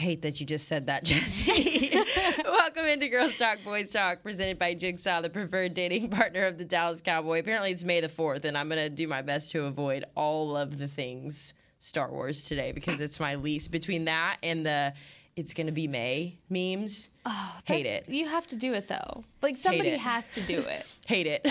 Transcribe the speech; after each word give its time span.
Hate 0.00 0.22
that 0.22 0.40
you 0.40 0.46
just 0.46 0.66
said 0.66 0.86
that, 0.86 1.04
Jesse. 1.04 1.92
Welcome 2.44 2.86
into 2.86 3.08
Girls 3.08 3.36
Talk 3.36 3.58
Boys 3.64 3.90
Talk, 3.92 4.22
presented 4.22 4.58
by 4.58 4.74
Jigsaw, 4.74 5.20
the 5.20 5.30
preferred 5.30 5.74
dating 5.74 6.08
partner 6.08 6.44
of 6.46 6.58
the 6.58 6.64
Dallas 6.64 7.00
Cowboy. 7.00 7.40
Apparently, 7.40 7.70
it's 7.70 7.84
May 7.84 8.00
the 8.00 8.08
4th, 8.08 8.44
and 8.44 8.56
I'm 8.56 8.68
going 8.68 8.82
to 8.82 8.90
do 8.90 9.06
my 9.06 9.22
best 9.22 9.50
to 9.52 9.66
avoid 9.66 10.04
all 10.14 10.56
of 10.56 10.78
the 10.78 10.88
things 10.88 11.54
Star 11.78 12.10
Wars 12.10 12.44
today 12.44 12.72
because 12.72 12.98
it's 13.00 13.20
my 13.20 13.34
least. 13.36 13.70
Between 13.70 14.06
that 14.06 14.38
and 14.42 14.64
the 14.66 14.94
it's 15.36 15.54
going 15.54 15.66
to 15.66 15.72
be 15.72 15.86
May 15.86 16.38
memes, 16.48 17.08
Oh, 17.24 17.58
hate 17.64 17.86
it. 17.86 18.08
You 18.08 18.26
have 18.26 18.46
to 18.48 18.56
do 18.56 18.72
it 18.74 18.88
though. 18.88 19.24
Like 19.42 19.56
somebody 19.56 19.90
has 19.90 20.32
to 20.32 20.40
do 20.42 20.60
it. 20.60 20.86
Hate 21.06 21.26
it. 21.26 21.46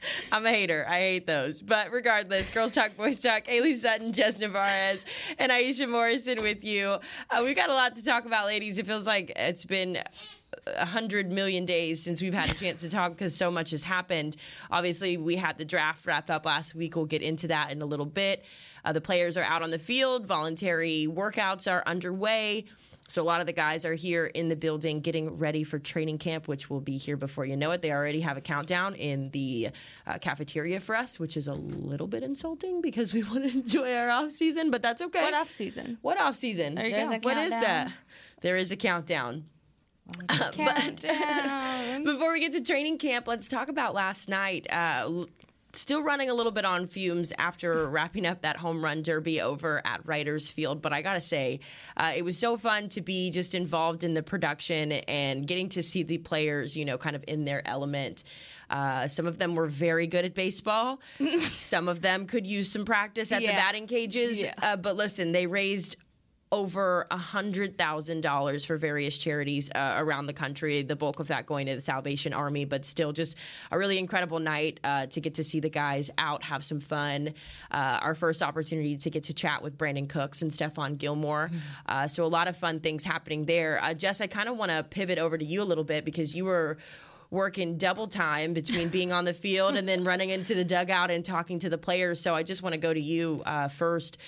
I'm 0.32 0.44
a 0.46 0.50
hater. 0.50 0.86
I 0.88 0.98
hate 0.98 1.26
those. 1.26 1.60
But 1.60 1.90
regardless, 1.90 2.48
Girls 2.50 2.72
Talk, 2.72 2.96
Boys 2.96 3.20
Talk, 3.20 3.46
Haley 3.46 3.74
Sutton, 3.74 4.12
Jess 4.12 4.38
Navarez, 4.38 5.04
and 5.38 5.50
Aisha 5.50 5.88
Morrison 5.88 6.42
with 6.42 6.64
you. 6.64 6.98
Uh, 7.30 7.42
we've 7.44 7.56
got 7.56 7.70
a 7.70 7.74
lot 7.74 7.96
to 7.96 8.04
talk 8.04 8.24
about, 8.24 8.46
ladies. 8.46 8.78
It 8.78 8.86
feels 8.86 9.06
like 9.06 9.32
it's 9.36 9.64
been 9.64 10.02
a 10.66 10.84
hundred 10.84 11.30
million 11.30 11.66
days 11.66 12.02
since 12.02 12.22
we've 12.22 12.34
had 12.34 12.50
a 12.50 12.54
chance 12.54 12.80
to 12.80 12.90
talk 12.90 13.12
because 13.12 13.34
so 13.34 13.50
much 13.50 13.70
has 13.70 13.82
happened. 13.82 14.36
Obviously, 14.70 15.16
we 15.16 15.36
had 15.36 15.58
the 15.58 15.64
draft 15.64 16.06
wrapped 16.06 16.30
up 16.30 16.46
last 16.46 16.74
week. 16.74 16.96
We'll 16.96 17.06
get 17.06 17.22
into 17.22 17.48
that 17.48 17.70
in 17.70 17.82
a 17.82 17.86
little 17.86 18.06
bit. 18.06 18.44
Uh, 18.84 18.92
the 18.92 19.00
players 19.00 19.36
are 19.36 19.42
out 19.42 19.62
on 19.62 19.70
the 19.70 19.78
field. 19.78 20.26
Voluntary 20.26 21.08
workouts 21.10 21.70
are 21.70 21.82
underway. 21.86 22.64
So 23.08 23.22
a 23.22 23.24
lot 23.24 23.40
of 23.40 23.46
the 23.46 23.52
guys 23.52 23.84
are 23.84 23.94
here 23.94 24.26
in 24.26 24.48
the 24.48 24.56
building 24.56 25.00
getting 25.00 25.38
ready 25.38 25.64
for 25.64 25.78
training 25.78 26.18
camp, 26.18 26.48
which 26.48 26.68
will 26.68 26.80
be 26.80 26.96
here 26.96 27.16
before 27.16 27.44
you 27.44 27.56
know 27.56 27.70
it. 27.70 27.82
They 27.82 27.92
already 27.92 28.20
have 28.20 28.36
a 28.36 28.40
countdown 28.40 28.94
in 28.94 29.30
the 29.30 29.70
uh, 30.06 30.18
cafeteria 30.18 30.80
for 30.80 30.94
us, 30.96 31.18
which 31.18 31.36
is 31.36 31.48
a 31.48 31.54
little 31.54 32.06
bit 32.06 32.22
insulting 32.22 32.80
because 32.80 33.14
we 33.14 33.22
want 33.30 33.44
to 33.44 33.58
enjoy 33.58 33.94
our 33.94 34.10
off 34.10 34.32
season, 34.32 34.70
but 34.70 34.82
that's 34.82 35.02
okay. 35.02 35.22
What 35.22 35.34
off 35.34 35.50
season? 35.50 35.98
What 36.02 36.20
off 36.20 36.36
season? 36.36 36.74
There 36.74 36.86
you 36.86 36.92
There's 36.92 37.20
go. 37.20 37.28
What 37.28 37.38
is 37.38 37.50
that? 37.50 37.92
There 38.42 38.56
is 38.56 38.70
a 38.70 38.76
countdown. 38.76 39.44
Countdown. 40.28 42.04
Before 42.04 42.32
we 42.32 42.40
get 42.40 42.52
to 42.52 42.62
training 42.62 42.98
camp, 42.98 43.26
let's 43.26 43.48
talk 43.48 43.68
about 43.68 43.94
last 43.94 44.28
night. 44.28 44.66
Uh, 44.70 45.24
still 45.76 46.02
running 46.02 46.30
a 46.30 46.34
little 46.34 46.52
bit 46.52 46.64
on 46.64 46.86
fumes 46.86 47.32
after 47.38 47.88
wrapping 47.90 48.26
up 48.26 48.42
that 48.42 48.56
home 48.56 48.84
run 48.84 49.02
derby 49.02 49.40
over 49.40 49.82
at 49.84 50.06
Riders 50.06 50.50
Field. 50.50 50.82
But 50.82 50.92
I 50.92 51.02
got 51.02 51.14
to 51.14 51.20
say, 51.20 51.60
uh, 51.96 52.12
it 52.16 52.24
was 52.24 52.38
so 52.38 52.56
fun 52.56 52.88
to 52.90 53.00
be 53.00 53.30
just 53.30 53.54
involved 53.54 54.04
in 54.04 54.14
the 54.14 54.22
production 54.22 54.92
and 54.92 55.46
getting 55.46 55.68
to 55.70 55.82
see 55.82 56.02
the 56.02 56.18
players, 56.18 56.76
you 56.76 56.84
know, 56.84 56.98
kind 56.98 57.16
of 57.16 57.24
in 57.26 57.44
their 57.44 57.66
element. 57.66 58.24
Uh, 58.68 59.06
some 59.06 59.26
of 59.26 59.38
them 59.38 59.54
were 59.54 59.66
very 59.66 60.06
good 60.06 60.24
at 60.24 60.34
baseball. 60.34 61.00
some 61.48 61.88
of 61.88 62.02
them 62.02 62.26
could 62.26 62.46
use 62.46 62.70
some 62.70 62.84
practice 62.84 63.30
at 63.30 63.40
the 63.40 63.46
batting 63.46 63.86
cages. 63.86 64.42
Yeah. 64.42 64.54
Uh, 64.60 64.76
but 64.76 64.96
listen, 64.96 65.32
they 65.32 65.46
raised 65.46 65.96
over 66.52 67.06
a 67.10 67.16
hundred 67.16 67.76
thousand 67.76 68.20
dollars 68.20 68.64
for 68.64 68.76
various 68.76 69.18
charities 69.18 69.68
uh, 69.74 69.94
around 69.96 70.26
the 70.26 70.32
country. 70.32 70.82
The 70.82 70.94
bulk 70.94 71.18
of 71.18 71.28
that 71.28 71.44
going 71.46 71.66
to 71.66 71.74
the 71.74 71.82
Salvation 71.82 72.32
Army, 72.32 72.64
but 72.64 72.84
still 72.84 73.12
just 73.12 73.36
a 73.72 73.78
really 73.78 73.98
incredible 73.98 74.38
night 74.38 74.78
uh, 74.84 75.06
to 75.06 75.20
get 75.20 75.34
to 75.34 75.44
see 75.44 75.58
the 75.58 75.68
guys 75.68 76.10
out, 76.18 76.44
have 76.44 76.64
some 76.64 76.78
fun. 76.78 77.34
Uh, 77.70 77.98
our 78.00 78.14
first 78.14 78.42
opportunity 78.42 78.96
to 78.96 79.10
get 79.10 79.24
to 79.24 79.34
chat 79.34 79.62
with 79.62 79.76
Brandin 79.76 80.08
Cooks 80.08 80.42
and 80.42 80.50
Stephon 80.50 80.98
Gilmore. 80.98 81.50
Uh, 81.86 82.06
so 82.06 82.24
a 82.24 82.26
lot 82.26 82.46
of 82.46 82.56
fun 82.56 82.78
things 82.78 83.04
happening 83.04 83.44
there. 83.44 83.82
Uh, 83.82 83.92
Jess, 83.92 84.20
I 84.20 84.28
kind 84.28 84.48
of 84.48 84.56
want 84.56 84.70
to 84.70 84.84
pivot 84.84 85.18
over 85.18 85.36
to 85.36 85.44
you 85.44 85.62
a 85.62 85.64
little 85.64 85.84
bit 85.84 86.04
because 86.04 86.36
you 86.36 86.44
were 86.44 86.78
working 87.30 87.76
double 87.76 88.06
time 88.06 88.52
between 88.52 88.88
being 88.88 89.12
on 89.12 89.24
the 89.24 89.34
field 89.34 89.76
and 89.76 89.88
then 89.88 90.04
running 90.04 90.30
into 90.30 90.54
the 90.54 90.64
dugout 90.64 91.10
and 91.10 91.24
talking 91.24 91.58
to 91.58 91.68
the 91.68 91.78
players. 91.78 92.20
So 92.20 92.34
I 92.34 92.44
just 92.44 92.62
want 92.62 92.74
to 92.74 92.78
go 92.78 92.94
to 92.94 93.00
you 93.00 93.42
uh, 93.44 93.68
first. 93.68 94.18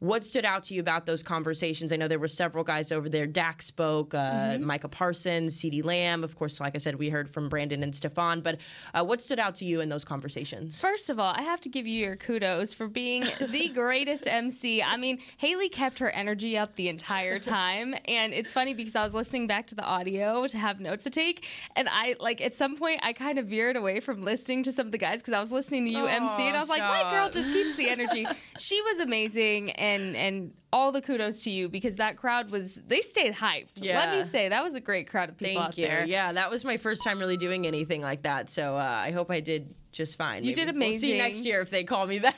What 0.00 0.24
stood 0.24 0.44
out 0.44 0.64
to 0.64 0.74
you 0.74 0.80
about 0.80 1.06
those 1.06 1.22
conversations? 1.22 1.90
I 1.90 1.96
know 1.96 2.06
there 2.06 2.18
were 2.18 2.28
several 2.28 2.64
guys 2.64 2.92
over 2.92 3.08
there. 3.08 3.26
Dak 3.26 3.62
spoke, 3.62 4.12
uh, 4.12 4.58
Micah 4.60 4.88
Parsons, 4.88 5.56
CeeDee 5.56 5.82
Lamb. 5.82 6.22
Of 6.22 6.36
course, 6.36 6.60
like 6.60 6.74
I 6.74 6.78
said, 6.78 6.96
we 6.96 7.08
heard 7.08 7.30
from 7.30 7.48
Brandin 7.48 7.82
and 7.82 7.94
Stephon. 7.94 8.42
But 8.42 8.58
uh, 8.92 9.04
what 9.04 9.22
stood 9.22 9.38
out 9.38 9.54
to 9.56 9.64
you 9.64 9.80
in 9.80 9.88
those 9.88 10.04
conversations? 10.04 10.78
First 10.78 11.08
of 11.08 11.18
all, 11.18 11.32
I 11.34 11.40
have 11.40 11.62
to 11.62 11.70
give 11.70 11.86
you 11.86 11.98
your 12.04 12.16
kudos 12.16 12.74
for 12.74 12.88
being 12.88 13.24
the 13.40 13.70
greatest 13.70 14.26
MC. 14.26 14.82
I 14.82 14.98
mean, 14.98 15.18
Haley 15.38 15.70
kept 15.70 15.98
her 16.00 16.10
energy 16.10 16.58
up 16.58 16.76
the 16.76 16.90
entire 16.90 17.38
time, 17.38 17.94
and 18.06 18.34
it's 18.34 18.52
funny 18.52 18.74
because 18.74 18.96
I 18.96 19.02
was 19.02 19.14
listening 19.14 19.46
back 19.46 19.66
to 19.68 19.74
the 19.74 19.84
audio 19.84 20.46
to 20.46 20.58
have 20.58 20.78
notes 20.78 21.04
to 21.04 21.10
take, 21.10 21.46
and 21.74 21.88
I 21.90 22.16
like 22.20 22.42
at 22.42 22.54
some 22.54 22.76
point 22.76 23.00
I 23.02 23.14
kind 23.14 23.38
of 23.38 23.46
veered 23.46 23.76
away 23.76 24.00
from 24.00 24.22
listening 24.22 24.62
to 24.64 24.72
some 24.72 24.84
of 24.84 24.92
the 24.92 24.98
guys 24.98 25.22
because 25.22 25.32
I 25.32 25.40
was 25.40 25.50
listening 25.50 25.86
to 25.86 25.90
you 25.90 26.04
MC, 26.04 26.42
and 26.42 26.54
I 26.54 26.60
was 26.60 26.68
like, 26.68 26.82
my 26.82 27.10
girl 27.10 27.30
just 27.30 27.50
keeps 27.50 27.76
the 27.78 27.88
energy. 27.88 28.26
she 28.58 28.82
was 28.82 28.98
amazing, 28.98 29.70
and 29.70 29.85
and 29.94 30.16
and 30.16 30.52
all 30.72 30.92
the 30.92 31.00
kudos 31.00 31.42
to 31.44 31.50
you 31.50 31.68
because 31.68 31.96
that 31.96 32.16
crowd 32.16 32.50
was 32.50 32.76
they 32.86 33.00
stayed 33.00 33.34
hyped. 33.34 33.76
Yeah. 33.76 33.98
Let 33.98 34.18
me 34.18 34.30
say 34.30 34.48
that 34.48 34.62
was 34.62 34.74
a 34.74 34.80
great 34.80 35.08
crowd 35.08 35.28
of 35.28 35.38
people 35.38 35.54
Thank 35.54 35.66
out 35.66 35.78
you. 35.78 35.86
there. 35.86 36.04
Yeah, 36.06 36.32
that 36.32 36.50
was 36.50 36.64
my 36.64 36.76
first 36.76 37.02
time 37.04 37.18
really 37.18 37.36
doing 37.36 37.66
anything 37.66 38.02
like 38.02 38.22
that. 38.22 38.50
So 38.50 38.76
uh, 38.76 38.80
I 38.80 39.10
hope 39.12 39.30
I 39.30 39.40
did 39.40 39.74
just 39.92 40.18
fine. 40.18 40.44
You 40.44 40.54
did 40.54 40.68
amazing. 40.68 41.08
We'll 41.08 41.18
see 41.18 41.22
next 41.22 41.44
year 41.46 41.62
if 41.62 41.70
they 41.70 41.82
call 41.82 42.06
me 42.06 42.18
back. 42.18 42.36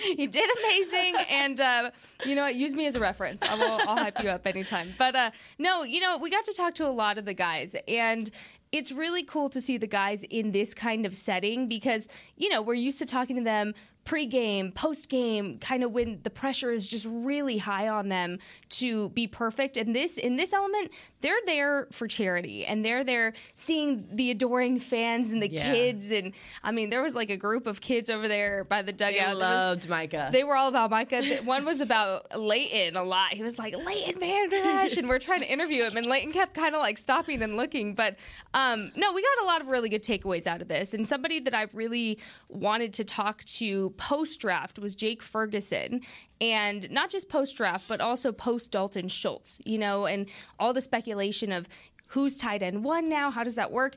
you 0.16 0.26
did 0.26 0.50
amazing 0.58 1.16
and 1.28 1.60
uh, 1.60 1.90
you 2.24 2.34
know 2.34 2.42
what 2.42 2.54
use 2.54 2.74
me 2.74 2.86
as 2.86 2.96
a 2.96 3.00
reference 3.00 3.42
i 3.42 3.54
will 3.54 3.80
i'll 3.88 3.96
hype 3.96 4.22
you 4.22 4.30
up 4.30 4.46
anytime 4.46 4.94
but 4.98 5.14
uh, 5.14 5.30
no 5.58 5.82
you 5.82 6.00
know 6.00 6.16
we 6.16 6.30
got 6.30 6.44
to 6.44 6.52
talk 6.52 6.74
to 6.74 6.86
a 6.86 6.88
lot 6.88 7.18
of 7.18 7.24
the 7.24 7.34
guys 7.34 7.74
and 7.88 8.30
it's 8.72 8.92
really 8.92 9.22
cool 9.22 9.50
to 9.50 9.60
see 9.60 9.76
the 9.76 9.86
guys 9.86 10.22
in 10.24 10.52
this 10.52 10.74
kind 10.74 11.04
of 11.04 11.14
setting 11.14 11.68
because 11.68 12.08
you 12.36 12.48
know 12.48 12.62
we're 12.62 12.74
used 12.74 12.98
to 12.98 13.06
talking 13.06 13.36
to 13.36 13.42
them 13.42 13.74
pre-game 14.04 14.72
post-game 14.72 15.58
kind 15.58 15.84
of 15.84 15.92
when 15.92 16.18
the 16.22 16.30
pressure 16.30 16.72
is 16.72 16.88
just 16.88 17.06
really 17.10 17.58
high 17.58 17.86
on 17.86 18.08
them 18.08 18.38
to 18.68 19.08
be 19.10 19.26
perfect 19.26 19.76
and 19.76 19.94
this 19.94 20.16
in 20.16 20.36
this 20.36 20.52
element 20.52 20.90
they're 21.20 21.36
there 21.46 21.86
for 21.92 22.08
charity 22.08 22.64
and 22.64 22.84
they're 22.84 23.04
there 23.04 23.32
seeing 23.54 24.08
the 24.12 24.30
adoring 24.30 24.80
fans 24.80 25.30
and 25.30 25.40
the 25.42 25.48
Yeah. 25.50 25.72
kids 25.72 26.10
and 26.10 26.32
i 26.64 26.72
mean 26.72 26.90
there 26.90 27.02
was 27.02 27.14
like 27.14 27.30
a 27.30 27.36
group 27.36 27.66
of 27.66 27.80
kids 27.80 28.08
over 28.10 28.26
there 28.26 28.64
by 28.64 28.82
the 28.82 28.92
dugout 28.92 29.20
I 29.20 29.24
that 29.26 29.32
was- 29.34 29.40
loved 29.40 29.88
Micah. 29.88 30.30
they 30.32 30.44
were 30.44 30.56
all 30.56 30.68
about 30.68 30.90
Micah. 30.90 31.22
One 31.44 31.64
was 31.64 31.80
about 31.80 32.38
Leighton 32.38 32.96
a 32.96 33.04
lot. 33.04 33.32
He 33.32 33.42
was 33.42 33.58
like 33.58 33.76
Leighton 33.76 34.18
Van 34.18 34.50
Vander 34.50 34.98
and 34.98 35.08
we're 35.08 35.18
trying 35.18 35.40
to 35.40 35.50
interview 35.52 35.84
him, 35.84 35.96
and 35.96 36.06
Leighton 36.06 36.32
kept 36.32 36.54
kind 36.54 36.74
of 36.74 36.80
like 36.80 36.96
stopping 36.98 37.42
and 37.42 37.56
looking. 37.56 37.94
But 37.94 38.16
um, 38.54 38.90
no, 38.96 39.12
we 39.12 39.22
got 39.22 39.44
a 39.44 39.46
lot 39.46 39.60
of 39.60 39.68
really 39.68 39.88
good 39.88 40.02
takeaways 40.02 40.46
out 40.46 40.62
of 40.62 40.68
this. 40.68 40.94
And 40.94 41.06
somebody 41.06 41.40
that 41.40 41.54
I 41.54 41.66
really 41.72 42.18
wanted 42.48 42.94
to 42.94 43.04
talk 43.04 43.44
to 43.44 43.89
post 43.90 44.40
draft 44.40 44.78
was 44.78 44.94
Jake 44.94 45.22
Ferguson. 45.22 46.00
And 46.40 46.90
not 46.90 47.10
just 47.10 47.28
post 47.28 47.56
draft, 47.56 47.86
but 47.86 48.00
also 48.00 48.32
post 48.32 48.72
Dalton 48.72 49.08
Schultz, 49.08 49.60
you 49.66 49.78
know, 49.78 50.06
and 50.06 50.26
all 50.58 50.72
the 50.72 50.80
speculation 50.80 51.52
of 51.52 51.68
who's 52.06 52.36
tight 52.36 52.62
end 52.62 52.82
one 52.84 53.08
now, 53.08 53.30
how 53.30 53.44
does 53.44 53.54
that 53.54 53.70
work? 53.70 53.96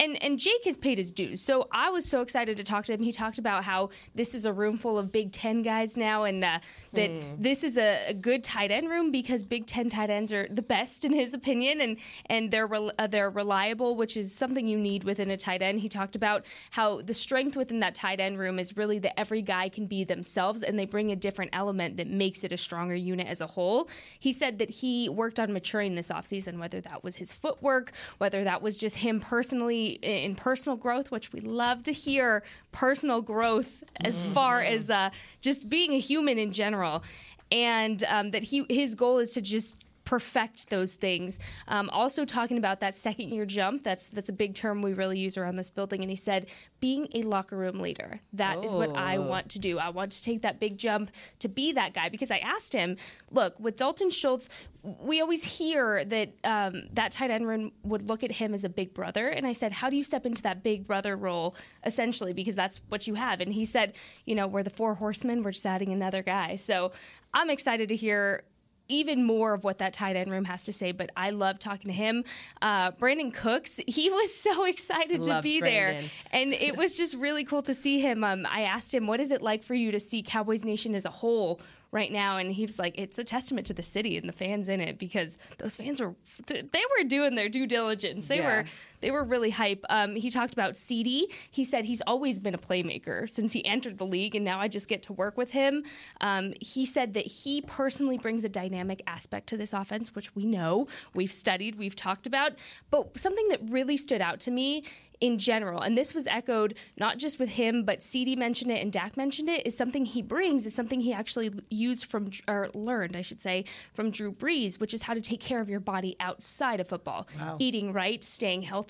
And 0.00 0.22
and 0.22 0.38
Jake 0.38 0.64
has 0.64 0.76
paid 0.76 0.98
his 0.98 1.10
dues. 1.10 1.40
So 1.40 1.68
I 1.72 1.90
was 1.90 2.04
so 2.04 2.20
excited 2.20 2.56
to 2.56 2.64
talk 2.64 2.84
to 2.86 2.92
him. 2.92 3.02
He 3.02 3.12
talked 3.12 3.38
about 3.38 3.64
how 3.64 3.90
this 4.14 4.34
is 4.34 4.44
a 4.44 4.52
room 4.52 4.76
full 4.76 4.98
of 4.98 5.10
Big 5.10 5.32
Ten 5.32 5.62
guys 5.62 5.96
now, 5.96 6.24
and 6.24 6.44
uh, 6.44 6.60
that 6.92 7.10
this 7.38 7.64
is 7.64 7.76
a, 7.76 8.08
a 8.08 8.14
good 8.14 8.44
tight 8.44 8.70
end 8.70 8.88
room 8.88 9.10
because 9.10 9.44
Big 9.44 9.66
Ten 9.66 9.90
tight 9.90 10.10
ends 10.10 10.32
are 10.32 10.46
the 10.48 10.62
best 10.62 11.04
in 11.04 11.12
his 11.12 11.34
opinion, 11.34 11.80
and 11.80 11.96
and 12.26 12.50
they're 12.50 12.66
rel- 12.66 12.92
uh, 12.98 13.06
they're 13.06 13.30
reliable, 13.30 13.96
which 13.96 14.16
is 14.16 14.32
something 14.32 14.68
you 14.68 14.78
need 14.78 15.04
within 15.04 15.30
a 15.30 15.36
tight 15.36 15.62
end. 15.62 15.80
He 15.80 15.88
talked 15.88 16.14
about 16.14 16.46
how 16.70 17.02
the 17.02 17.14
strength 17.14 17.56
within 17.56 17.80
that 17.80 17.94
tight 17.94 18.20
end 18.20 18.38
room 18.38 18.58
is 18.58 18.76
really 18.76 19.00
that 19.00 19.18
every 19.18 19.42
guy 19.42 19.68
can 19.68 19.86
be 19.86 20.04
themselves, 20.04 20.62
and 20.62 20.78
they 20.78 20.86
bring 20.86 21.10
a 21.10 21.16
different 21.16 21.50
element 21.54 21.96
that 21.96 22.06
makes 22.06 22.44
it 22.44 22.52
a 22.52 22.56
stronger 22.56 22.94
unit 22.94 23.26
as 23.26 23.40
a 23.40 23.46
whole. 23.46 23.88
He 24.18 24.32
said 24.32 24.58
that 24.58 24.70
he 24.70 25.08
worked 25.08 25.40
on 25.40 25.52
maturing 25.52 25.96
this 25.96 26.08
offseason, 26.08 26.58
whether 26.58 26.80
that 26.82 27.02
was 27.02 27.16
his 27.16 27.32
footwork, 27.32 27.92
whether 28.18 28.44
that 28.44 28.62
was 28.62 28.76
just 28.76 28.96
him 28.96 29.18
personally 29.18 29.87
in 29.92 30.34
personal 30.34 30.76
growth, 30.76 31.10
which 31.10 31.32
we 31.32 31.40
love 31.40 31.82
to 31.84 31.92
hear 31.92 32.42
personal 32.72 33.22
growth 33.22 33.84
as 34.00 34.22
far 34.22 34.60
as 34.62 34.90
uh, 34.90 35.10
just 35.40 35.68
being 35.68 35.92
a 35.92 35.98
human 35.98 36.38
in 36.38 36.52
general, 36.52 37.02
and 37.50 38.04
um, 38.04 38.30
that 38.30 38.44
he 38.44 38.64
his 38.68 38.94
goal 38.94 39.18
is 39.18 39.32
to 39.34 39.40
just 39.40 39.84
perfect 40.08 40.70
those 40.70 40.94
things. 40.94 41.38
Um, 41.66 41.90
also 41.90 42.24
talking 42.24 42.56
about 42.56 42.80
that 42.80 42.96
second 42.96 43.28
year 43.28 43.44
jump. 43.44 43.82
That's 43.82 44.06
that's 44.08 44.30
a 44.30 44.32
big 44.32 44.54
term 44.54 44.80
we 44.80 44.94
really 44.94 45.18
use 45.18 45.36
around 45.36 45.56
this 45.56 45.68
building. 45.68 46.00
And 46.00 46.08
he 46.08 46.16
said, 46.16 46.46
being 46.80 47.08
a 47.12 47.22
locker 47.22 47.56
room 47.58 47.80
leader. 47.80 48.20
That 48.32 48.64
is 48.64 48.72
what 48.72 48.96
I 48.96 49.16
Oh. 49.18 49.22
want 49.28 49.50
to 49.50 49.58
do. 49.58 49.78
I 49.78 49.90
want 49.90 50.12
to 50.12 50.22
take 50.22 50.40
that 50.42 50.58
big 50.60 50.78
jump 50.78 51.10
to 51.40 51.48
be 51.48 51.72
that 51.72 51.92
guy 51.92 52.08
because 52.08 52.30
I 52.30 52.38
asked 52.38 52.72
him, 52.72 52.96
look, 53.32 53.58
with 53.60 53.76
Dalton 53.76 54.08
Schultz, 54.08 54.48
we 54.82 55.20
always 55.20 55.44
hear 55.44 56.04
that 56.06 56.28
um, 56.42 56.84
that 56.94 57.12
tight 57.12 57.30
end 57.30 57.72
would 57.82 58.08
look 58.08 58.22
at 58.24 58.32
him 58.32 58.54
as 58.54 58.64
a 58.64 58.68
big 58.70 58.94
brother. 58.94 59.28
And 59.28 59.46
I 59.46 59.52
said, 59.52 59.72
how 59.72 59.90
do 59.90 59.96
you 59.96 60.04
step 60.04 60.24
into 60.24 60.42
that 60.42 60.62
big 60.62 60.86
brother 60.86 61.16
role, 61.16 61.54
essentially, 61.84 62.32
because 62.32 62.54
that's 62.54 62.80
what 62.88 63.06
you 63.06 63.14
have? 63.14 63.40
And 63.42 63.52
he 63.52 63.66
said, 63.66 63.92
you 64.24 64.34
know, 64.34 64.46
we're 64.46 64.62
the 64.62 64.70
four 64.70 64.94
horsemen, 64.94 65.42
we're 65.42 65.52
just 65.52 65.66
adding 65.66 65.92
another 65.92 66.22
guy. 66.22 66.56
So 66.56 66.92
I'm 67.34 67.50
excited 67.50 67.90
to 67.90 67.96
hear 67.96 68.44
even 68.88 69.24
more 69.24 69.52
of 69.52 69.64
what 69.64 69.78
that 69.78 69.92
tight 69.92 70.16
end 70.16 70.30
room 70.30 70.44
has 70.46 70.62
to 70.64 70.72
say, 70.72 70.92
but 70.92 71.10
I 71.16 71.30
love 71.30 71.58
talking 71.58 71.88
to 71.88 71.92
him. 71.92 72.24
Uh, 72.62 72.90
Brandin 72.92 73.32
Cooks, 73.32 73.80
he 73.86 74.10
was 74.10 74.34
so 74.34 74.64
excited 74.64 75.24
to 75.24 75.30
Loved 75.30 75.44
be 75.44 75.60
there. 75.60 76.02
And 76.32 76.52
it 76.52 76.76
was 76.76 76.96
just 76.96 77.14
really 77.16 77.44
cool 77.44 77.62
to 77.62 77.74
see 77.74 78.00
him. 78.00 78.24
Um, 78.24 78.46
I 78.48 78.62
asked 78.62 78.92
him, 78.94 79.06
what 79.06 79.20
is 79.20 79.30
it 79.30 79.42
like 79.42 79.62
for 79.62 79.74
you 79.74 79.90
to 79.92 80.00
see 80.00 80.22
Cowboys 80.22 80.64
Nation 80.64 80.94
as 80.94 81.04
a 81.04 81.10
whole 81.10 81.60
right 81.92 82.10
now? 82.10 82.38
And 82.38 82.50
he 82.50 82.62
was 82.64 82.78
like, 82.78 82.98
it's 82.98 83.18
a 83.18 83.24
testament 83.24 83.66
to 83.66 83.74
the 83.74 83.82
city 83.82 84.16
and 84.16 84.28
the 84.28 84.32
fans 84.32 84.68
in 84.68 84.80
it 84.80 84.98
because 84.98 85.36
those 85.58 85.76
fans 85.76 86.00
were, 86.00 86.14
they 86.46 86.62
were 86.98 87.04
doing 87.06 87.34
their 87.34 87.48
due 87.50 87.66
diligence. 87.66 88.26
They 88.26 88.38
Yeah. 88.38 88.46
were 88.62 88.64
they 89.00 89.10
were 89.10 89.24
really 89.24 89.50
hype. 89.50 89.84
Um, 89.88 90.14
he 90.14 90.30
talked 90.30 90.52
about 90.52 90.74
CeeDee. 90.74 91.32
He 91.50 91.64
said 91.64 91.84
he's 91.84 92.02
always 92.06 92.40
been 92.40 92.54
a 92.54 92.58
playmaker 92.58 93.28
since 93.28 93.52
he 93.52 93.64
entered 93.64 93.98
the 93.98 94.06
league, 94.06 94.34
and 94.34 94.44
now 94.44 94.60
I 94.60 94.68
just 94.68 94.88
get 94.88 95.02
to 95.04 95.12
work 95.12 95.36
with 95.36 95.52
him. 95.52 95.84
Um, 96.20 96.54
he 96.60 96.84
said 96.86 97.14
that 97.14 97.26
he 97.26 97.62
personally 97.62 98.18
brings 98.18 98.44
a 98.44 98.48
dynamic 98.48 99.02
aspect 99.06 99.48
to 99.48 99.56
this 99.56 99.72
offense, 99.72 100.14
which 100.14 100.34
we 100.34 100.44
know, 100.44 100.86
we've 101.14 101.32
studied, 101.32 101.76
we've 101.76 101.96
talked 101.96 102.26
about. 102.26 102.52
But 102.90 103.18
something 103.18 103.48
that 103.48 103.60
really 103.68 103.96
stood 103.96 104.20
out 104.20 104.40
to 104.40 104.50
me 104.50 104.84
in 105.20 105.36
general, 105.36 105.80
and 105.80 105.98
this 105.98 106.14
was 106.14 106.28
echoed 106.28 106.74
not 106.96 107.18
just 107.18 107.40
with 107.40 107.48
him, 107.50 107.82
but 107.82 107.98
CeeDee 107.98 108.36
mentioned 108.36 108.70
it 108.70 108.80
and 108.80 108.92
Dak 108.92 109.16
mentioned 109.16 109.48
it, 109.48 109.66
is 109.66 109.76
something 109.76 110.04
he 110.04 110.22
brings, 110.22 110.64
is 110.64 110.74
something 110.74 111.00
he 111.00 111.12
actually 111.12 111.50
used 111.70 112.04
from, 112.06 112.30
or 112.46 112.70
learned, 112.72 113.16
I 113.16 113.22
should 113.22 113.40
say, 113.40 113.64
from 113.94 114.12
Drew 114.12 114.30
Brees, 114.30 114.78
which 114.78 114.94
is 114.94 115.02
how 115.02 115.14
to 115.14 115.20
take 115.20 115.40
care 115.40 115.60
of 115.60 115.68
your 115.68 115.80
body 115.80 116.14
outside 116.20 116.78
of 116.78 116.86
football. 116.86 117.26
Eating 117.58 117.92
right, 117.92 118.22
staying 118.22 118.62
healthy. 118.62 118.87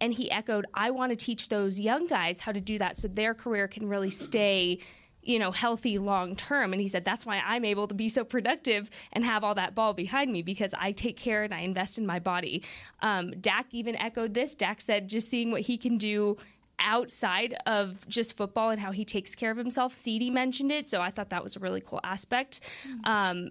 And 0.00 0.12
he 0.12 0.30
echoed, 0.30 0.66
I 0.74 0.90
want 0.90 1.10
to 1.10 1.16
teach 1.16 1.48
those 1.48 1.78
young 1.78 2.06
guys 2.06 2.40
how 2.40 2.52
to 2.52 2.60
do 2.60 2.78
that 2.78 2.98
so 2.98 3.08
their 3.08 3.34
career 3.34 3.68
can 3.68 3.88
really 3.88 4.10
stay 4.10 4.78
you 5.22 5.38
know, 5.38 5.50
healthy 5.50 5.98
long 5.98 6.34
term. 6.34 6.72
And 6.72 6.80
he 6.80 6.88
said, 6.88 7.04
that's 7.04 7.26
why 7.26 7.42
I'm 7.44 7.64
able 7.64 7.86
to 7.88 7.94
be 7.94 8.08
so 8.08 8.24
productive 8.24 8.90
and 9.12 9.24
have 9.24 9.44
all 9.44 9.54
that 9.54 9.74
ball 9.74 9.92
behind 9.92 10.32
me 10.32 10.42
because 10.42 10.74
I 10.78 10.92
take 10.92 11.16
care 11.16 11.42
and 11.42 11.52
I 11.52 11.60
invest 11.60 11.98
in 11.98 12.06
my 12.06 12.18
body. 12.18 12.62
Um, 13.02 13.32
Dak 13.40 13.66
even 13.72 13.96
echoed 13.96 14.34
this. 14.34 14.54
Dak 14.54 14.80
said, 14.80 15.08
just 15.08 15.28
seeing 15.28 15.50
what 15.50 15.62
he 15.62 15.76
can 15.76 15.98
do 15.98 16.38
outside 16.78 17.54
of 17.66 18.08
just 18.08 18.36
football 18.36 18.70
and 18.70 18.80
how 18.80 18.92
he 18.92 19.04
takes 19.04 19.34
care 19.34 19.50
of 19.50 19.58
himself. 19.58 19.92
CeeDee 19.92 20.32
mentioned 20.32 20.72
it. 20.72 20.88
So 20.88 21.02
I 21.02 21.10
thought 21.10 21.28
that 21.30 21.44
was 21.44 21.56
a 21.56 21.60
really 21.60 21.82
cool 21.82 22.00
aspect. 22.02 22.60
Um, 23.04 23.50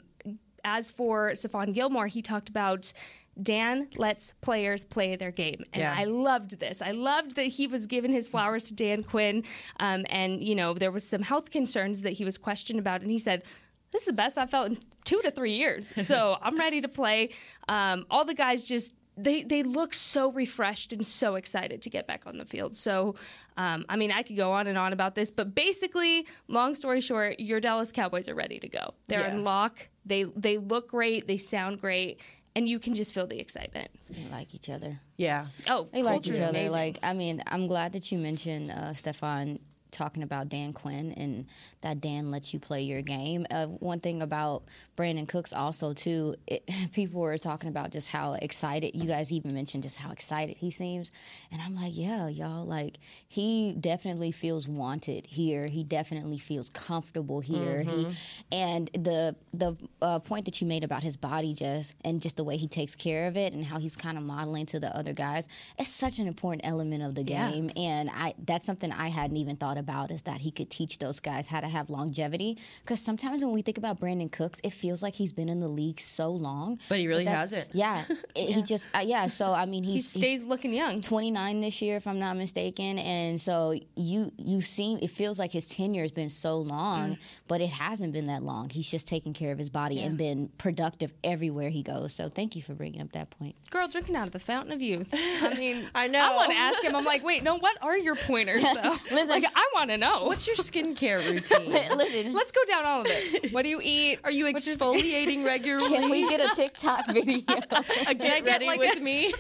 as 0.64 0.92
for 0.92 1.32
Stephon 1.32 1.74
Gilmore, 1.74 2.08
he 2.08 2.22
talked 2.22 2.50
about 2.50 2.92
Dan 3.42 3.88
lets 3.98 4.34
players 4.42 4.86
play 4.86 5.16
their 5.16 5.32
game. 5.32 5.64
And 5.74 5.82
Yeah. 5.82 5.96
I 5.98 6.04
loved 6.06 6.60
this. 6.60 6.82
I 6.82 6.92
loved 6.92 7.36
that 7.36 7.44
he 7.48 7.68
was 7.68 7.86
giving 7.86 8.12
his 8.12 8.28
flowers 8.28 8.64
to 8.66 8.74
Dan 8.74 9.04
Quinn. 9.04 9.44
Um, 9.80 10.06
and, 10.10 10.44
you 10.44 10.56
know, 10.56 10.74
there 10.74 10.92
was 10.92 11.04
some 11.04 11.22
health 11.22 11.52
concerns 11.52 12.02
that 12.02 12.12
he 12.14 12.26
was 12.26 12.38
questioned 12.38 12.80
about. 12.80 13.02
And 13.02 13.12
he 13.12 13.20
said, 13.20 13.44
this 13.92 14.02
is 14.04 14.08
the 14.08 14.14
best 14.14 14.38
I've 14.38 14.50
felt 14.52 14.68
in 14.70 14.78
two 15.06 15.22
to 15.24 15.32
three 15.32 15.54
years. 15.54 15.94
So 16.06 16.38
I'm 16.42 16.58
ready 16.58 16.82
to 16.82 16.88
play. 16.88 17.30
Um, 17.68 18.06
all 18.10 18.26
the 18.26 18.34
guys 18.36 18.66
just 18.68 18.94
they 19.18 19.44
they 19.44 19.64
look 19.64 19.94
so 19.94 20.32
refreshed 20.32 20.94
and 20.94 21.06
so 21.06 21.36
excited 21.36 21.82
to 21.82 21.90
get 21.90 22.08
back 22.08 22.26
on 22.26 22.38
the 22.38 22.46
field. 22.46 22.74
So, 22.74 23.16
um, 23.58 23.84
I 23.90 23.98
mean, 23.98 24.14
I 24.14 24.24
could 24.24 24.38
go 24.38 24.54
on 24.54 24.66
and 24.68 24.78
on 24.78 24.94
about 24.94 25.14
this, 25.14 25.30
but 25.30 25.54
basically, 25.54 26.26
long 26.48 26.74
story 26.74 27.02
short, 27.02 27.38
your 27.42 27.60
Dallas 27.60 27.92
Cowboys 27.92 28.30
are 28.30 28.36
ready 28.36 28.60
to 28.60 28.70
go. 28.70 28.94
They're 29.10 29.28
Yeah. 29.28 29.34
in 29.34 29.44
lock. 29.44 29.90
They 30.06 30.24
they 30.24 30.58
look 30.58 30.90
great. 30.92 31.28
They 31.28 31.38
sound 31.38 31.82
great, 31.82 32.22
and 32.56 32.68
you 32.68 32.80
can 32.80 32.94
just 32.96 33.14
feel 33.14 33.28
the 33.28 33.40
excitement. 33.40 33.90
They 34.10 34.26
like 34.32 34.54
each 34.56 34.70
other. 34.70 35.00
Yeah. 35.18 35.48
Oh, 35.68 35.88
They 35.94 36.02
like 36.04 36.16
culture 36.16 36.32
each 36.32 36.38
is 36.38 36.44
other. 36.44 36.50
amazing. 36.58 36.72
Like, 36.72 37.00
I 37.04 37.14
mean, 37.14 37.42
I'm 37.48 37.68
glad 37.68 37.94
that 37.94 38.12
you 38.12 38.18
mentioned 38.18 38.72
uh, 38.72 38.92
Stephon 38.94 39.60
talking 39.92 40.24
about 40.24 40.50
Dan 40.50 40.74
Quinn 40.74 41.12
and 41.14 41.46
that 41.82 42.02
Dan 42.02 42.32
lets 42.32 42.54
you 42.54 42.60
play 42.60 42.82
your 42.84 43.02
game. 43.02 43.46
Uh, 43.50 43.68
one 43.68 44.00
thing 44.00 44.22
about 44.22 44.64
Brandin 44.98 45.28
Cooks 45.28 45.54
also 45.54 45.94
too, 45.94 46.36
it, 46.48 46.64
people 46.94 47.22
were 47.22 47.38
talking 47.38 47.70
about 47.70 47.92
just 47.92 48.10
how 48.10 48.34
excited. 48.34 48.96
You 48.96 49.08
guys 49.08 49.32
even 49.32 49.54
mentioned 49.54 49.84
just 49.84 49.96
how 49.98 50.12
excited 50.12 50.58
he 50.58 50.72
seems, 50.72 51.12
and 51.52 51.62
I'm 51.62 51.76
like, 51.76 51.96
yeah, 51.96 52.28
y'all. 52.28 52.66
Like, 52.66 52.98
he 53.28 53.74
definitely 53.80 54.32
feels 54.32 54.68
wanted 54.68 55.26
here. 55.28 55.68
He 55.68 55.84
definitely 55.84 56.38
feels 56.38 56.70
comfortable 56.70 57.40
here. 57.40 57.82
He 57.84 58.08
and 58.52 58.90
the 58.94 59.36
the 59.54 59.76
uh, 60.02 60.20
point 60.20 60.46
that 60.46 60.60
you 60.62 60.68
made 60.68 60.84
about 60.84 61.04
his 61.04 61.16
body, 61.18 61.54
just 61.54 61.96
and 62.04 62.22
just 62.22 62.38
the 62.38 62.44
way 62.44 62.58
he 62.58 62.68
takes 62.68 62.96
care 62.96 63.28
of 63.28 63.38
it 63.38 63.54
and 63.54 63.66
how 63.66 63.80
he's 63.80 63.96
kind 63.96 64.18
of 64.18 64.24
modeling 64.24 64.66
to 64.68 64.80
the 64.80 64.96
other 64.96 65.14
guys. 65.14 65.48
It's 65.78 65.90
such 65.90 66.20
an 66.20 66.28
important 66.28 66.62
element 66.66 67.04
of 67.04 67.16
the 67.16 67.24
Yeah. 67.24 67.50
game, 67.50 67.72
and 67.76 68.10
I 68.10 68.34
that's 68.46 68.66
something 68.66 68.92
I 68.92 69.08
hadn't 69.10 69.38
even 69.38 69.56
thought 69.56 69.78
about 69.80 70.12
is 70.12 70.22
that 70.24 70.42
he 70.42 70.52
could 70.52 70.70
teach 70.70 71.00
those 71.00 71.20
guys 71.20 71.48
how 71.48 71.62
to 71.62 71.68
have 71.68 71.90
longevity. 71.90 72.58
Because 72.84 73.00
sometimes 73.02 73.44
when 73.44 73.54
we 73.54 73.62
think 73.62 73.78
about 73.78 74.00
Brandin 74.00 74.32
Cooks, 74.32 74.60
it 74.64 74.74
feels 74.74 75.02
like 75.02 75.16
he's 75.16 75.34
been 75.34 75.50
in 75.50 75.60
the 75.60 75.68
league 75.68 76.00
so 76.00 76.30
long, 76.30 76.78
But 76.90 77.00
he 77.00 77.08
really 77.08 77.26
hasn't. 77.26 77.70
Yeah, 77.74 78.04
it- 78.36 78.54
he 78.54 78.62
just 78.62 78.90
uh, 78.94 79.00
yeah. 79.04 79.26
So 79.28 79.54
I 79.54 79.66
mean, 79.66 79.84
he 79.84 80.02
stays 80.02 80.44
looking 80.44 80.74
young. 80.74 81.00
29 81.02 81.62
this 81.62 81.82
year 81.82 81.98
if 81.98 82.08
i'm 82.08 82.20
not 82.20 82.36
mistaken 82.36 83.00
and 83.00 83.40
so 83.40 83.74
you 83.96 84.32
you 84.38 84.62
seem 84.62 85.00
it 85.02 85.10
feels 85.10 85.40
like 85.40 85.52
his 85.52 85.68
tenure 85.68 86.02
has 86.02 86.12
been 86.12 86.30
so 86.30 86.58
long 86.58 87.18
but 87.48 87.62
it 87.62 87.70
hasn't 87.70 88.12
been 88.12 88.28
that 88.28 88.44
long 88.44 88.70
he's 88.70 88.90
just 88.90 89.08
taking 89.08 89.34
care 89.34 89.52
of 89.52 89.58
his 89.58 89.70
body 89.70 90.02
and 90.02 90.18
been 90.18 90.50
productive 90.58 91.14
everywhere 91.24 91.70
he 91.70 91.82
goes 91.82 92.14
so 92.14 92.28
thank 92.28 92.56
you 92.56 92.62
for 92.62 92.74
bringing 92.74 93.02
up 93.02 93.12
that 93.14 93.30
point 93.30 93.56
Girl 93.70 93.88
drinking 93.88 94.16
out 94.16 94.26
of 94.26 94.34
the 94.34 94.40
fountain 94.40 94.72
of 94.74 94.82
youth. 94.82 95.10
I 95.14 95.54
mean, 95.54 95.88
I 95.96 96.08
know. 96.08 96.34
I 96.34 96.36
want 96.36 96.52
to 96.52 96.58
ask 96.58 96.84
him. 96.84 96.96
I'm 96.96 97.06
like, 97.06 97.24
wait, 97.24 97.44
no, 97.44 97.56
what 97.60 97.78
are 97.84 97.96
your 97.96 98.16
pointers 98.16 98.64
though? 98.74 98.96
like, 99.12 99.44
I 99.46 99.69
want 99.74 99.90
to 99.90 99.98
know. 99.98 100.24
What's 100.26 100.48
your 100.48 100.56
skincare 100.70 101.18
routine? 101.30 101.72
listen 101.98 102.34
Let's 102.34 102.52
go 102.52 102.62
down 102.66 102.86
all 102.86 103.02
of 103.02 103.08
it. 103.10 103.52
What 103.54 103.64
do 103.64 103.70
you 103.70 103.80
eat? 103.82 104.20
Are 104.24 104.32
you 104.32 104.46
exfoliating 104.46 105.46
regularly? 105.46 105.90
can 105.96 106.10
we 106.10 106.28
get 106.28 106.40
a 106.42 106.56
tiktok 106.56 107.08
video 107.08 107.44
I 107.48 108.14
get 108.14 108.18
get 108.20 108.46
ready 108.46 108.68
like 108.68 108.80
with 108.80 108.98
a- 108.98 109.02
me. 109.02 109.34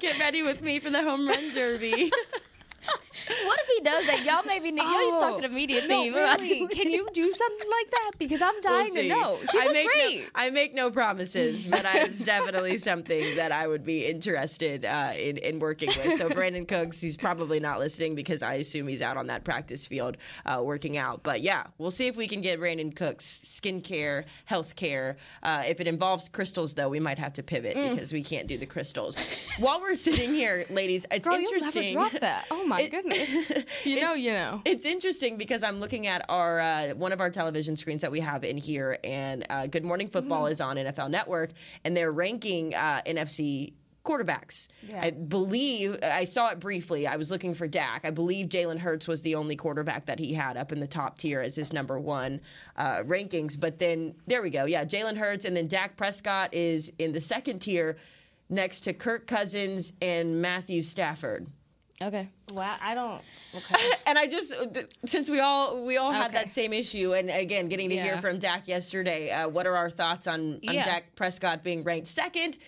get 0.00 0.18
ready 0.18 0.42
with 0.42 0.62
me 0.62 0.78
for 0.80 0.90
the 0.90 1.02
home 1.02 1.26
run 1.26 1.52
derby. 1.54 2.10
What 3.44 3.58
if 3.60 3.66
he 3.76 3.80
does 3.82 4.06
that 4.06 4.24
y'all 4.24 4.42
maybe 4.46 4.70
need 4.72 4.82
y'all 4.82 4.98
need 4.98 5.18
to 5.18 5.24
talk 5.24 5.36
to 5.42 5.48
the 5.48 5.54
media 5.54 5.80
Oh, 5.84 5.88
No, 5.88 6.02
team 6.02 6.14
really? 6.14 6.66
Can 6.68 6.90
you 6.90 7.08
do 7.12 7.30
something 7.32 7.68
like 7.70 7.90
that? 7.90 8.10
Because 8.18 8.42
I'm 8.42 8.60
dying 8.60 8.90
We'll 8.92 9.02
to 9.02 9.08
know. 9.08 9.38
He 9.52 9.58
I 9.58 9.72
make 9.72 9.86
great. 9.86 10.20
no, 10.20 10.26
I 10.34 10.50
make 10.50 10.74
no 10.74 10.90
promises, 10.90 11.66
but 11.66 11.82
it's 11.84 12.20
definitely 12.24 12.78
something 12.78 13.36
that 13.36 13.52
I 13.52 13.66
would 13.66 13.84
be 13.84 14.06
interested 14.06 14.84
uh, 14.84 15.12
in 15.16 15.36
in 15.38 15.58
working 15.58 15.88
with. 15.88 16.18
So 16.18 16.28
Brandin 16.36 16.66
Cooks, 16.68 17.00
he's 17.00 17.16
probably 17.16 17.60
not 17.60 17.78
listening 17.78 18.14
because 18.14 18.42
I 18.42 18.54
assume 18.54 18.86
he's 18.88 19.02
out 19.02 19.16
on 19.16 19.26
that 19.28 19.44
practice 19.44 19.86
field 19.86 20.16
uh, 20.46 20.60
working 20.62 20.96
out. 20.96 21.22
But 21.22 21.40
yeah, 21.40 21.64
we'll 21.78 21.90
see 21.90 22.06
if 22.06 22.16
we 22.16 22.28
can 22.28 22.40
get 22.40 22.60
Brandin 22.60 22.94
Cooks 22.94 23.40
skincare, 23.44 24.24
healthcare. 24.48 25.16
Uh, 25.42 25.62
if 25.66 25.80
it 25.80 25.86
involves 25.88 26.28
crystals, 26.28 26.74
though, 26.74 26.88
we 26.88 27.00
might 27.00 27.18
have 27.18 27.32
to 27.34 27.42
pivot 27.42 27.76
Mm. 27.76 27.90
because 27.90 28.12
we 28.12 28.22
can't 28.22 28.46
do 28.48 28.58
the 28.58 28.66
crystals. 28.66 29.16
While 29.58 29.80
we're 29.80 29.94
sitting 29.94 30.34
here, 30.34 30.66
ladies, 30.68 31.06
it's 31.10 31.26
Girl, 31.26 31.38
you'll 31.40 31.52
interesting. 31.52 31.94
never 31.94 32.10
drop 32.10 32.20
that. 32.20 32.46
Oh 32.50 32.64
my 32.66 32.80
It- 32.82 32.90
goodness. 32.90 33.11
If 33.14 33.66
you 33.86 34.00
know, 34.00 34.14
you 34.14 34.32
know. 34.32 34.62
It's 34.64 34.84
interesting 34.84 35.36
because 35.36 35.62
I'm 35.62 35.80
looking 35.80 36.06
at 36.06 36.24
our 36.28 36.60
uh, 36.60 36.88
one 36.94 37.12
of 37.12 37.20
our 37.20 37.30
television 37.30 37.76
screens 37.76 38.02
that 38.02 38.10
we 38.10 38.20
have 38.20 38.44
in 38.44 38.56
here, 38.56 38.98
and 39.04 39.46
uh, 39.50 39.66
Good 39.66 39.84
Morning 39.84 40.08
Football 40.08 40.44
Mm-hmm. 40.44 40.52
is 40.52 40.60
on 40.60 40.76
NFL 40.76 41.10
Network, 41.10 41.50
and 41.84 41.96
they're 41.96 42.12
ranking 42.12 42.74
uh, 42.74 43.02
NFC 43.06 43.72
quarterbacks. 44.04 44.66
Yeah. 44.88 45.00
I 45.00 45.10
believe 45.12 45.96
I 46.02 46.24
saw 46.24 46.48
it 46.48 46.58
briefly. 46.58 47.06
I 47.06 47.14
was 47.14 47.30
looking 47.30 47.54
for 47.54 47.68
Dak. 47.68 48.04
I 48.04 48.10
believe 48.10 48.48
Jalen 48.48 48.78
Hurts 48.78 49.06
was 49.06 49.22
the 49.22 49.36
only 49.36 49.54
quarterback 49.54 50.06
that 50.06 50.18
he 50.18 50.32
had 50.34 50.56
up 50.56 50.72
in 50.72 50.80
the 50.80 50.88
top 50.88 51.18
tier 51.18 51.40
as 51.40 51.54
his 51.54 51.72
number 51.72 52.00
one 52.00 52.40
uh, 52.76 53.02
rankings. 53.04 53.58
But 53.58 53.78
then 53.78 54.16
there 54.26 54.42
we 54.42 54.50
go. 54.50 54.64
Yeah, 54.64 54.84
Jalen 54.84 55.16
Hurts, 55.18 55.44
and 55.44 55.56
then 55.56 55.68
Dak 55.68 55.96
Prescott 55.96 56.52
is 56.52 56.90
in 56.98 57.12
the 57.12 57.20
second 57.20 57.60
tier 57.60 57.96
next 58.48 58.80
to 58.82 58.92
Kirk 58.92 59.28
Cousins 59.28 59.92
and 60.02 60.42
Matthew 60.42 60.82
Stafford. 60.82 61.46
Okay 62.02 62.28
Wow, 62.52 62.76
I 62.82 62.94
don't. 62.94 63.22
Okay. 63.56 63.82
and 64.06 64.18
I 64.18 64.26
just 64.26 64.54
since 65.06 65.30
we 65.30 65.40
all 65.40 65.86
we 65.86 65.96
all 65.96 66.12
had 66.12 66.32
that 66.32 66.52
same 66.52 66.74
issue, 66.74 67.14
and 67.14 67.30
again, 67.30 67.68
getting 67.68 67.88
to 67.88 67.96
hear 67.98 68.18
from 68.18 68.38
Dak 68.38 68.68
yesterday, 68.68 69.30
uh, 69.30 69.48
what 69.48 69.66
are 69.66 69.74
our 69.74 69.88
thoughts 69.88 70.26
on, 70.26 70.60
on 70.68 70.74
Yeah. 70.74 70.84
Dak 70.84 71.14
Prescott 71.16 71.62
being 71.64 71.82
ranked 71.82 72.08
second? 72.08 72.58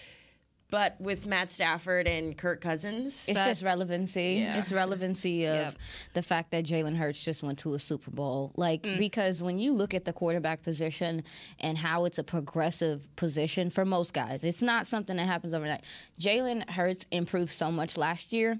but 0.70 1.00
with 1.00 1.24
Matt 1.24 1.52
Stafford 1.52 2.08
and 2.08 2.36
Kirk 2.36 2.60
Cousins, 2.60 3.26
It's 3.28 3.38
just 3.38 3.62
relevancy. 3.62 4.38
Yeah. 4.40 4.58
It's 4.58 4.72
relevancy 4.72 5.44
of 5.44 5.54
Yep. 5.54 5.74
the 6.14 6.22
fact 6.22 6.50
that 6.50 6.64
Jalen 6.64 6.96
Hurts 6.96 7.22
just 7.24 7.44
went 7.44 7.60
to 7.60 7.74
a 7.74 7.78
Super 7.78 8.10
Bowl. 8.10 8.50
Like, 8.56 8.82
because 8.82 9.40
when 9.40 9.56
you 9.58 9.72
look 9.72 9.94
at 9.94 10.04
the 10.04 10.12
quarterback 10.12 10.64
position 10.64 11.22
and 11.60 11.78
how 11.78 12.06
it's 12.06 12.18
a 12.18 12.24
progressive 12.24 13.06
position 13.14 13.70
for 13.70 13.84
most 13.84 14.14
guys, 14.14 14.42
it's 14.42 14.62
not 14.62 14.88
something 14.88 15.16
that 15.16 15.26
happens 15.26 15.54
overnight. 15.54 15.84
Jalen 16.20 16.68
Hurts 16.68 17.06
improved 17.12 17.50
so 17.52 17.70
much 17.70 17.96
last 17.96 18.32
year. 18.32 18.58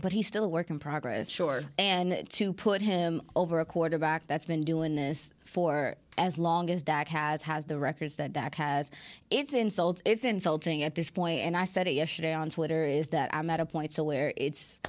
But 0.00 0.12
he's 0.12 0.26
still 0.26 0.44
a 0.44 0.48
work 0.48 0.70
in 0.70 0.78
progress. 0.78 1.28
Sure. 1.28 1.62
And 1.78 2.28
to 2.30 2.52
put 2.52 2.82
him 2.82 3.22
over 3.36 3.60
a 3.60 3.64
quarterback 3.64 4.26
that's 4.26 4.44
been 4.44 4.64
doing 4.64 4.96
this 4.96 5.32
for 5.44 5.94
as 6.18 6.38
long 6.38 6.70
as 6.70 6.82
Dak 6.82 7.08
has, 7.08 7.42
has 7.42 7.64
the 7.66 7.78
records 7.78 8.16
that 8.16 8.32
Dak 8.32 8.54
has, 8.56 8.90
it's 9.30 9.52
insult 9.54 10.02
it's 10.04 10.24
insulting 10.24 10.82
at 10.82 10.94
this 10.94 11.10
point. 11.10 11.40
And 11.40 11.56
I 11.56 11.64
said 11.64 11.86
it 11.86 11.92
yesterday 11.92 12.32
on 12.34 12.50
Twitter 12.50 12.84
is 12.84 13.08
that 13.10 13.30
I'm 13.34 13.50
at 13.50 13.60
a 13.60 13.66
point 13.66 13.92
to 13.92 14.04
where 14.04 14.32
it's 14.36 14.80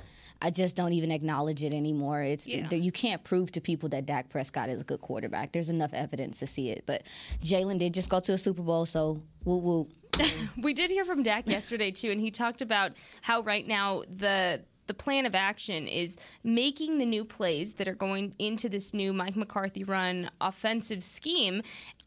I 0.41 0.49
just 0.49 0.75
don't 0.75 0.93
even 0.93 1.11
acknowledge 1.11 1.63
it 1.63 1.73
anymore. 1.73 2.21
It's 2.21 2.47
Yeah. 2.47 2.67
you 2.73 2.91
can't 2.91 3.23
prove 3.23 3.51
to 3.53 3.61
people 3.61 3.89
that 3.89 4.05
Dak 4.05 4.29
Prescott 4.29 4.69
is 4.69 4.81
a 4.81 4.83
good 4.83 5.01
quarterback. 5.01 5.53
There's 5.53 5.69
enough 5.69 5.93
evidence 5.93 6.39
to 6.39 6.47
see 6.47 6.69
it. 6.69 6.83
But 6.85 7.03
Jalen 7.41 7.79
did 7.79 7.93
just 7.93 8.09
go 8.09 8.19
to 8.19 8.33
a 8.33 8.37
Super 8.37 8.61
Bowl, 8.61 8.85
so 8.85 9.21
woo 9.43 9.57
woo. 9.57 9.87
We 10.61 10.73
did 10.73 10.89
hear 10.91 11.05
from 11.05 11.23
Dak 11.23 11.47
yesterday 11.49 11.91
too, 11.91 12.11
and 12.11 12.19
he 12.19 12.31
talked 12.31 12.61
about 12.61 12.93
how 13.21 13.41
right 13.41 13.65
now 13.67 14.03
the 14.13 14.61
the 14.87 14.93
plan 14.93 15.25
of 15.25 15.35
action 15.35 15.87
is 15.87 16.17
making 16.43 16.97
the 16.97 17.05
new 17.05 17.25
plays 17.25 17.73
that 17.73 17.87
are 17.87 17.95
going 17.95 18.35
into 18.39 18.69
this 18.69 18.93
new 18.93 19.13
Mike 19.13 19.35
McCarthy 19.35 19.83
run 19.83 20.29
offensive 20.41 21.03
scheme 21.03 21.61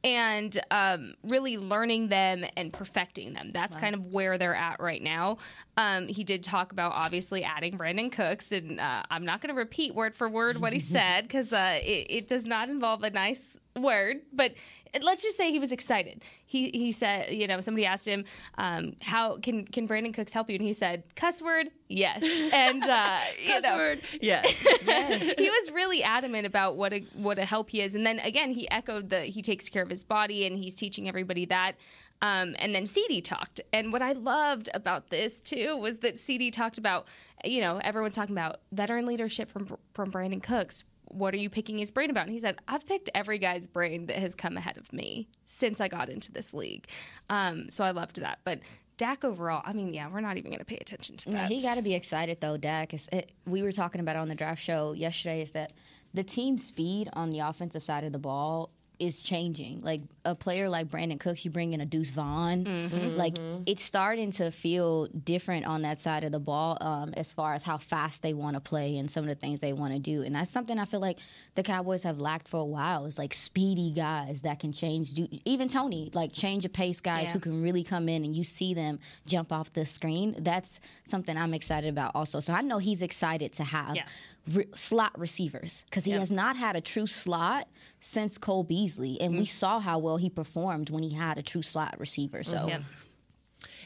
and 0.05 0.61
um, 0.71 1.15
really 1.25 1.59
learning 1.59 2.09
them 2.09 2.45
and 2.57 2.73
perfecting 2.73 3.33
them. 3.33 3.51
That's 3.51 3.77
kind 3.77 3.95
of 3.95 4.07
where 4.07 4.39
they're 4.39 4.55
at 4.55 4.81
right 4.81 5.03
now. 5.03 5.39
Um, 5.77 6.07
he 6.07 6.23
did 6.23 6.45
talk 6.45 6.71
about 6.71 6.93
obviously 6.93 7.43
adding 7.43 7.77
Brandin 7.77 8.13
Cooks, 8.13 8.53
and 8.53 8.79
uh, 8.79 9.03
I'm 9.11 9.25
not 9.25 9.41
going 9.41 9.55
to 9.55 9.59
repeat 9.59 9.95
word 9.95 10.15
for 10.15 10.29
word 10.29 10.59
what 10.59 10.73
he 10.73 10.79
said 10.79 11.23
because 11.23 11.53
uh, 11.53 11.81
it, 11.83 12.07
it 12.09 12.29
does 12.29 12.47
not 12.47 12.69
involve 12.69 13.03
a 13.03 13.11
nice 13.11 13.59
word, 13.77 14.19
but 14.33 14.53
let's 15.03 15.23
just 15.23 15.37
say 15.37 15.51
he 15.51 15.59
was 15.59 15.73
excited. 15.73 16.23
He 16.45 16.71
he 16.71 16.93
said, 16.93 17.33
you 17.33 17.47
know, 17.47 17.61
somebody 17.61 17.87
asked 17.87 18.07
him, 18.07 18.25
um, 18.57 18.95
"How 19.03 19.39
can 19.39 19.67
can 19.67 19.87
Brandin 19.87 20.15
Cooks 20.15 20.33
help 20.33 20.49
you?" 20.49 20.57
And 20.57 20.65
he 20.65 20.73
said, 20.73 21.05
"Cuss 21.17 21.43
word, 21.43 21.69
yes." 21.89 22.23
And 22.53 22.83
uh, 22.83 23.19
you 23.43 23.53
Cuss 23.53 23.63
know, 23.63 23.77
word, 23.77 24.03
yes. 24.21 24.53
he 24.53 25.51
was 25.51 25.71
really 25.73 26.03
adamant 26.03 26.47
about 26.47 26.77
what 26.77 26.93
a 26.93 27.01
what 27.15 27.39
a 27.39 27.45
help 27.45 27.71
he 27.71 27.81
is. 27.81 27.95
And 27.95 28.07
then 28.07 28.19
again, 28.21 28.51
he 28.51 28.71
echoed 28.71 29.11
that 29.11 29.27
he 29.27 29.43
takes 29.43 29.69
care 29.69 29.83
of 29.83 29.91
his 29.91 30.03
body 30.03 30.47
and 30.47 30.59
he's 30.59 30.75
teaching 30.75 31.09
everybody 31.09 31.45
that. 31.47 31.77
Um, 32.21 32.57
and 32.59 32.75
then 32.75 32.85
CeeDee 32.85 33.23
talked. 33.23 33.61
And 33.73 33.93
what 33.93 34.03
I 34.03 34.13
loved 34.13 34.69
about 34.75 35.11
this 35.11 35.41
too 35.41 35.77
was 35.77 35.99
that 35.99 36.17
CeeDee 36.17 36.53
talked 36.53 36.79
about, 36.79 37.07
you 37.45 37.61
know, 37.61 37.79
everyone's 37.79 38.17
talking 38.17 38.35
about 38.35 38.61
veteran 38.73 39.07
leadership 39.07 39.51
from 39.51 39.77
from 39.95 40.11
Brandin 40.11 40.43
Cooks. 40.43 40.85
What 41.11 41.35
are 41.35 41.39
you 41.39 41.51
picking 41.51 41.79
his 41.79 41.91
brain 41.91 42.11
about? 42.11 42.25
And 42.27 42.33
he 42.33 42.39
said, 42.41 42.57
I've 42.69 42.87
picked 42.87 43.11
every 43.15 43.39
guy's 43.39 43.67
brain 43.67 44.07
that 44.07 44.17
has 44.17 44.35
come 44.35 44.57
ahead 44.57 44.77
of 44.77 44.93
me 44.93 45.29
since 45.47 45.81
I 45.81 45.89
got 45.89 46.09
into 46.09 46.31
this 46.33 46.53
league. 46.55 46.87
Um, 47.31 47.71
so 47.71 47.85
I 47.85 47.91
loved 47.93 48.21
that. 48.21 48.39
But 48.45 48.61
Dak 48.99 49.25
overall, 49.25 49.63
I 49.65 49.73
mean, 49.73 49.95
yeah, 49.95 50.09
we're 50.11 50.21
not 50.21 50.37
even 50.39 50.51
going 50.51 50.59
to 50.59 50.65
pay 50.65 50.77
attention 50.79 51.17
to 51.19 51.31
Yeah, 51.31 51.43
that. 51.43 51.51
he 51.51 51.63
got 51.63 51.77
to 51.77 51.83
be 51.83 51.95
excited 51.95 52.41
though, 52.41 52.57
Dak. 52.57 52.93
is. 52.95 53.09
it, 53.13 53.33
we 53.47 53.63
were 53.63 53.73
talking 53.73 54.01
about 54.01 54.17
on 54.17 54.29
the 54.29 54.35
draft 54.35 54.63
show 54.63 54.93
yesterday. 54.93 55.41
Is 55.43 55.53
that 55.53 55.73
the 56.15 56.25
team 56.25 56.59
speed 56.59 57.09
on 57.13 57.31
the 57.31 57.39
offensive 57.41 57.83
side 57.83 58.03
of 58.05 58.13
the 58.13 58.19
ball 58.19 58.71
is 58.99 59.23
changing. 59.23 59.81
Like 59.81 60.01
a 60.25 60.35
player 60.35 60.69
like 60.69 60.89
Brandin 60.89 61.21
Cooks, 61.21 61.45
you 61.45 61.51
bring 61.51 61.73
in 61.73 61.81
a 61.81 61.87
Deuce 61.87 62.11
Vaughn. 62.11 63.15
Like 63.17 63.37
it's 63.67 63.83
starting 63.83 64.33
to 64.33 64.51
feel 64.51 65.07
different 65.07 65.67
on 65.67 65.83
that 65.83 65.99
side 65.99 66.25
of 66.25 66.33
the 66.33 66.41
ball 66.41 66.77
um, 66.81 67.15
as 67.17 67.33
far 67.33 67.55
as 67.55 67.63
how 67.63 67.77
fast 67.79 68.23
they 68.23 68.35
want 68.35 68.55
to 68.55 68.61
play 68.61 68.97
and 68.99 69.11
some 69.11 69.23
of 69.25 69.29
the 69.29 69.35
things 69.35 69.61
they 69.61 69.73
want 69.73 69.93
to 69.95 69.99
do. 70.01 70.23
And 70.23 70.35
that's 70.35 70.51
something 70.51 70.79
I 70.79 70.85
feel 70.85 71.01
like 71.01 71.19
the 71.55 71.63
Cowboys 71.63 72.03
have 72.03 72.19
lacked 72.19 72.49
for 72.49 72.59
a 72.61 72.65
while. 72.65 73.07
Is 73.07 73.19
like 73.19 73.35
speedy 73.35 73.93
guys 73.93 74.43
that 74.43 74.59
can 74.61 74.73
change. 74.73 75.13
Do, 75.13 75.29
even 75.45 75.69
Tony, 75.69 76.11
like 76.15 76.33
change 76.33 76.65
of 76.65 76.73
pace 76.73 77.01
guys 77.01 77.25
Yeah. 77.27 77.33
who 77.33 77.41
can 77.41 77.63
really 77.63 77.85
come 77.85 78.09
in 78.09 78.25
and 78.25 78.35
you 78.35 78.45
see 78.45 78.75
them 78.75 78.99
jump 79.27 79.53
off 79.53 79.73
the 79.73 79.87
screen. 79.87 80.35
That's 80.39 80.81
something 81.05 81.37
I'm 81.37 81.55
excited 81.55 81.89
about 81.89 82.13
also. 82.15 82.41
So 82.41 82.53
I 82.53 82.63
know 82.63 82.79
he's 82.79 83.03
excited 83.03 83.53
to 83.55 83.65
have 83.65 83.97
Yeah. 83.97 84.05
Re- 84.53 84.67
slot 84.75 85.19
receivers 85.19 85.85
because 85.89 86.05
he 86.05 86.13
has 86.13 86.31
not 86.31 86.57
had 86.57 86.77
a 86.77 86.81
true 86.81 87.07
slot 87.07 87.69
since 88.01 88.39
Cole 88.39 88.65
Beasley, 88.65 89.21
and 89.21 89.35
we 89.35 89.43
mm. 89.43 89.49
saw 89.49 89.81
how 89.81 89.99
well 89.99 90.17
he 90.17 90.31
performed 90.31 90.91
when 90.91 91.03
he 91.03 91.15
had 91.15 91.39
a 91.39 91.43
true 91.43 91.63
slot 91.63 91.97
receiver. 91.99 92.43
So. 92.43 92.67
Yeah. 92.69 92.81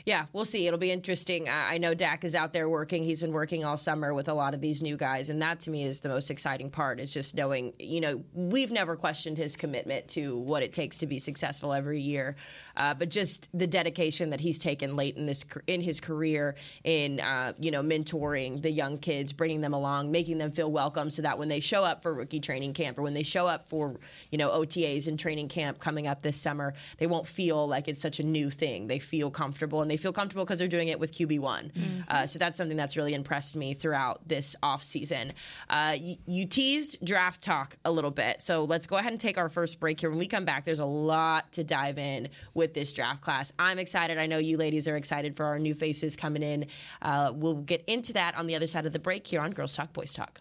Yeah, 0.04 0.26
we'll 0.32 0.44
see. 0.44 0.66
It'll 0.66 0.78
be 0.78 0.90
interesting. 0.90 1.48
I 1.48 1.78
know 1.78 1.94
Dak 1.94 2.24
is 2.24 2.34
out 2.34 2.52
there 2.52 2.68
working. 2.68 3.04
He's 3.04 3.20
been 3.20 3.32
working 3.32 3.64
all 3.64 3.76
summer 3.76 4.12
with 4.12 4.28
a 4.28 4.34
lot 4.34 4.54
of 4.54 4.60
these 4.60 4.82
new 4.82 4.96
guys, 4.96 5.28
and 5.28 5.40
that 5.42 5.60
to 5.60 5.70
me 5.70 5.84
is 5.84 6.00
the 6.00 6.08
most 6.08 6.30
exciting 6.30 6.70
part. 6.70 6.98
Is 6.98 7.12
just 7.12 7.36
knowing, 7.36 7.72
you 7.78 8.00
know, 8.00 8.24
we've 8.32 8.72
never 8.72 8.96
questioned 8.96 9.38
his 9.38 9.54
commitment 9.54 10.08
to 10.08 10.36
what 10.38 10.62
it 10.62 10.72
takes 10.72 10.98
to 10.98 11.06
be 11.06 11.18
successful 11.18 11.72
every 11.72 12.00
year, 12.00 12.36
uh, 12.76 12.94
but 12.94 13.10
just 13.10 13.48
the 13.54 13.66
dedication 13.66 14.30
that 14.30 14.40
he's 14.40 14.58
taken 14.58 14.96
late 14.96 15.16
in 15.16 15.26
this 15.26 15.44
in 15.68 15.80
his 15.80 16.00
career 16.00 16.56
in, 16.82 17.20
uh, 17.20 17.52
you 17.60 17.70
know, 17.70 17.82
mentoring 17.82 18.60
the 18.60 18.70
young 18.70 18.98
kids, 18.98 19.32
bringing 19.32 19.60
them 19.60 19.74
along, 19.74 20.10
making 20.10 20.38
them 20.38 20.50
feel 20.50 20.70
welcome, 20.70 21.10
so 21.10 21.22
that 21.22 21.38
when 21.38 21.48
they 21.48 21.60
show 21.60 21.84
up 21.84 22.02
for 22.02 22.12
rookie 22.12 22.40
training 22.40 22.72
camp 22.72 22.98
or 22.98 23.02
when 23.02 23.14
they 23.14 23.22
show 23.22 23.46
up 23.46 23.68
for, 23.68 24.00
you 24.30 24.38
know, 24.38 24.50
OTAs 24.50 25.06
and 25.06 25.18
training 25.18 25.48
camp 25.48 25.78
coming 25.78 26.08
up 26.08 26.22
this 26.22 26.40
summer, 26.40 26.74
they 26.98 27.06
won't 27.06 27.26
feel 27.26 27.68
like 27.68 27.86
it's 27.86 28.00
such 28.00 28.18
a 28.18 28.24
new 28.24 28.50
thing. 28.50 28.88
They 28.88 28.98
feel 28.98 29.30
comfortable 29.30 29.80
and 29.80 29.91
they 29.92 29.98
feel 29.98 30.12
comfortable 30.12 30.42
because 30.44 30.58
they're 30.58 30.68
doing 30.68 30.88
it 30.88 30.98
with 30.98 31.12
QB1. 31.12 31.70
Uh, 32.08 32.26
so 32.26 32.38
that's 32.38 32.56
something 32.56 32.78
that's 32.78 32.96
really 32.96 33.12
impressed 33.12 33.54
me 33.54 33.74
throughout 33.74 34.26
this 34.26 34.56
offseason. 34.62 35.32
Uh, 35.68 35.96
y- 36.00 36.18
you 36.26 36.46
teased 36.46 37.04
draft 37.04 37.42
talk 37.42 37.76
a 37.84 37.90
little 37.90 38.10
bit. 38.10 38.40
So 38.40 38.64
let's 38.64 38.86
go 38.86 38.96
ahead 38.96 39.12
and 39.12 39.20
take 39.20 39.36
our 39.36 39.50
first 39.50 39.78
break 39.80 40.00
here. 40.00 40.08
When 40.08 40.18
we 40.18 40.26
come 40.26 40.46
back, 40.46 40.64
there's 40.64 40.80
a 40.80 40.86
lot 40.86 41.52
to 41.52 41.62
dive 41.64 41.98
in 41.98 42.30
with 42.54 42.72
this 42.72 42.92
draft 42.94 43.20
class. 43.20 43.52
I'm 43.58 43.78
excited. 43.78 44.16
I 44.16 44.24
know 44.24 44.38
you 44.38 44.56
ladies 44.56 44.88
are 44.88 44.96
excited 44.96 45.36
for 45.36 45.44
our 45.44 45.58
new 45.58 45.74
faces 45.74 46.16
coming 46.16 46.42
in. 46.42 46.66
Uh, 47.02 47.32
we'll 47.34 47.56
get 47.56 47.84
into 47.86 48.14
that 48.14 48.34
on 48.38 48.46
the 48.46 48.56
other 48.56 48.66
side 48.66 48.86
of 48.86 48.94
the 48.94 48.98
break 48.98 49.26
here 49.26 49.42
on 49.42 49.50
Girls 49.52 49.74
Talk, 49.76 49.92
Boys 49.92 50.14
Talk. 50.14 50.40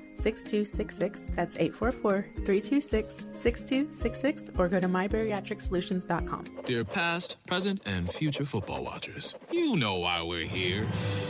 6266. 0.21 1.31
That's 1.35 1.55
844 1.57 2.25
326 2.45 3.25
6266 3.33 4.51
or 4.57 4.69
go 4.69 4.79
to 4.79 4.87
mybariatricsolutions.com. 4.87 6.45
Dear 6.65 6.83
past, 6.85 7.37
present, 7.47 7.81
and 7.85 8.09
future 8.09 8.45
football 8.45 8.83
watchers, 8.83 9.35
you 9.51 9.75
know 9.75 9.97
why 9.97 10.21
we're 10.21 10.45
here. 10.45 10.85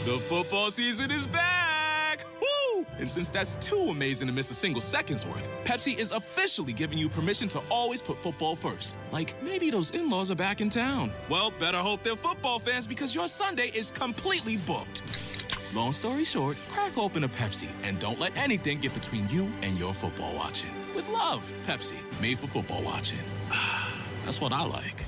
The 0.05 0.19
football 0.27 0.71
season 0.71 1.11
is 1.11 1.27
back! 1.27 2.25
Woo! 2.41 2.85
And 2.99 3.09
since 3.09 3.29
that's 3.29 3.55
too 3.55 3.87
amazing 3.89 4.27
to 4.27 4.33
miss 4.33 4.51
a 4.51 4.53
single 4.53 4.81
second's 4.81 5.25
worth, 5.25 5.49
Pepsi 5.63 5.97
is 5.97 6.11
officially 6.11 6.73
giving 6.73 6.97
you 6.97 7.07
permission 7.09 7.47
to 7.49 7.61
always 7.69 8.01
put 8.01 8.21
football 8.21 8.55
first. 8.55 8.95
Like 9.11 9.41
maybe 9.41 9.71
those 9.71 9.91
in 9.91 10.09
laws 10.09 10.31
are 10.31 10.35
back 10.35 10.59
in 10.61 10.69
town. 10.69 11.11
Well, 11.29 11.51
better 11.59 11.77
hope 11.77 12.03
they're 12.03 12.15
football 12.15 12.59
fans 12.59 12.87
because 12.87 13.15
your 13.15 13.27
Sunday 13.27 13.71
is 13.73 13.91
completely 13.91 14.57
booked. 14.57 15.40
Long 15.73 15.93
story 15.93 16.25
short, 16.25 16.57
crack 16.67 16.97
open 16.97 17.23
a 17.23 17.29
Pepsi 17.29 17.69
and 17.83 17.97
don't 17.97 18.19
let 18.19 18.35
anything 18.35 18.79
get 18.79 18.93
between 18.93 19.25
you 19.29 19.49
and 19.61 19.79
your 19.79 19.93
football 19.93 20.35
watching. 20.35 20.69
With 20.93 21.07
love, 21.07 21.49
Pepsi, 21.65 21.95
made 22.21 22.39
for 22.39 22.47
football 22.47 22.83
watching. 22.83 23.19
That's 24.25 24.41
what 24.41 24.51
I 24.51 24.65
like. 24.65 25.05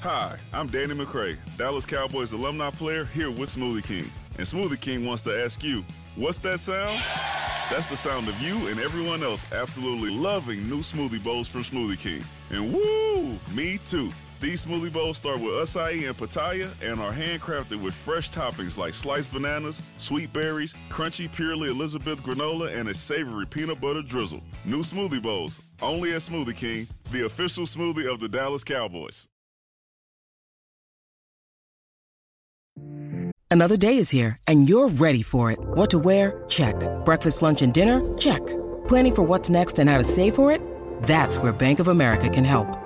Hi, 0.00 0.36
I'm 0.52 0.66
Danny 0.66 0.92
McCray, 0.92 1.38
Dallas 1.56 1.86
Cowboys 1.86 2.32
alumni 2.34 2.68
player 2.68 3.06
here 3.06 3.30
with 3.30 3.48
Smoothie 3.48 3.86
King. 3.86 4.10
And 4.36 4.46
Smoothie 4.46 4.78
King 4.78 5.06
wants 5.06 5.22
to 5.22 5.42
ask 5.42 5.64
you, 5.64 5.82
what's 6.14 6.40
that 6.40 6.60
sound? 6.60 7.00
That's 7.70 7.88
the 7.88 7.96
sound 7.96 8.28
of 8.28 8.38
you 8.42 8.68
and 8.68 8.78
everyone 8.78 9.22
else 9.22 9.50
absolutely 9.50 10.10
loving 10.10 10.68
new 10.68 10.80
smoothie 10.80 11.24
bowls 11.24 11.48
from 11.48 11.62
Smoothie 11.62 11.98
King. 11.98 12.22
And 12.50 12.70
woo, 12.70 13.38
me 13.56 13.78
too. 13.86 14.12
These 14.40 14.66
smoothie 14.66 14.92
bowls 14.92 15.16
start 15.16 15.40
with 15.40 15.52
acai 15.52 16.06
and 16.06 16.16
pitaya 16.16 16.68
and 16.82 17.00
are 17.00 17.12
handcrafted 17.12 17.82
with 17.82 17.94
fresh 17.94 18.30
toppings 18.30 18.76
like 18.76 18.92
sliced 18.92 19.32
bananas, 19.32 19.80
sweet 19.96 20.30
berries, 20.32 20.74
crunchy 20.90 21.34
purely 21.34 21.70
Elizabeth 21.70 22.22
granola, 22.22 22.74
and 22.76 22.88
a 22.88 22.94
savory 22.94 23.46
peanut 23.46 23.80
butter 23.80 24.02
drizzle. 24.02 24.42
New 24.66 24.82
smoothie 24.82 25.22
bowls, 25.22 25.62
only 25.80 26.12
at 26.12 26.20
Smoothie 26.20 26.56
King, 26.56 26.86
the 27.12 27.24
official 27.24 27.64
smoothie 27.64 28.12
of 28.12 28.20
the 28.20 28.28
Dallas 28.28 28.62
Cowboys. 28.62 29.26
Another 33.50 33.76
day 33.76 33.96
is 33.96 34.10
here, 34.10 34.36
and 34.48 34.68
you're 34.68 34.88
ready 34.88 35.22
for 35.22 35.50
it. 35.50 35.58
What 35.60 35.88
to 35.90 35.98
wear? 35.98 36.44
Check. 36.48 36.76
Breakfast, 37.06 37.40
lunch, 37.42 37.62
and 37.62 37.72
dinner? 37.72 38.02
Check. 38.18 38.44
Planning 38.86 39.14
for 39.14 39.22
what's 39.22 39.48
next 39.48 39.78
and 39.78 39.88
how 39.88 39.96
to 39.96 40.04
save 40.04 40.34
for 40.34 40.52
it? 40.52 40.60
That's 41.04 41.38
where 41.38 41.52
Bank 41.52 41.78
of 41.78 41.88
America 41.88 42.28
can 42.28 42.44
help. 42.44 42.85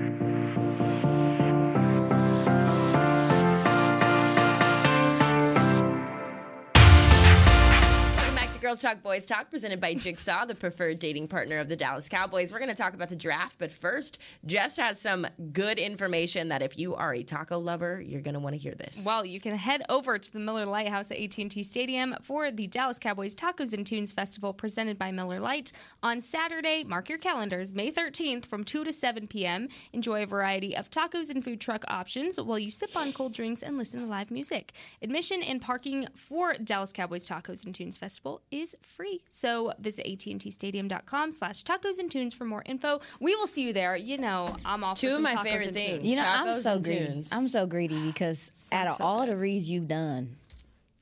Girls 8.71 8.81
Talk 8.81 9.03
Boys 9.03 9.25
Talk, 9.25 9.49
presented 9.49 9.81
by 9.81 9.93
Jigsaw, 9.93 10.45
the 10.45 10.55
preferred 10.55 10.99
dating 10.99 11.27
partner 11.27 11.57
of 11.57 11.67
the 11.67 11.75
Dallas 11.75 12.07
Cowboys. 12.07 12.53
We're 12.53 12.59
going 12.59 12.71
to 12.71 12.75
talk 12.75 12.93
about 12.93 13.09
the 13.09 13.17
draft, 13.17 13.57
but 13.59 13.69
first, 13.69 14.17
Jess 14.45 14.77
has 14.77 14.97
some 14.97 15.27
good 15.51 15.77
information 15.77 16.47
that 16.47 16.61
if 16.61 16.79
you 16.79 16.95
are 16.95 17.13
a 17.13 17.21
taco 17.21 17.59
lover, 17.59 17.99
you're 17.99 18.21
going 18.21 18.35
to 18.35 18.39
want 18.39 18.53
to 18.53 18.57
hear 18.57 18.73
this. 18.73 19.03
Well, 19.05 19.25
you 19.25 19.41
can 19.41 19.57
head 19.57 19.83
over 19.89 20.17
to 20.17 20.31
the 20.31 20.39
Miller 20.39 20.65
Lite 20.65 20.87
House 20.87 21.11
at 21.11 21.17
AT&T 21.17 21.63
Stadium 21.63 22.15
for 22.21 22.49
the 22.49 22.65
Dallas 22.65 22.97
Cowboys 22.97 23.35
Tacos 23.35 23.73
and 23.73 23.85
Tunes 23.85 24.13
Festival 24.13 24.53
presented 24.53 24.97
by 24.97 25.11
Miller 25.11 25.41
Lite 25.41 25.73
on 26.01 26.21
Saturday. 26.21 26.85
Mark 26.85 27.09
your 27.09 27.17
calendars, 27.17 27.73
May 27.73 27.91
13th 27.91 28.45
from 28.45 28.63
2 28.63 28.85
to 28.85 28.93
7 28.93 29.27
p.m. 29.27 29.67
Enjoy 29.91 30.23
a 30.23 30.25
variety 30.25 30.77
of 30.77 30.89
tacos 30.89 31.29
and 31.29 31.43
food 31.43 31.59
truck 31.59 31.83
options 31.89 32.39
while 32.39 32.57
you 32.57 32.71
sip 32.71 32.95
on 32.95 33.11
cold 33.11 33.33
drinks 33.33 33.61
and 33.61 33.77
listen 33.77 33.99
to 33.99 34.05
live 34.05 34.31
music. 34.31 34.71
Admission 35.01 35.43
and 35.43 35.61
parking 35.61 36.07
for 36.15 36.53
Dallas 36.53 36.93
Cowboys 36.93 37.27
Tacos 37.27 37.65
and 37.65 37.75
Tunes 37.75 37.97
Festival 37.97 38.41
is 38.49 38.60
free. 38.83 39.21
So 39.29 39.73
visit 39.79 40.05
AT&Tstadium.com 40.07 41.31
slash 41.31 41.63
tacos 41.63 41.99
and 41.99 42.09
tunes 42.11 42.33
for 42.33 42.45
more 42.45 42.63
info. 42.65 43.01
We 43.19 43.35
will 43.35 43.47
see 43.47 43.63
you 43.63 43.73
there. 43.73 43.95
You 43.95 44.17
know, 44.17 44.55
I'm 44.65 44.83
all 44.83 44.95
Two 44.95 45.09
for 45.11 45.15
of 45.17 45.21
my 45.21 45.33
tacos 45.35 45.43
favorite 45.43 45.67
and 45.67 45.75
things. 45.77 45.99
tunes. 45.99 46.09
You 46.09 46.15
know, 46.17 46.23
I'm 46.25 46.53
so 46.61 46.79
greedy. 46.79 47.05
tunes. 47.05 47.29
I'm 47.31 47.47
so 47.47 47.65
greedy 47.65 48.07
because 48.07 48.69
out 48.71 48.87
of 48.87 48.95
so 48.95 49.03
all 49.03 49.19
good. 49.25 49.29
the 49.33 49.37
reads 49.37 49.69
you've 49.69 49.87
done, 49.87 50.35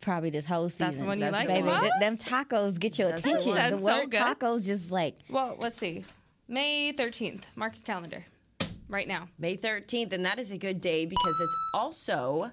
probably 0.01 0.29
this 0.29 0.45
whole 0.45 0.69
season, 0.69 0.87
That's 0.87 0.99
the 0.99 1.05
one 1.05 1.17
you 1.17 1.25
That's 1.25 1.35
like 1.37 1.47
baby, 1.47 1.61
the 1.61 1.67
one. 1.67 1.81
th- 1.81 1.91
most? 1.99 1.99
them 1.99 2.17
tacos 2.45 2.79
get 2.79 2.97
your 2.99 3.09
That's 3.09 3.25
attention. 3.25 3.49
one. 3.51 3.57
The 3.57 3.69
Sounds 3.69 3.83
word 3.83 4.13
so 4.13 4.19
tacos 4.19 4.65
just 4.65 4.91
like 4.91 5.15
Well, 5.29 5.55
let's 5.59 5.77
see. 5.77 6.05
May 6.47 6.93
13th. 6.93 7.43
Mark 7.55 7.75
your 7.75 7.83
calendar 7.85 8.25
right 8.89 9.07
now. 9.07 9.27
May 9.37 9.55
13th, 9.55 10.13
and 10.13 10.25
that 10.25 10.39
is 10.39 10.51
a 10.51 10.57
good 10.57 10.81
day 10.81 11.05
because 11.05 11.39
it's 11.39 11.55
also 11.75 12.51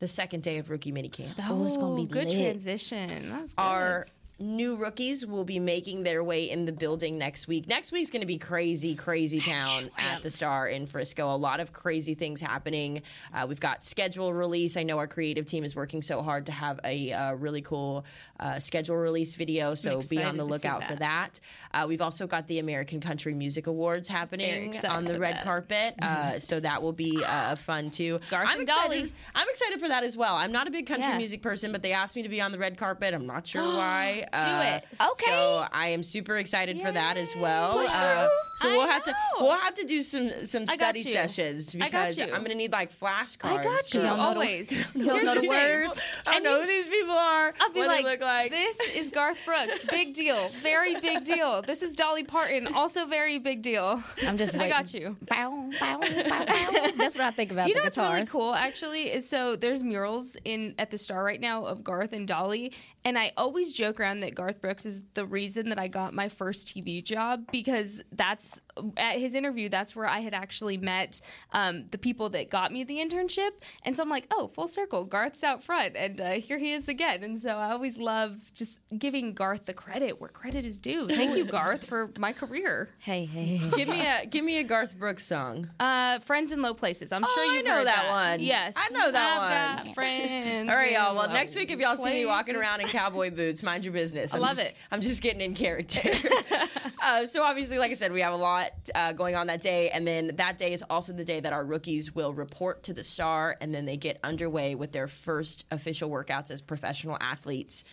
the 0.00 0.08
second 0.08 0.42
day 0.42 0.58
of 0.58 0.70
rookie 0.70 0.92
minicamp. 0.92 1.38
Oh, 1.48 1.56
was 1.56 1.76
gonna 1.76 1.96
be 1.96 2.02
oh, 2.02 2.06
good 2.06 2.28
lit. 2.28 2.36
transition. 2.36 3.30
That 3.30 3.40
was 3.40 3.54
good. 3.54 3.62
Our 3.62 4.06
new 4.38 4.76
rookies 4.76 5.24
will 5.24 5.44
be 5.44 5.58
making 5.58 6.02
their 6.02 6.22
way 6.22 6.50
in 6.50 6.66
the 6.66 6.72
building 6.72 7.16
next 7.16 7.48
week. 7.48 7.66
Next 7.66 7.90
week's 7.90 8.10
going 8.10 8.20
to 8.20 8.26
be 8.26 8.36
crazy, 8.38 8.94
crazy 8.94 9.40
town 9.40 9.90
at 9.98 10.22
the 10.22 10.30
Star 10.30 10.68
in 10.68 10.86
Frisco. 10.86 11.34
A 11.34 11.36
lot 11.36 11.58
of 11.58 11.72
crazy 11.72 12.14
things 12.14 12.40
happening. 12.40 13.02
Uh, 13.32 13.46
we've 13.48 13.60
got 13.60 13.82
schedule 13.82 14.34
release. 14.34 14.76
I 14.76 14.82
know 14.82 14.98
our 14.98 15.06
creative 15.06 15.46
team 15.46 15.64
is 15.64 15.74
working 15.74 16.02
so 16.02 16.22
hard 16.22 16.46
to 16.46 16.52
have 16.52 16.80
a 16.84 17.12
uh, 17.12 17.32
really 17.34 17.62
cool 17.62 18.04
uh, 18.38 18.58
schedule 18.58 18.96
release 18.96 19.34
video, 19.34 19.74
so 19.74 20.02
be 20.02 20.22
on 20.22 20.36
the 20.36 20.44
lookout 20.44 20.84
for 20.84 20.96
that. 20.96 21.40
that. 21.72 21.82
Uh, 21.82 21.86
we've 21.86 22.02
also 22.02 22.26
got 22.26 22.46
the 22.46 22.58
American 22.58 23.00
Country 23.00 23.32
Music 23.32 23.66
Awards 23.66 24.08
happening 24.08 24.76
on 24.84 25.04
the 25.04 25.18
red 25.18 25.36
that. 25.36 25.44
carpet, 25.44 25.94
uh, 26.02 26.38
so 26.38 26.60
that 26.60 26.82
will 26.82 26.92
be 26.92 27.24
uh, 27.24 27.56
fun 27.56 27.90
too. 27.90 28.20
Garth 28.28 28.48
I'm 28.50 28.60
excited. 28.60 28.98
Dolly. 29.00 29.12
I'm 29.34 29.48
excited 29.48 29.80
for 29.80 29.88
that 29.88 30.04
as 30.04 30.16
well. 30.16 30.34
I'm 30.36 30.52
not 30.52 30.68
a 30.68 30.70
big 30.70 30.86
country 30.86 31.08
Yeah. 31.10 31.16
music 31.16 31.40
person, 31.40 31.72
but 31.72 31.82
they 31.82 31.92
asked 31.92 32.16
me 32.16 32.22
to 32.22 32.28
be 32.28 32.42
on 32.42 32.52
the 32.52 32.58
red 32.58 32.76
carpet. 32.76 33.14
I'm 33.14 33.26
not 33.26 33.46
sure 33.46 33.62
why. 33.76 34.25
Do 34.32 34.38
it. 34.38 34.84
Okay. 35.12 35.26
So 35.30 35.66
I 35.72 35.88
am 35.88 36.02
super 36.02 36.36
excited 36.36 36.80
for 36.80 36.90
that 36.92 37.16
as 37.16 37.34
well. 37.36 37.78
Push 37.82 37.94
Uh, 37.94 38.28
so 38.56 38.70
I 38.70 38.76
we'll 38.76 38.86
have 38.88 39.02
to 39.04 39.14
we'll 39.40 39.58
have 39.58 39.74
to 39.74 39.84
do 39.84 40.02
some 40.02 40.30
some 40.46 40.62
I 40.62 40.76
got 40.76 40.96
study 40.96 41.00
you. 41.00 41.12
sessions 41.12 41.74
I 41.74 41.78
got 41.78 41.86
because 41.90 42.18
you. 42.18 42.24
I'm 42.24 42.42
gonna 42.42 42.54
need 42.54 42.72
like 42.72 42.92
flashcards. 42.98 43.58
I 43.58 43.62
got 43.64 43.94
you 43.94 44.00
don't 44.00 44.16
know 44.16 44.22
always. 44.22 44.68
don't 44.94 45.04
Here's 45.04 45.24
know 45.24 45.34
the 45.34 45.40
thing. 45.40 45.48
words. 45.50 46.00
I 46.26 46.32
don't 46.34 46.42
know 46.44 46.54
you- 46.56 46.60
who 46.62 46.66
these 46.66 46.86
people 46.86 47.14
are. 47.14 47.54
I'll 47.60 47.70
be 47.72 47.80
what 47.80 47.88
like, 47.88 48.04
they 48.04 48.10
look 48.10 48.20
like. 48.20 48.50
this 48.50 48.80
is 48.94 49.10
Garth 49.10 49.38
Brooks. 49.44 49.84
Big 49.90 50.14
deal. 50.14 50.48
Very 50.62 50.98
big 51.00 51.24
deal. 51.24 51.62
This 51.62 51.82
is 51.82 51.92
Dolly 51.94 52.24
Parton. 52.24 52.66
Also 52.68 53.06
very 53.06 53.38
big 53.38 53.62
deal. 53.62 54.02
I'm 54.26 54.38
just. 54.38 54.56
I 54.56 54.68
got 54.68 54.94
you. 54.94 55.16
Bow, 55.28 55.70
bow, 55.80 55.98
bow, 56.00 56.44
bow. 56.46 56.88
That's 56.96 57.14
what 57.14 57.24
I 57.24 57.30
think 57.30 57.52
about 57.52 57.68
You 57.68 57.74
the 57.74 57.80
know 57.80 57.84
what's 57.84 57.98
really 57.98 58.26
cool 58.26 58.54
actually 58.54 59.12
is 59.12 59.28
so 59.28 59.56
there's 59.56 59.82
murals 59.82 60.36
in 60.44 60.74
at 60.78 60.90
the 60.90 60.98
Star 60.98 61.22
right 61.24 61.40
now 61.40 61.64
of 61.66 61.84
Garth 61.84 62.12
and 62.12 62.26
Dolly, 62.26 62.72
and 63.04 63.18
I 63.18 63.32
always 63.36 63.72
joke 63.72 64.00
around 64.00 64.15
that 64.20 64.34
Garth 64.34 64.60
Brooks 64.60 64.86
is 64.86 65.02
the 65.14 65.26
reason 65.26 65.68
that 65.70 65.78
I 65.78 65.88
got 65.88 66.14
my 66.14 66.28
first 66.28 66.66
TV 66.68 67.02
job 67.02 67.44
because 67.50 68.02
that's 68.12 68.60
at 68.96 69.18
his 69.18 69.34
interview 69.34 69.68
that's 69.68 69.94
where 69.96 70.06
I 70.06 70.20
had 70.20 70.34
actually 70.34 70.76
met 70.76 71.20
um, 71.52 71.86
the 71.90 71.98
people 71.98 72.28
that 72.30 72.50
got 72.50 72.72
me 72.72 72.84
the 72.84 72.96
internship, 72.98 73.50
and 73.82 73.96
so 73.96 74.02
I'm 74.02 74.08
like, 74.10 74.26
oh, 74.30 74.48
full 74.48 74.68
circle, 74.68 75.04
Garth's 75.04 75.42
out 75.44 75.62
front, 75.62 75.96
and 75.96 76.20
uh, 76.20 76.30
here 76.32 76.58
he 76.58 76.72
is 76.72 76.88
again, 76.88 77.22
and 77.22 77.40
so 77.40 77.56
I 77.56 77.70
always 77.72 77.96
love 77.96 78.36
just 78.54 78.78
giving 78.98 79.32
Garth 79.34 79.64
the 79.66 79.72
credit 79.74 80.20
where 80.20 80.28
credit 80.30 80.64
is 80.64 80.78
due. 80.78 81.08
Thank 81.08 81.36
you, 81.36 81.44
Garth, 81.44 81.86
for 81.86 82.10
my 82.18 82.32
career. 82.32 82.88
Hey, 82.98 83.24
hey, 83.24 83.44
hey. 83.56 83.70
give 83.76 83.88
me 83.88 84.00
a 84.06 84.26
give 84.26 84.44
me 84.44 84.58
a 84.58 84.64
Garth 84.64 84.98
Brooks 84.98 85.24
song. 85.24 85.68
Uh, 85.80 86.18
friends 86.20 86.52
in 86.52 86.62
low 86.62 86.74
places. 86.74 87.12
I'm 87.12 87.22
sure 87.22 87.44
Oh, 87.46 87.50
I 87.50 87.54
you've 87.56 87.64
know 87.64 87.74
heard 87.76 87.86
that 87.86 88.08
one. 88.10 88.40
Yes, 88.40 88.74
I 88.76 88.88
know 88.90 89.10
that 89.10 89.38
I've 89.40 89.76
one. 89.78 89.86
Got 89.86 89.94
friends. 89.94 90.68
All 90.68 90.74
right, 90.76 90.92
y'all. 90.92 91.14
Well, 91.14 91.28
next 91.30 91.54
week, 91.56 91.70
if 91.70 91.78
y'all 91.80 91.96
see 91.96 92.10
me 92.10 92.26
walking 92.26 92.56
around 92.56 92.80
in 92.80 92.88
cowboy 92.88 93.30
boots, 93.30 93.62
mind 93.62 93.84
your 93.84 93.92
business. 93.92 94.32
I 94.34 94.36
I'm 94.36 94.42
love 94.42 94.56
just- 94.56 94.70
it. 94.70 94.76
I'm 94.90 95.00
just 95.00 95.22
getting 95.22 95.40
in 95.40 95.54
character. 95.54 96.10
uh, 97.02 97.26
so 97.26 97.42
obviously, 97.42 97.78
like 97.78 97.90
I 97.90 97.94
said, 97.94 98.12
we 98.12 98.20
have 98.20 98.32
a 98.32 98.36
lot 98.36 98.65
uh, 98.94 99.12
going 99.12 99.36
on 99.36 99.46
that 99.48 99.60
day, 99.60 99.90
and 99.90 100.06
then 100.06 100.32
that 100.36 100.58
day 100.58 100.72
is 100.72 100.82
also 100.88 101.12
the 101.12 101.24
day 101.24 101.40
that 101.40 101.52
our 101.52 101.64
rookies 101.64 102.14
will 102.14 102.34
report 102.34 102.82
to 102.84 102.92
the 102.92 103.04
Star, 103.04 103.56
and 103.60 103.74
then 103.74 103.84
they 103.86 103.96
get 103.96 104.18
underway 104.22 104.74
with 104.74 104.92
their 104.92 105.08
first 105.08 105.64
official 105.70 106.10
workouts 106.10 106.50
as 106.50 106.60
professional 106.60 107.16
athletes. 107.20 107.84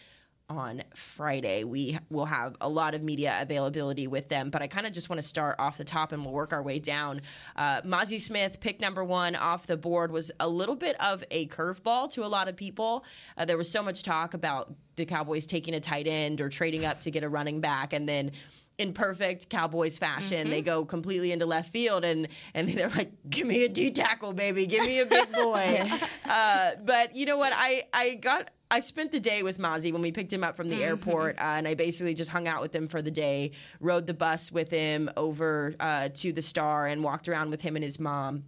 On 0.50 0.84
Friday, 0.94 1.64
we 1.64 1.98
will 2.12 2.26
have 2.26 2.58
a 2.60 2.68
lot 2.68 2.94
of 2.94 3.02
media 3.02 3.38
availability 3.40 4.08
with 4.08 4.28
them, 4.28 4.50
but 4.50 4.62
I 4.62 4.68
kind 4.68 4.86
of 4.86 4.92
just 4.92 5.10
want 5.10 5.22
to 5.22 5.28
start 5.28 5.56
off 5.58 5.78
the 5.78 5.86
top 5.86 6.12
and 6.12 6.24
we'll 6.24 6.34
work 6.34 6.52
our 6.52 6.62
way 6.62 6.80
down. 6.80 7.22
Uh, 7.56 7.82
Mazi 7.84 8.22
Smith, 8.22 8.60
pick 8.60 8.82
number 8.82 9.06
one 9.06 9.36
off 9.38 9.66
the 9.66 9.78
board, 9.78 10.12
was 10.12 10.32
a 10.42 10.48
little 10.48 10.76
bit 10.76 11.00
of 11.02 11.24
a 11.32 11.48
curveball 11.48 12.12
to 12.12 12.26
a 12.26 12.28
lot 12.28 12.50
of 12.50 12.58
people. 12.58 13.06
Uh, 13.38 13.46
there 13.46 13.58
was 13.58 13.72
so 13.72 13.82
much 13.82 14.04
talk 14.04 14.34
about 14.34 14.76
the 14.98 15.06
Cowboys 15.06 15.48
taking 15.48 15.74
a 15.76 15.80
tight 15.80 16.08
end 16.08 16.42
or 16.42 16.50
trading 16.50 16.84
up 16.84 17.00
to 17.00 17.10
get 17.10 17.24
a 17.24 17.30
running 17.30 17.62
back, 17.62 17.94
and 17.94 18.08
then 18.08 18.32
in 18.78 18.94
perfect 18.94 19.50
Cowboys 19.50 19.98
fashion, 19.98 20.50
they 20.50 20.62
go 20.62 20.84
completely 20.86 21.32
into 21.32 21.46
left 21.46 21.72
field 21.72 22.04
and 22.04 22.28
and 22.54 22.70
they're 22.70 22.90
like, 22.90 23.12
"Give 23.30 23.48
me 23.48 23.64
a 23.66 23.70
D 23.70 23.92
tackle, 23.92 24.34
baby. 24.34 24.66
Give 24.66 24.86
me 24.86 25.00
a 25.00 25.06
big 25.06 25.32
boy." 25.34 25.90
uh, 26.26 26.72
but 26.84 27.16
you 27.16 27.26
know 27.26 27.38
what? 27.38 27.54
I 27.56 27.84
I 27.94 28.16
got. 28.16 28.52
I 28.72 28.80
spent 28.80 29.12
the 29.12 29.20
day 29.20 29.44
with 29.44 29.60
Mazi 29.60 29.94
when 29.94 30.02
we 30.02 30.12
picked 30.12 30.34
him 30.34 30.44
up 30.44 30.58
from 30.58 30.68
the 30.68 30.84
airport, 30.84 31.38
uh, 31.38 31.44
and 31.44 31.68
I 31.68 31.76
basically 31.76 32.16
just 32.16 32.32
hung 32.32 32.48
out 32.48 32.60
with 32.60 32.74
him 32.74 32.88
for 32.88 33.04
the 33.04 33.12
day, 33.12 33.52
rode 33.80 34.08
the 34.08 34.16
bus 34.16 34.52
with 34.52 34.72
him 34.72 35.12
over 35.16 35.76
uh, 35.80 36.10
to 36.16 36.34
the 36.34 36.42
Star, 36.42 36.88
and 36.88 37.04
walked 37.04 37.30
around 37.30 37.52
with 37.52 37.62
him 37.62 37.76
and 37.76 37.84
his 37.84 38.00
mom. 38.00 38.46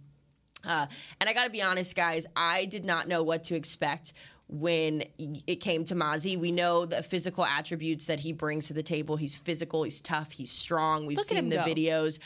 Uh, 0.64 0.86
and 1.20 1.30
I 1.30 1.32
got 1.32 1.44
to 1.44 1.50
be 1.50 1.62
honest, 1.62 1.94
guys, 1.94 2.26
I 2.34 2.64
did 2.64 2.84
not 2.84 3.06
know 3.06 3.22
what 3.22 3.44
to 3.44 3.54
expect 3.54 4.14
when 4.48 5.04
it 5.18 5.60
came 5.60 5.84
to 5.84 5.94
Mazi. 5.94 6.38
We 6.38 6.52
know 6.52 6.86
the 6.86 7.02
physical 7.02 7.44
attributes 7.44 8.06
that 8.06 8.20
he 8.20 8.32
brings 8.32 8.68
to 8.68 8.74
the 8.74 8.82
table. 8.82 9.16
He's 9.16 9.34
physical, 9.34 9.82
he's 9.82 10.00
tough, 10.00 10.32
he's 10.32 10.50
strong. 10.50 11.06
We've 11.06 11.18
Look 11.18 11.26
seen 11.26 11.48
the 11.48 11.56
go. 11.56 11.64
videos. 11.64 12.18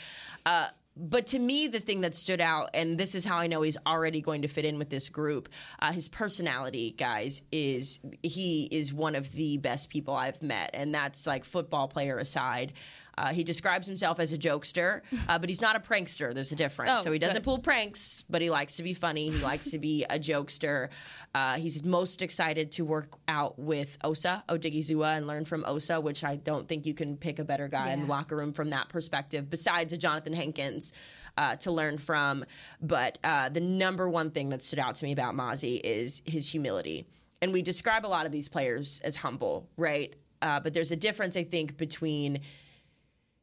Uh, 0.45 0.67
but 0.95 1.27
to 1.27 1.39
me, 1.39 1.67
the 1.67 1.79
thing 1.79 2.01
that 2.01 2.15
stood 2.15 2.41
out, 2.41 2.71
and 2.73 2.97
this 2.97 3.15
is 3.15 3.25
how 3.25 3.37
I 3.37 3.47
know 3.47 3.61
he's 3.61 3.77
already 3.87 4.21
going 4.21 4.41
to 4.41 4.47
fit 4.49 4.65
in 4.65 4.77
with 4.77 4.89
this 4.89 5.07
group, 5.07 5.47
uh, 5.79 5.91
his 5.93 6.09
personality, 6.09 6.93
guys, 6.97 7.41
is 7.51 7.99
he 8.21 8.67
is 8.69 8.93
one 8.93 9.15
of 9.15 9.31
the 9.31 9.57
best 9.57 9.89
people 9.89 10.13
I've 10.13 10.41
met, 10.41 10.71
and 10.73 10.93
that's 10.93 11.25
like 11.25 11.45
football 11.45 11.87
player 11.87 12.17
aside. 12.17 12.73
Uh, 13.21 13.27
he 13.27 13.43
describes 13.43 13.85
himself 13.85 14.19
as 14.19 14.33
a 14.33 14.37
jokester, 14.37 15.01
uh, 15.29 15.37
but 15.37 15.47
he's 15.47 15.61
not 15.61 15.75
a 15.75 15.79
prankster. 15.79 16.33
There's 16.33 16.51
a 16.51 16.55
difference. 16.55 16.89
Oh, 16.91 17.03
so 17.03 17.11
he 17.11 17.19
doesn't 17.19 17.37
good. 17.37 17.43
pull 17.43 17.59
pranks, 17.59 18.23
but 18.27 18.41
he 18.41 18.49
likes 18.49 18.77
to 18.77 18.83
be 18.83 18.95
funny. 18.95 19.29
He 19.29 19.43
likes 19.43 19.69
to 19.69 19.77
be 19.77 20.03
a 20.09 20.17
jokester. 20.17 20.89
Uh, 21.35 21.57
he's 21.57 21.85
most 21.85 22.23
excited 22.23 22.71
to 22.71 22.83
work 22.83 23.13
out 23.27 23.59
with 23.59 23.95
Osa 24.03 24.43
Odighizuwa 24.49 25.17
and 25.17 25.27
learn 25.27 25.45
from 25.45 25.63
Osa, 25.67 26.01
which 26.01 26.23
I 26.23 26.35
don't 26.35 26.67
think 26.67 26.87
you 26.87 26.95
can 26.95 27.15
pick 27.15 27.37
a 27.37 27.43
better 27.43 27.67
guy 27.67 27.91
in 27.91 28.01
the 28.01 28.07
locker 28.07 28.35
room 28.35 28.53
from 28.53 28.71
that 28.71 28.89
perspective, 28.89 29.51
besides 29.51 29.93
a 29.93 29.97
Jonathan 29.97 30.33
Hankins. 30.33 30.91
Uh, 31.37 31.55
to 31.55 31.71
learn 31.71 31.97
from, 31.97 32.43
but 32.81 33.17
uh, 33.23 33.47
the 33.47 33.61
number 33.61 34.09
one 34.09 34.31
thing 34.31 34.49
that 34.49 34.61
stood 34.61 34.79
out 34.79 34.95
to 34.95 35.05
me 35.05 35.13
about 35.13 35.33
Mazi 35.33 35.79
is 35.81 36.21
his 36.25 36.45
humility. 36.45 37.07
And 37.41 37.53
we 37.53 37.61
describe 37.61 38.05
a 38.05 38.07
lot 38.07 38.25
of 38.25 38.33
these 38.33 38.49
players 38.49 38.99
as 39.05 39.15
humble, 39.15 39.69
right? 39.77 40.13
Uh, 40.41 40.59
but 40.59 40.73
there's 40.73 40.91
a 40.91 40.97
difference, 40.97 41.37
I 41.37 41.45
think, 41.45 41.77
between 41.77 42.41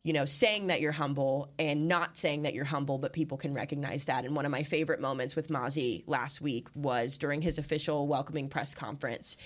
you 0.09 0.15
know, 0.15 0.25
saying 0.25 0.69
that 0.69 0.81
you're 0.81 0.91
humble 0.91 1.51
and 1.59 1.87
not 1.87 2.17
saying 2.17 2.41
that 2.45 2.55
you're 2.55 2.65
humble, 2.65 2.97
but 2.97 3.13
people 3.13 3.37
can 3.37 3.53
recognize 3.53 4.07
that. 4.07 4.25
And 4.25 4.35
one 4.35 4.47
of 4.47 4.51
my 4.51 4.63
favorite 4.63 5.03
moments 5.03 5.37
with 5.37 5.49
Mazi 5.49 6.03
last 6.07 6.41
week 6.41 6.67
was 6.75 7.19
during 7.19 7.43
his 7.43 7.59
official 7.59 8.07
welcoming 8.07 8.49
press 8.49 8.75
conference. 8.75 9.37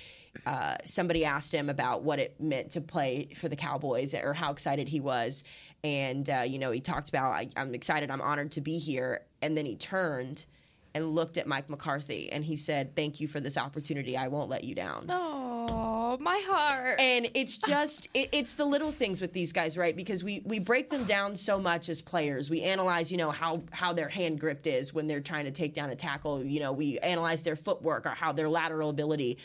Uh, 0.47 0.77
somebody 0.85 1.25
asked 1.25 1.53
him 1.53 1.69
about 1.69 2.05
what 2.05 2.21
it 2.21 2.41
meant 2.41 2.71
to 2.71 2.81
play 2.81 3.31
for 3.35 3.49
the 3.49 3.57
Cowboys 3.57 4.15
or 4.15 4.35
how 4.35 4.53
excited 4.53 4.87
he 4.87 5.01
was. 5.01 5.43
And, 5.83 6.31
uh, 6.31 6.45
you 6.47 6.61
know, 6.61 6.71
he 6.71 6.81
talked 6.81 7.09
about, 7.09 7.33
I, 7.33 7.49
I'm 7.57 7.75
excited, 7.75 8.09
I'm 8.09 8.23
honored 8.23 8.53
to 8.53 8.61
be 8.61 8.79
here. 8.79 9.23
And 9.43 9.57
then 9.57 9.67
he 9.67 9.75
turned 9.75 10.47
and 10.95 11.15
looked 11.15 11.39
at 11.39 11.47
Mike 11.47 11.71
McCarthy 11.71 12.31
and 12.31 12.45
he 12.45 12.57
said, 12.57 12.95
Thank 12.95 13.21
you 13.21 13.29
for 13.29 13.41
this 13.41 13.57
opportunity. 13.57 14.17
I 14.17 14.29
won't 14.29 14.51
let 14.51 14.65
you 14.65 14.75
down. 14.75 15.07
Oh, 15.09 16.19
my 16.21 16.43
heart. 16.47 17.01
And 17.01 17.31
it's 17.35 17.59
just 17.59 18.09
it, 18.15 18.29
it's 18.33 18.57
the 18.57 18.65
little 18.65 18.91
things 18.91 19.21
with 19.21 19.33
these 19.33 19.53
guys, 19.53 19.79
right? 19.79 19.97
Because 19.97 20.23
we 20.23 20.43
we 20.45 20.59
break 20.59 20.91
them 20.91 21.05
down 21.05 21.37
so 21.37 21.59
much 21.59 21.89
as 21.89 22.03
players. 22.03 22.51
We 22.51 22.63
analyze, 22.63 23.11
you 23.11 23.19
know, 23.19 23.31
how 23.31 23.63
how 23.71 23.93
their 23.93 24.09
hand 24.09 24.41
grip 24.41 24.67
is 24.67 24.93
when 24.93 25.07
they're 25.07 25.21
trying 25.21 25.45
to 25.45 25.51
take 25.51 25.75
down 25.75 25.91
a 25.91 25.97
tackle. 25.97 26.45
You 26.45 26.61
know, 26.61 26.73
we 26.73 26.99
analyze 26.99 27.43
their 27.43 27.57
footwork 27.57 28.07
or 28.07 28.11
how 28.11 28.33
their 28.33 28.49
lateral 28.49 28.91
ability. 28.91 29.39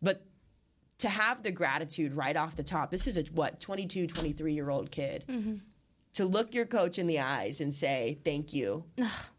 But 0.00 0.22
to 0.98 1.08
have 1.08 1.42
the 1.42 1.50
gratitude 1.50 2.12
right 2.12 2.36
off 2.36 2.54
the 2.54 2.62
top, 2.62 2.90
this 2.90 3.06
is 3.08 3.16
a 3.18 3.24
what 3.32 3.58
22, 3.58 4.06
23 4.06 4.52
year 4.52 4.70
old 4.70 4.90
kid. 4.90 5.24
Mm-hmm. 5.28 5.56
To 6.14 6.26
look 6.26 6.54
your 6.54 6.66
coach 6.66 6.98
in 6.98 7.06
the 7.06 7.20
eyes 7.20 7.60
and 7.60 7.74
say, 7.74 8.18
Thank 8.24 8.52
you 8.52 8.84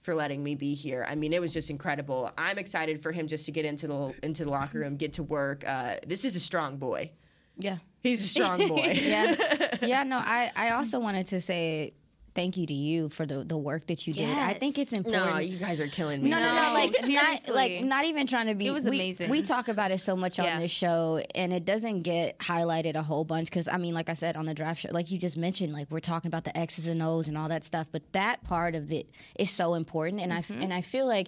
for 0.01 0.15
letting 0.15 0.43
me 0.43 0.55
be 0.55 0.73
here. 0.73 1.05
I 1.07 1.15
mean, 1.15 1.31
it 1.31 1.39
was 1.39 1.53
just 1.53 1.69
incredible. 1.69 2.31
I'm 2.38 2.57
excited 2.57 3.01
for 3.01 3.12
him 3.12 3.27
just 3.27 3.45
to 3.45 3.51
get 3.51 3.65
into 3.65 3.88
the 3.88 4.13
into 4.23 4.45
the 4.45 4.49
locker 4.51 4.79
room, 4.79 4.97
get 4.97 5.13
to 5.13 5.23
work. 5.23 5.63
Uh, 5.67 5.97
this 6.07 6.25
is 6.25 6.36
a 6.36 6.39
strong 6.39 6.77
boy. 6.77 7.12
Yeah. 7.57 7.77
He's 8.01 8.25
a 8.25 8.27
strong 8.27 8.67
boy. 8.67 8.99
yeah 9.01 9.77
yeah 9.81 10.03
no 10.03 10.17
i 10.17 10.51
i 10.55 10.71
also 10.71 10.99
wanted 10.99 11.25
to 11.27 11.39
say 11.39 11.93
thank 12.36 12.58
you 12.58 12.65
to 12.65 12.74
you 12.74 13.10
for 13.10 13.26
the 13.26 13.43
the 13.43 13.58
work 13.58 13.86
that 13.88 14.06
you 14.08 14.13
did 14.13 14.30
i 14.38 14.54
think 14.54 14.78
it's 14.78 14.93
important 14.93 15.34
no, 15.34 15.38
you 15.39 15.58
guys 15.58 15.80
are 15.80 15.88
killing 15.88 16.24
me. 16.24 16.30
no, 16.30 16.38
no, 16.38 16.56
no, 16.56 16.67
No, 16.69 16.74
like 16.74 16.96
not, 17.08 17.48
like 17.50 17.84
not 17.84 18.06
even 18.06 18.26
trying 18.28 18.48
to 18.48 18.56
be. 18.56 18.67
It 18.67 18.72
was 18.72 18.88
we, 18.89 18.98
amazing. 18.98 19.30
We 19.30 19.41
talk 19.41 19.67
about 19.67 19.91
it 19.91 20.00
so 20.00 20.15
much 20.15 20.38
Yeah. 20.39 20.56
on 20.56 20.60
this 20.62 20.72
show, 20.72 21.24
and 21.36 21.54
it 21.54 21.65
doesn't 21.65 22.02
get 22.02 22.38
highlighted 22.39 22.96
a 22.96 23.04
whole 23.04 23.24
bunch 23.24 23.50
because 23.50 23.67
I 23.67 23.78
mean, 23.78 23.93
like 23.93 24.10
I 24.10 24.13
said 24.13 24.36
on 24.36 24.46
the 24.46 24.54
draft 24.54 24.82
show, 24.82 24.89
like 24.91 25.12
you 25.12 25.17
just 25.17 25.38
mentioned, 25.38 25.74
like 25.74 25.89
we're 25.91 26.00
talking 26.00 26.30
about 26.30 26.43
the 26.43 26.58
X's 26.58 26.88
and 26.88 27.02
O's 27.04 27.28
and 27.28 27.38
all 27.38 27.50
that 27.50 27.63
stuff, 27.63 27.88
but 27.91 28.02
that 28.13 28.43
part 28.43 28.76
of 28.76 28.91
it 28.91 29.08
is 29.38 29.50
so 29.52 29.74
important, 29.76 30.22
and 30.22 30.32
Mm-hmm. 30.32 30.60
I 30.60 30.63
and 30.63 30.74
I 30.74 30.82
feel 30.82 31.08
like 31.08 31.28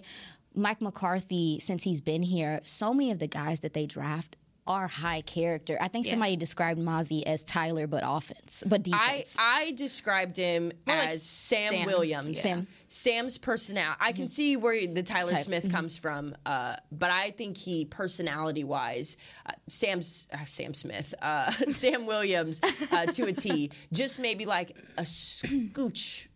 Mike 0.54 0.80
McCarthy, 0.80 1.60
since 1.60 1.84
he's 1.84 2.00
been 2.00 2.22
here, 2.22 2.60
so 2.64 2.92
many 2.94 3.10
of 3.10 3.18
the 3.18 3.28
guys 3.28 3.60
that 3.60 3.74
they 3.74 3.86
draft. 3.86 4.36
Are 4.66 4.88
high 4.88 5.20
character. 5.20 5.78
I 5.80 5.88
think 5.88 6.06
somebody 6.06 6.36
described 6.36 6.80
Mazi 6.80 7.22
as 7.24 7.42
Tyler, 7.44 7.86
but 7.86 8.02
offense, 8.04 8.64
but 8.66 8.82
defense. 8.82 9.36
I 9.38 9.66
I 9.66 9.72
described 9.72 10.36
him 10.36 10.72
More 10.86 10.96
as 10.96 11.06
like 11.06 11.18
Sam, 11.20 11.72
Sam. 11.72 11.86
Williams. 11.86 12.36
Yeah. 12.36 12.42
Sam. 12.42 12.66
Sam's 12.88 13.38
personality. 13.38 13.98
I 14.00 14.12
can 14.12 14.28
see 14.28 14.56
where 14.56 14.86
the 14.86 15.02
Tyler 15.02 15.32
Type. 15.32 15.44
Smith 15.44 15.70
comes 15.70 15.96
from, 15.96 16.36
uh, 16.46 16.76
but 16.92 17.10
I 17.10 17.30
think 17.30 17.56
he, 17.56 17.84
personality 17.84 18.64
wise, 18.64 19.16
uh, 19.44 19.52
Sam's 19.68 20.28
uh, 20.32 20.44
Sam 20.46 20.72
Smith, 20.74 21.14
uh, 21.20 21.50
Sam 21.68 22.06
Williams 22.06 22.60
uh, 22.92 23.06
to 23.06 23.26
a 23.26 23.32
T, 23.32 23.70
just 23.92 24.18
maybe 24.18 24.46
like 24.46 24.76
a 24.96 25.02
scooch 25.02 26.28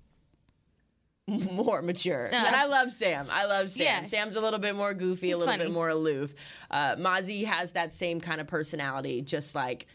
more 1.52 1.82
mature. 1.82 2.28
But 2.30 2.54
I 2.54 2.66
love 2.66 2.92
Sam. 2.92 3.28
I 3.30 3.46
love 3.46 3.70
Sam. 3.70 3.84
Yeah. 3.86 4.04
Sam's 4.04 4.36
a 4.36 4.40
little 4.40 4.58
bit 4.58 4.74
more 4.74 4.94
goofy, 4.94 5.30
a 5.30 5.36
little 5.36 5.52
funny. 5.52 5.64
bit 5.64 5.72
more 5.72 5.88
aloof. 5.88 6.34
Uh, 6.70 6.96
Mazi 6.96 7.44
has 7.44 7.72
that 7.72 7.92
same 7.92 8.20
kind 8.20 8.40
of 8.40 8.46
personality, 8.46 9.22
just 9.22 9.54
like 9.54 9.86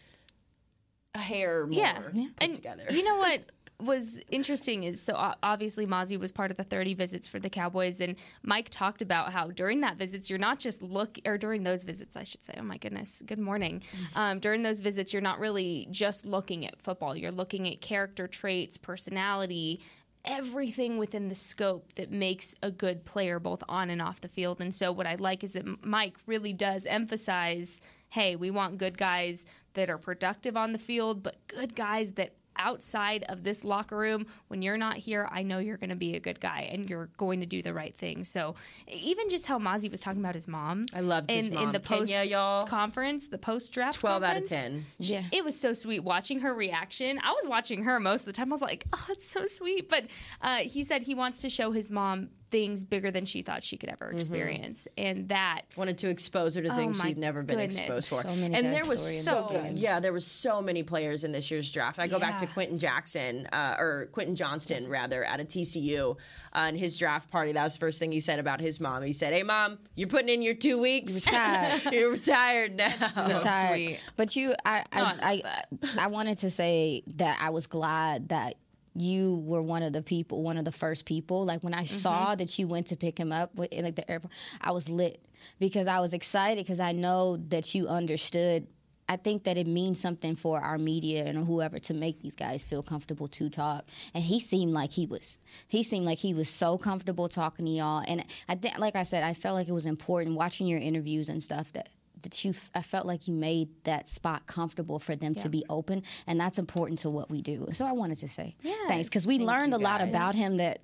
a 1.15 1.19
hair 1.19 1.65
more 1.65 1.79
yeah. 1.79 1.99
put 1.99 2.33
and 2.39 2.53
together. 2.53 2.83
you 2.89 3.03
know 3.03 3.17
what 3.17 3.41
was 3.79 4.21
interesting 4.29 4.83
is 4.83 5.01
so 5.01 5.13
obviously 5.43 5.85
Mazi 5.85 6.17
was 6.17 6.31
part 6.31 6.49
of 6.49 6.55
the 6.55 6.63
30 6.63 6.93
visits 6.93 7.27
for 7.27 7.39
the 7.39 7.49
Cowboys 7.49 7.99
and 7.99 8.15
Mike 8.41 8.69
talked 8.69 9.01
about 9.01 9.33
how 9.33 9.47
during 9.47 9.81
that 9.81 9.97
visits 9.97 10.29
you're 10.29 10.39
not 10.39 10.59
just 10.59 10.81
look 10.81 11.19
or 11.25 11.37
during 11.37 11.63
those 11.63 11.83
visits 11.83 12.15
I 12.15 12.23
should 12.23 12.43
say 12.43 12.53
oh 12.57 12.63
my 12.63 12.77
goodness 12.77 13.21
good 13.25 13.39
morning 13.39 13.83
um, 14.15 14.39
during 14.39 14.63
those 14.63 14.79
visits 14.79 15.11
you're 15.11 15.21
not 15.21 15.39
really 15.39 15.87
just 15.91 16.25
looking 16.25 16.65
at 16.65 16.81
football 16.81 17.17
you're 17.17 17.31
looking 17.31 17.67
at 17.67 17.81
character 17.81 18.27
traits 18.27 18.77
personality 18.77 19.81
everything 20.25 20.97
within 20.97 21.29
the 21.29 21.35
scope 21.35 21.93
that 21.93 22.11
makes 22.11 22.55
a 22.61 22.71
good 22.71 23.05
player 23.05 23.39
both 23.39 23.63
on 23.69 23.89
and 23.89 24.01
off 24.01 24.21
the 24.21 24.27
field. 24.27 24.59
And 24.59 24.73
so 24.73 24.91
what 24.91 25.07
I 25.07 25.15
like 25.15 25.43
is 25.43 25.53
that 25.53 25.85
Mike 25.85 26.17
really 26.25 26.53
does 26.53 26.85
emphasize, 26.85 27.79
hey, 28.09 28.35
we 28.35 28.51
want 28.51 28.77
good 28.77 28.97
guys 28.97 29.45
that 29.73 29.89
are 29.89 29.97
productive 29.97 30.57
on 30.57 30.71
the 30.71 30.79
field, 30.79 31.21
but 31.21 31.47
good 31.47 31.75
guys 31.75 32.13
that 32.13 32.33
outside 32.57 33.23
of 33.29 33.43
this 33.43 33.63
locker 33.63 33.97
room 33.97 34.25
when 34.47 34.61
you're 34.61 34.77
not 34.77 34.97
here 34.97 35.27
i 35.31 35.41
know 35.43 35.59
you're 35.59 35.77
going 35.77 35.89
to 35.89 35.95
be 35.95 36.15
a 36.15 36.19
good 36.19 36.39
guy 36.39 36.69
and 36.71 36.89
you're 36.89 37.09
going 37.17 37.39
to 37.39 37.45
do 37.45 37.61
the 37.61 37.73
right 37.73 37.97
thing 37.97 38.23
so 38.23 38.55
even 38.87 39.29
just 39.29 39.45
how 39.45 39.59
Mazi 39.59 39.89
was 39.89 40.01
talking 40.01 40.21
about 40.21 40.35
his 40.35 40.47
mom 40.47 40.85
I 40.93 41.01
loved 41.01 41.31
his 41.31 41.47
in, 41.47 41.53
mom. 41.53 41.63
in 41.67 41.71
the 41.71 41.79
post 41.79 42.11
Kenya, 42.11 42.29
y'all. 42.29 42.65
conference 42.65 43.27
the 43.27 43.37
post 43.37 43.71
draft 43.71 43.95
12 43.99 44.23
out 44.23 44.37
of 44.37 44.45
10. 44.45 44.85
Yeah. 44.99 45.23
it 45.31 45.43
was 45.43 45.59
so 45.59 45.73
sweet 45.73 46.01
watching 46.01 46.39
her 46.39 46.53
reaction. 46.53 47.19
I 47.23 47.31
was 47.31 47.47
watching 47.47 47.83
her 47.83 47.99
most 47.99 48.21
of 48.21 48.25
the 48.27 48.33
time. 48.33 48.51
I 48.51 48.55
was 48.55 48.61
like, 48.61 48.85
oh, 48.93 49.05
it's 49.09 49.29
so 49.29 49.47
sweet. 49.47 49.89
But 49.89 50.05
uh, 50.41 50.57
he 50.57 50.83
said 50.83 51.03
he 51.03 51.15
wants 51.15 51.41
to 51.41 51.49
show 51.49 51.71
his 51.71 51.89
mom 51.91 52.29
things 52.55 52.85
bigger 52.85 53.11
than 53.11 53.25
she 53.25 53.41
thought 53.41 53.61
she 53.63 53.75
could 53.75 53.89
ever 53.89 54.11
experience. 54.11 54.87
And 54.97 55.27
that, 55.27 55.63
Wanted 55.75 55.97
to 55.97 56.09
expose 56.09 56.55
her 56.55 56.61
to 56.61 56.73
things 56.73 57.01
Oh 57.01 57.05
she'd 57.05 57.17
never 57.17 57.43
been 57.43 57.57
goodness. 57.57 57.77
exposed 57.79 58.07
for. 58.07 58.21
So 58.21 58.33
many 58.33 58.55
and 58.55 58.67
there 58.73 58.85
was 58.85 59.01
so 59.25 59.47
in 59.49 59.53
this 59.53 59.63
game. 59.63 59.77
yeah, 59.77 59.99
there 59.99 60.13
was 60.13 60.25
so 60.25 60.61
many 60.61 60.81
players 60.81 61.25
in 61.25 61.33
this 61.33 61.51
year's 61.51 61.69
draft. 61.69 61.99
I 61.99 62.07
go 62.07 62.17
back 62.17 62.37
to 62.39 62.45
Yeah. 62.45 62.51
Quentin 62.53 62.79
Jackson 62.79 63.45
uh, 63.51 63.75
or 63.77 64.07
Quentin 64.13 64.35
Johnston 64.35 64.89
rather 64.89 65.25
at 65.25 65.41
a 65.41 65.43
TCU 65.43 66.11
uh, 66.11 66.15
and 66.53 66.77
his 66.77 66.97
draft 66.97 67.29
party. 67.29 67.51
That 67.51 67.63
was 67.65 67.73
the 67.73 67.79
first 67.81 67.99
thing 67.99 68.13
he 68.13 68.21
said 68.21 68.39
about 68.39 68.61
his 68.61 68.79
mom. 68.79 69.03
He 69.03 69.11
said, 69.11 69.33
"Hey, 69.33 69.43
mom, 69.43 69.77
you're 69.95 70.07
putting 70.07 70.29
in 70.29 70.41
your 70.41 70.53
two 70.53 70.79
weeks. 70.79 71.25
retired. 71.25 71.81
you're 71.91 72.11
retired 72.11 72.75
now." 72.77 72.95
so 73.09 73.27
retired. 73.27 73.73
sweet. 73.75 73.99
But 74.15 74.37
you, 74.37 74.55
I, 74.63 74.85
I, 74.93 75.01
I 75.01 75.41
I. 75.43 76.05
I 76.05 76.07
wanted 76.07 76.37
to 76.37 76.49
say 76.49 77.03
that 77.17 77.37
I 77.41 77.49
was 77.49 77.67
glad 77.67 78.29
that 78.29 78.55
you 78.95 79.35
were 79.45 79.61
one 79.61 79.83
of 79.83 79.93
the 79.93 80.01
people, 80.01 80.41
one 80.41 80.57
of 80.57 80.65
the 80.65 80.71
first 80.71 81.05
people. 81.05 81.45
Like 81.45 81.63
when 81.63 81.73
I 81.73 81.83
Mm-hmm. 81.83 81.95
saw 81.97 82.35
that 82.35 82.57
you 82.57 82.67
went 82.67 82.87
to 82.87 82.95
pick 82.95 83.17
him 83.19 83.31
up 83.31 83.55
with, 83.55 83.73
like 83.73 83.95
the 83.95 84.09
airport, 84.09 84.31
I 84.61 84.71
was 84.71 84.89
lit 84.89 85.23
because 85.59 85.87
I 85.87 85.99
was 85.99 86.13
excited 86.13 86.63
because 86.65 86.79
I 86.79 86.93
know 86.93 87.37
that 87.49 87.75
you 87.75 87.87
understood. 87.87 88.67
I 89.07 89.17
think 89.17 89.43
that 89.43 89.55
it 89.55 89.67
means 89.67 89.99
something 89.99 90.35
for 90.35 90.59
our 90.59 90.79
media 90.79 91.25
and 91.25 91.45
whoever 91.45 91.77
to 91.77 91.93
make 91.93 92.21
these 92.21 92.33
guys 92.33 92.63
feel 92.63 92.81
comfortable 92.81 93.27
to 93.27 93.49
talk. 93.51 93.85
And 94.15 94.23
he 94.23 94.39
seemed 94.39 94.73
like 94.73 94.91
he 94.91 95.05
was. 95.05 95.37
He 95.67 95.83
seemed 95.83 96.05
like 96.05 96.17
he 96.17 96.33
was 96.33 96.49
so 96.49 96.79
comfortable 96.79 97.29
talking 97.29 97.65
to 97.65 97.71
y'all. 97.71 98.03
And 98.07 98.25
I 98.49 98.55
think, 98.55 98.79
like 98.79 98.95
I 98.95 99.03
said, 99.03 99.23
I 99.23 99.35
felt 99.35 99.53
like 99.55 99.67
it 99.67 99.73
was 99.73 99.85
important 99.85 100.35
watching 100.35 100.65
your 100.65 100.79
interviews 100.79 101.29
and 101.29 101.43
stuff 101.43 101.71
that 101.73 101.89
that 102.25 102.43
you 102.45 102.53
I 102.75 102.81
felt 102.81 103.05
like 103.05 103.27
you 103.27 103.33
made 103.33 103.69
that 103.85 104.07
spot 104.07 104.45
comfortable 104.45 104.99
for 104.99 105.15
them 105.15 105.33
to 105.35 105.49
be 105.49 105.63
open 105.69 106.03
and 106.27 106.39
that's 106.39 106.57
important 106.59 106.99
to 106.99 107.09
what 107.09 107.29
we 107.31 107.41
do. 107.41 107.67
So 107.71 107.85
I 107.85 107.93
wanted 107.93 108.19
to 108.19 108.27
say 108.27 108.55
thanks 108.87 109.07
cuz 109.09 109.25
we 109.25 109.39
learned 109.39 109.73
a 109.73 109.77
lot 109.77 110.01
about 110.01 110.35
him 110.35 110.57
that 110.57 110.81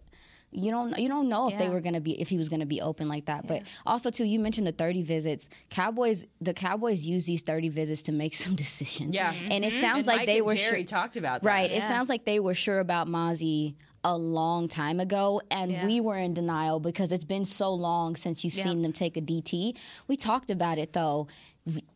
you 0.53 0.69
don't 0.69 0.97
you 0.99 1.07
don't 1.07 1.29
know 1.29 1.47
if 1.47 1.57
they 1.57 1.69
were 1.69 1.79
going 1.79 1.93
to 1.93 2.01
be 2.01 2.19
if 2.19 2.27
he 2.27 2.37
was 2.37 2.49
going 2.49 2.59
to 2.59 2.65
be 2.65 2.81
open 2.81 3.07
like 3.07 3.25
that. 3.25 3.47
But 3.47 3.63
also 3.85 4.09
too 4.11 4.25
you 4.25 4.37
mentioned 4.39 4.67
the 4.67 4.73
30 4.73 5.01
visits. 5.03 5.47
Cowboys 5.69 6.25
the 6.41 6.53
Cowboys 6.53 7.05
use 7.05 7.25
these 7.25 7.41
30 7.41 7.69
visits 7.69 8.01
to 8.03 8.11
make 8.11 8.33
some 8.43 8.55
decisions. 8.55 9.15
Yeah. 9.15 9.33
And 9.49 9.63
it 9.63 9.73
sounds 9.73 9.99
And 9.99 10.07
like 10.07 10.17
Mike 10.17 10.25
they 10.27 10.37
and 10.39 10.47
were 10.47 10.55
Jerry 10.55 10.79
sure, 10.79 10.85
talked 10.85 11.15
about 11.15 11.41
that. 11.41 11.47
Right. 11.47 11.71
It 11.71 11.83
sounds 11.83 12.09
like 12.09 12.25
they 12.25 12.39
were 12.39 12.53
sure 12.53 12.79
about 12.79 13.07
Mazi 13.07 13.75
a 14.03 14.17
long 14.17 14.67
time 14.67 14.99
ago 14.99 15.41
and 15.51 15.71
Yeah. 15.71 15.85
we 15.85 16.01
were 16.01 16.17
in 16.17 16.33
denial 16.33 16.79
because 16.79 17.11
it's 17.11 17.25
been 17.25 17.45
so 17.45 17.73
long 17.73 18.15
since 18.15 18.43
you've 18.43 18.55
Yeah. 18.55 18.63
seen 18.63 18.81
them 18.81 18.93
take 18.93 19.15
a 19.17 19.21
DT. 19.21 19.75
We 20.07 20.17
talked 20.17 20.49
about 20.49 20.77
it 20.79 20.93
though. 20.93 21.27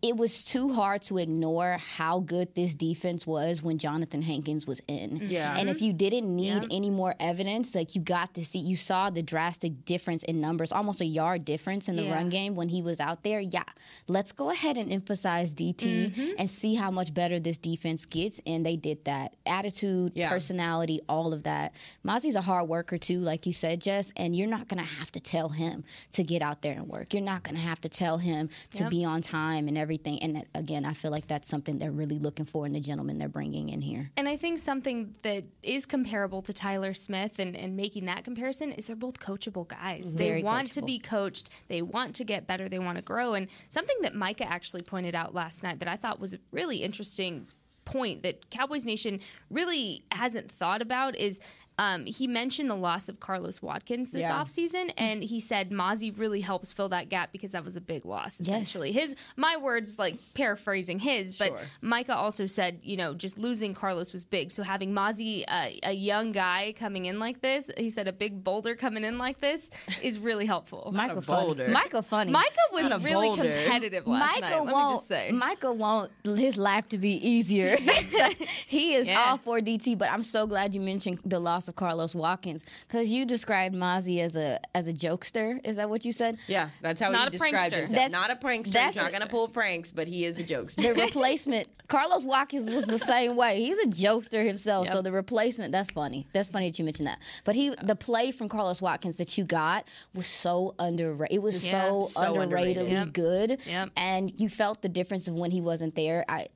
It 0.04 0.16
was 0.16 0.44
too 0.44 0.74
hard 0.74 1.02
to 1.04 1.18
ignore 1.18 1.80
how 1.98 2.20
good 2.20 2.54
this 2.54 2.76
defense 2.76 3.26
was 3.26 3.64
when 3.64 3.80
Jonathan 3.80 4.22
Hankins 4.22 4.68
was 4.68 4.80
in. 4.88 5.22
Yeah. 5.24 5.58
And 5.58 5.68
if 5.70 5.82
you 5.82 5.92
didn't 5.92 6.34
need 6.36 6.68
any 6.70 6.92
more 6.92 7.16
evidence, 7.20 7.74
like 7.74 7.96
you 7.96 8.02
got 8.02 8.36
to 8.36 8.46
see, 8.46 8.60
you 8.60 8.76
saw 8.76 9.10
the 9.10 9.24
drastic 9.24 9.84
difference 9.84 10.22
in 10.22 10.40
numbers, 10.40 10.72
almost 10.72 11.02
a 11.02 11.06
yard 11.06 11.46
difference 11.46 11.90
in 11.90 11.96
the 11.96 12.04
Yeah. 12.04 12.14
run 12.14 12.30
game 12.30 12.54
when 12.56 12.70
he 12.70 12.84
was 12.84 13.00
out 13.00 13.24
there. 13.24 13.40
Yeah, 13.40 13.64
let's 14.08 14.32
go 14.32 14.52
ahead 14.52 14.78
and 14.78 14.94
emphasize 14.94 15.52
DT 15.52 16.12
Mm-hmm. 16.14 16.32
and 16.38 16.48
see 16.48 16.76
how 16.76 16.92
much 16.92 17.12
better 17.12 17.40
this 17.40 17.58
defense 17.58 18.06
gets. 18.06 18.40
And 18.46 18.64
they 18.64 18.76
did 18.76 19.04
that. 19.06 19.36
Attitude, 19.48 20.12
Yeah. 20.14 20.30
personality, 20.30 21.02
all 21.10 21.34
of 21.34 21.42
that. 21.42 21.74
Mazi's 22.06 22.36
a 22.36 22.42
hard 22.42 22.70
worker 22.70 23.00
too, 23.00 23.20
like 23.20 23.48
you 23.48 23.54
said, 23.54 23.82
Jess, 23.82 24.14
and 24.16 24.36
you're 24.36 24.48
not 24.48 24.68
going 24.68 24.78
to 24.84 24.90
have 25.00 25.12
to 25.14 25.20
tell 25.20 25.50
him 25.50 25.84
to 26.12 26.24
get 26.24 26.44
out 26.44 26.62
there 26.62 26.74
and 26.74 26.88
work. 26.88 27.16
You're 27.16 27.24
not 27.24 27.42
going 27.42 27.56
to 27.56 27.62
have 27.62 27.82
to 27.82 27.90
tell 27.90 28.20
him 28.20 28.50
to 28.76 28.88
be 28.90 29.04
on 29.04 29.24
time 29.24 29.55
and 29.68 29.78
everything. 29.78 30.22
And 30.22 30.36
that, 30.36 30.48
again, 30.54 30.86
I 30.86 30.94
feel 30.94 31.12
like 31.12 31.28
that's 31.28 31.48
something 31.48 31.80
they're 31.80 31.92
really 31.92 32.20
looking 32.20 32.46
for 32.46 32.66
in 32.66 32.74
the 32.74 32.80
gentleman 32.80 33.18
they're 33.18 33.30
bringing 33.30 33.70
in 33.70 33.82
here. 33.82 34.12
And 34.18 34.28
I 34.28 34.38
think 34.38 34.60
something 34.60 35.16
that 35.22 35.46
is 35.64 35.86
comparable 35.86 36.42
to 36.44 36.54
Tyler 36.54 36.94
Smith 36.94 37.40
and, 37.40 37.56
and 37.56 37.76
making 37.76 38.06
that 38.06 38.24
comparison 38.24 38.72
is 38.72 38.88
they're 38.88 38.96
both 38.96 39.20
coachable 39.20 39.68
guys. 39.68 40.10
Mm-hmm. 40.10 40.18
Very 40.18 40.42
they 40.42 40.44
want 40.44 40.72
to 40.74 40.82
be 40.82 41.00
coached, 41.00 41.50
they 41.68 41.82
want 41.82 42.16
to 42.16 42.24
get 42.24 42.48
better, 42.48 42.70
they 42.70 42.80
want 42.80 42.98
to 42.98 43.04
grow. 43.04 43.34
And 43.34 43.48
something 43.70 43.98
that 44.02 44.14
Micah 44.16 44.50
actually 44.50 44.82
pointed 44.82 45.16
out 45.16 45.34
last 45.34 45.64
night 45.64 45.80
that 45.80 45.88
I 45.88 45.96
thought 45.96 46.20
was 46.20 46.34
a 46.34 46.40
really 46.52 46.78
interesting 46.78 47.48
point 47.86 48.24
that 48.24 48.50
Cowboys 48.50 48.84
Nation 48.84 49.20
really 49.50 50.04
hasn't 50.12 50.52
thought 50.52 50.82
about 50.82 51.16
is 51.16 51.40
um, 51.78 52.06
he 52.06 52.28
mentioned 52.28 52.70
the 52.70 52.76
loss 52.76 53.10
of 53.10 53.20
Carlos 53.20 53.62
Watkins 53.62 54.12
this 54.12 54.22
Yeah. 54.22 54.42
offseason, 54.42 54.92
and 54.98 55.24
he 55.24 55.40
said 55.40 55.72
Mazi 55.72 56.12
really 56.18 56.42
helps 56.42 56.72
fill 56.74 56.90
that 56.90 57.10
gap 57.10 57.32
because 57.32 57.52
that 57.52 57.66
was 57.66 57.76
a 57.76 57.82
big 57.82 58.06
loss, 58.06 58.40
essentially. 58.40 58.92
His 58.92 59.16
my 59.36 59.58
words, 59.58 60.00
like 60.00 60.18
paraphrasing 60.34 61.00
his, 61.00 61.38
but 61.38 61.48
Sure. 61.50 61.60
Micah 61.82 62.16
also 62.16 62.46
said, 62.46 62.80
you 62.84 62.98
know, 62.98 63.14
just 63.14 63.38
losing 63.38 63.74
Carlos 63.74 64.14
was 64.14 64.24
big. 64.26 64.52
So 64.52 64.64
having 64.64 64.92
Mazi, 64.94 65.44
uh, 65.48 65.70
a 65.84 65.94
young 65.94 66.32
guy 66.32 66.74
coming 66.78 67.06
in 67.06 67.20
like 67.20 67.42
this, 67.42 67.70
he 67.78 67.90
said 67.90 68.08
a 68.08 68.14
big 68.14 68.44
boulder 68.44 68.76
coming 68.76 69.04
in 69.04 69.18
like 69.18 69.40
this 69.42 69.70
is 70.02 70.18
really 70.20 70.46
helpful. 70.46 70.92
Michael 70.94 71.22
boulder. 71.22 71.64
funny. 71.66 71.74
Michael 71.74 72.02
funny. 72.02 72.32
Micah 72.32 72.50
was 72.72 72.92
a 72.92 73.00
really 73.00 73.28
boulder. 73.28 73.44
competitive 73.56 74.08
last 74.08 74.42
Michael 74.42 74.66
night. 74.66 74.66
Let 74.66 74.74
won't. 74.74 74.90
me 74.92 74.96
just 74.98 75.08
say. 75.08 75.32
Michael 75.32 75.78
won't 75.78 76.12
his 76.24 76.58
life 76.58 76.88
to 76.90 76.98
be 76.98 77.12
easier. 77.28 77.76
he 78.68 78.94
is 78.96 79.08
Yeah. 79.08 79.24
all 79.32 79.38
for 79.38 79.60
DT, 79.60 79.98
but 79.98 80.10
I'm 80.12 80.24
so 80.24 80.48
glad 80.48 80.74
you 80.76 80.82
mentioned 80.82 81.20
the 81.26 81.40
loss 81.40 81.65
of 81.68 81.76
Carlos 81.76 82.14
Watkins 82.16 82.66
because 82.88 83.10
you 83.10 83.26
described 83.26 83.76
Mazi 83.76 84.20
as 84.20 84.36
a 84.36 84.60
as 84.74 84.88
a 84.88 84.94
jokester. 84.94 85.60
Is 85.66 85.76
that 85.78 85.90
what 85.90 86.06
you 86.06 86.12
said? 86.12 86.38
Yeah, 86.48 86.70
that's 86.82 87.02
how 87.02 87.10
Not 87.10 87.22
he 87.22 87.28
a 87.28 87.30
described 87.32 87.74
prankster. 87.74 87.78
himself. 87.78 87.92
That's- 87.92 88.12
not 88.12 88.32
a 88.32 88.36
prankster. 88.36 88.72
that's 88.74 88.94
He's 88.96 89.02
not 89.04 89.12
going 89.12 89.22
to 89.24 89.28
pull 89.28 89.48
pranks, 89.48 89.92
but 89.92 90.08
he 90.08 90.26
is 90.26 90.40
a 90.40 90.44
jokester. 90.44 90.82
The 90.84 90.94
replacement, 91.02 91.68
Carlos 91.88 92.26
Watkins 92.26 92.70
was 92.70 92.86
the 92.86 93.00
same 93.00 93.36
way. 93.36 93.62
He's 93.64 93.78
a 93.80 93.88
jokester 93.88 94.46
himself. 94.46 94.88
So 94.90 95.02
the 95.02 95.12
replacement, 95.12 95.72
that's 95.72 95.92
funny. 95.92 96.28
That's 96.34 96.50
funny 96.50 96.70
that 96.70 96.80
you 96.80 96.86
mentioned 96.86 97.08
that. 97.08 97.20
But 97.44 97.56
he, 97.56 97.74
the 97.84 97.96
play 97.96 98.32
from 98.32 98.50
Carlos 98.50 98.82
Watkins 98.82 99.18
that 99.18 99.38
you 99.38 99.44
got 99.46 99.88
was 100.14 100.28
so 100.28 100.76
underrated. 100.80 101.36
It 101.36 101.42
was 101.42 101.66
Yeah. 101.66 101.86
so, 101.90 102.02
So 102.04 102.40
underrated. 102.40 102.88
underratedly 102.88 102.92
Yep. 102.92 103.14
good. 103.14 103.60
Yep. 103.66 103.90
And 103.98 104.40
you 104.40 104.50
felt 104.50 104.82
the 104.82 104.90
difference 104.90 105.28
of 105.28 105.36
when 105.36 105.52
he 105.52 105.62
wasn't 105.62 105.96
there. 105.96 106.26
I, 106.30 106.48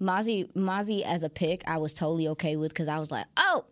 Mazi, 0.00 0.52
Mazi 0.54 1.02
as 1.04 1.22
a 1.22 1.28
pick, 1.30 1.62
I 1.66 1.76
was 1.78 1.92
totally 1.92 2.28
okay 2.28 2.56
with 2.56 2.72
because 2.72 2.88
I 2.88 2.98
was 2.98 3.10
like, 3.10 3.26
oh. 3.36 3.64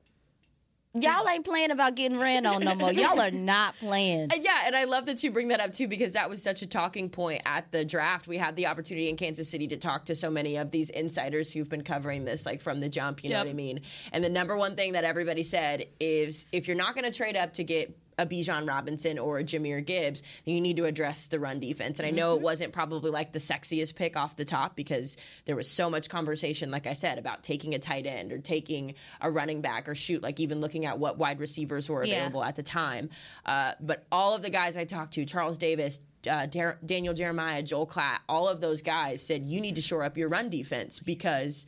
Y'all 0.95 1.27
ain't 1.27 1.45
playing 1.45 1.71
about 1.71 1.95
getting 1.95 2.19
ran 2.19 2.45
on 2.45 2.63
no 2.63 2.75
more. 2.75 2.93
Y'all 2.93 3.19
are 3.19 3.31
not 3.31 3.77
playing. 3.79 4.29
Yeah, 4.43 4.63
and 4.67 4.75
I 4.75 4.85
love 4.85 5.07
that 5.07 5.23
you 5.23 5.31
bring 5.31 5.49
that 5.49 5.61
up 5.61 5.73
too 5.73 5.87
because 5.87 6.15
that 6.15 6.29
was 6.29 6.43
such 6.43 6.63
a 6.63 6.67
talking 6.67 7.09
point 7.09 7.43
at 7.47 7.71
the 7.71 7.85
draft. 7.85 8.27
We 8.27 8.37
had 8.37 8.57
the 8.57 8.67
opportunity 8.67 9.09
in 9.09 9.17
Kansas 9.17 9.49
City 9.49 9.69
to 9.69 9.77
talk 9.77 10.05
to 10.07 10.17
so 10.17 10.31
many 10.31 10.57
of 10.57 10.71
these 10.73 10.91
insiders 10.91 11.53
who've 11.53 11.69
been 11.69 11.85
covering 11.85 12.25
this 12.25 12.45
like 12.45 12.61
from 12.61 12.81
the 12.81 12.89
jump, 12.89 13.23
you 13.23 13.31
know 13.31 13.39
what 13.39 13.47
I 13.49 13.53
mean? 13.53 13.81
And 14.13 14.23
the 14.25 14.29
number 14.29 14.57
one 14.57 14.75
thing 14.75 14.93
that 14.93 15.05
everybody 15.05 15.45
said 15.45 15.87
is 16.01 16.45
if 16.51 16.67
you're 16.67 16.77
not 16.77 16.95
going 16.95 17.05
to 17.05 17.17
trade 17.17 17.37
up 17.37 17.55
to 17.55 17.65
get 17.65 17.97
a 18.19 18.27
Bijan 18.27 18.69
Robinson 18.69 19.19
or 19.19 19.39
a 19.39 19.45
Jahmyr 19.45 19.85
Gibbs, 19.85 20.23
then 20.45 20.55
you 20.55 20.61
need 20.61 20.77
to 20.77 20.85
address 20.85 21.29
the 21.29 21.41
run 21.41 21.61
defense. 21.61 21.99
And 21.99 22.07
I 22.07 22.11
know 22.11 22.35
it 22.35 22.41
wasn't 22.43 22.73
probably 22.73 23.11
like 23.11 23.33
the 23.33 23.39
sexiest 23.39 23.95
pick 23.95 24.17
off 24.17 24.37
the 24.37 24.45
top 24.45 24.77
because 24.77 25.17
there 25.47 25.57
was 25.57 25.69
so 25.71 25.89
much 25.89 26.09
conversation, 26.09 26.71
like 26.71 26.87
I 26.87 26.93
said, 26.93 27.19
about 27.19 27.43
taking 27.43 27.75
a 27.75 27.79
tight 27.79 28.07
end 28.07 28.33
or 28.33 28.39
taking 28.39 28.95
a 29.21 29.31
running 29.31 29.61
back 29.63 29.89
or 29.89 29.95
shoot, 29.95 30.23
like 30.23 30.41
even 30.41 30.61
looking 30.61 30.85
at 30.87 30.99
what 30.99 31.17
wide 31.19 31.41
receivers 31.41 31.89
were 31.89 32.05
Yeah. 32.05 32.17
available 32.17 32.45
at 32.45 32.57
the 32.57 32.63
time. 32.63 33.09
Uh, 33.47 33.73
but 33.81 34.05
all 34.13 34.35
of 34.35 34.43
the 34.43 34.51
guys 34.51 34.77
I 34.77 34.85
talked 34.85 35.15
to, 35.15 35.25
Charles 35.25 35.57
Davis, 35.57 36.01
uh, 36.31 36.47
Dar- 36.47 36.79
Daniel 36.85 37.15
Jeremiah, 37.15 37.63
Joel 37.63 37.87
Klatt, 37.87 38.19
all 38.29 38.47
of 38.47 38.61
those 38.61 38.83
guys 38.83 39.23
said 39.27 39.43
you 39.45 39.61
need 39.61 39.75
to 39.77 39.81
shore 39.81 40.05
up 40.05 40.17
your 40.17 40.29
run 40.29 40.51
defense 40.51 41.01
because 41.01 41.67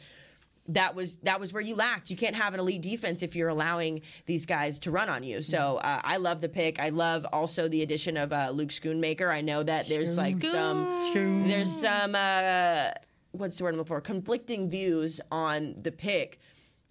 that 0.69 0.95
was 0.95 1.19
that 1.19 1.41
was 1.41 1.53
where 1.53 1.63
you 1.63 1.75
lacked. 1.75 2.11
You 2.11 2.17
can't 2.17 2.35
have 2.37 2.55
an 2.55 2.61
elite 2.61 2.81
defense 2.83 3.23
if 3.23 3.37
you're 3.37 3.49
allowing 3.49 4.01
these 4.27 4.47
guys 4.47 4.79
to 4.81 4.91
run 4.91 5.09
on 5.09 5.23
you. 5.23 5.43
So 5.43 5.77
uh, 5.77 6.01
I 6.03 6.17
love 6.17 6.41
the 6.41 6.49
pick. 6.49 6.81
I 6.81 6.89
love 6.89 7.27
also 7.33 7.69
the 7.69 7.83
addition 7.83 8.17
of 8.17 8.33
uh, 8.33 8.51
Luke 8.53 8.71
Schoonmaker. 8.71 9.31
I 9.31 9.41
know 9.43 9.63
that 9.63 9.89
there's 9.89 10.17
like 10.17 10.43
some 10.43 11.13
there's 11.47 11.71
some 11.71 12.15
uh, 12.15 12.91
what's 13.33 13.59
the 13.59 13.65
word 13.65 13.71
I'm 13.71 13.77
looking 13.79 13.89
for 13.89 14.01
conflicting 14.01 14.71
views 14.71 15.21
on 15.31 15.77
the 15.83 15.93
pick. 15.93 16.39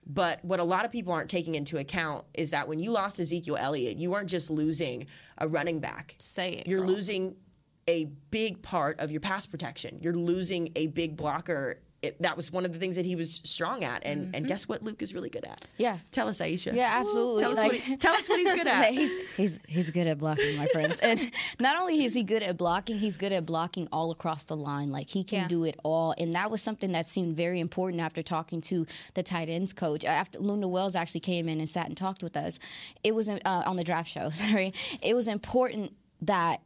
But 0.06 0.44
what 0.44 0.60
a 0.60 0.64
lot 0.66 0.84
of 0.84 0.92
people 0.92 1.14
aren't 1.14 1.30
taking 1.30 1.56
into 1.56 1.78
account 1.78 2.26
is 2.34 2.52
that 2.52 2.68
when 2.68 2.80
you 2.80 2.92
lost 2.92 3.20
Ezekiel 3.20 3.56
Elliott, 3.58 3.96
you 3.96 4.12
weren't 4.12 4.30
just 4.30 4.50
losing 4.50 5.08
a 5.38 5.48
running 5.48 5.80
back. 5.80 6.16
Say 6.20 6.56
it, 6.56 6.68
You're 6.68 6.82
girl. 6.82 6.90
losing 6.90 7.36
a 7.88 8.06
big 8.30 8.62
part 8.62 9.00
of 9.00 9.12
your 9.12 9.22
pass 9.22 9.46
protection. 9.46 10.00
You're 10.02 10.14
losing 10.14 10.72
a 10.76 10.88
big 10.88 11.16
blocker. 11.16 11.80
It, 12.04 12.22
that 12.22 12.36
was 12.38 12.52
one 12.52 12.66
of 12.66 12.74
the 12.74 12.80
things 12.80 12.98
that 12.98 13.06
he 13.06 13.16
was 13.16 13.42
strong 13.46 13.84
at, 13.84 14.04
and 14.06 14.36
and 14.36 14.46
guess 14.46 14.68
what? 14.68 14.84
Luke 14.84 15.02
is 15.02 15.14
really 15.14 15.30
good 15.30 15.46
at. 15.46 15.66
Yeah. 15.78 16.00
Tell 16.12 16.28
us, 16.28 16.40
Aisha. 16.42 16.74
Yeah, 16.76 17.00
absolutely. 17.00 17.42
Tell 17.42 17.52
us, 17.54 17.58
Like- 17.58 17.72
what, 17.72 17.80
he, 17.82 17.96
tell 17.98 18.14
us 18.14 18.28
what 18.30 18.40
he's 18.40 18.52
good 18.52 18.68
at. 18.78 18.94
he's 18.94 19.12
he's 19.38 19.60
he's 19.68 19.90
good 19.90 20.08
at 20.08 20.18
blocking, 20.18 20.58
my 20.58 20.68
friends. 20.68 21.00
And 21.00 21.32
not 21.60 21.80
only 21.80 22.04
is 22.04 22.14
he 22.14 22.24
good 22.24 22.44
at 22.44 22.58
blocking, 22.58 23.00
he's 23.00 23.16
good 23.18 23.32
at 23.32 23.46
blocking 23.46 23.88
all 23.92 24.12
across 24.12 24.44
the 24.44 24.56
line. 24.58 24.92
Like 24.92 25.10
he 25.10 25.24
can 25.24 25.40
Yeah. 25.44 25.48
do 25.48 25.64
it 25.64 25.80
all. 25.84 26.14
And 26.18 26.34
that 26.36 26.52
was 26.52 26.62
something 26.62 26.92
that 26.92 27.06
seemed 27.08 27.38
very 27.38 27.60
important 27.62 28.02
after 28.02 28.22
talking 28.22 28.60
to 28.62 28.86
the 29.14 29.24
tight 29.24 29.50
ends 29.50 29.72
coach. 29.72 30.04
After 30.04 30.40
Lunda 30.40 30.68
Wells 30.70 30.96
actually 30.96 31.22
came 31.22 31.48
in 31.48 31.60
and 31.60 31.70
sat 31.70 31.88
and 31.88 31.96
talked 31.96 32.22
with 32.22 32.36
us, 32.36 32.60
it 33.04 33.16
was 33.16 33.30
uh, 33.30 33.40
on 33.46 33.78
the 33.78 33.84
draft 33.86 34.10
show. 34.10 34.30
Sorry, 34.44 34.74
it 35.02 35.14
was 35.14 35.28
important 35.30 35.94
that 36.22 36.62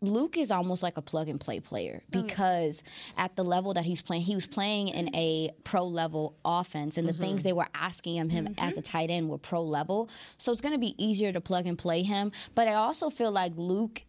Luke 0.00 0.36
is 0.36 0.50
almost 0.50 0.82
like 0.82 0.96
a 0.96 1.02
plug 1.02 1.28
and 1.28 1.40
play 1.40 1.60
player 1.60 2.02
oh, 2.04 2.22
because 2.22 2.82
at 3.16 3.34
the 3.34 3.44
level 3.44 3.74
that 3.74 3.84
he's 3.84 4.02
playing, 4.02 4.22
he 4.22 4.34
was 4.34 4.46
playing 4.46 4.88
in 4.88 5.14
a 5.14 5.50
pro 5.64 5.86
level 5.86 6.36
offense, 6.44 6.98
and 6.98 7.08
the 7.08 7.12
things 7.12 7.38
mm-hmm. 7.38 7.48
they 7.48 7.52
were 7.52 7.68
asking 7.74 8.16
him, 8.16 8.28
him 8.28 8.54
as 8.58 8.76
a 8.76 8.82
tight 8.82 9.10
end 9.10 9.28
were 9.28 9.38
pro 9.38 9.62
level. 9.62 10.10
So 10.38 10.52
it's 10.52 10.60
going 10.60 10.74
to 10.74 10.78
be 10.78 10.94
easier 11.02 11.32
to 11.32 11.40
plug 11.40 11.66
and 11.66 11.78
play 11.78 12.02
him. 12.02 12.32
But 12.54 12.68
I 12.68 12.74
also 12.74 13.10
feel 13.10 13.32
like 13.32 13.52
Luke 13.56 14.02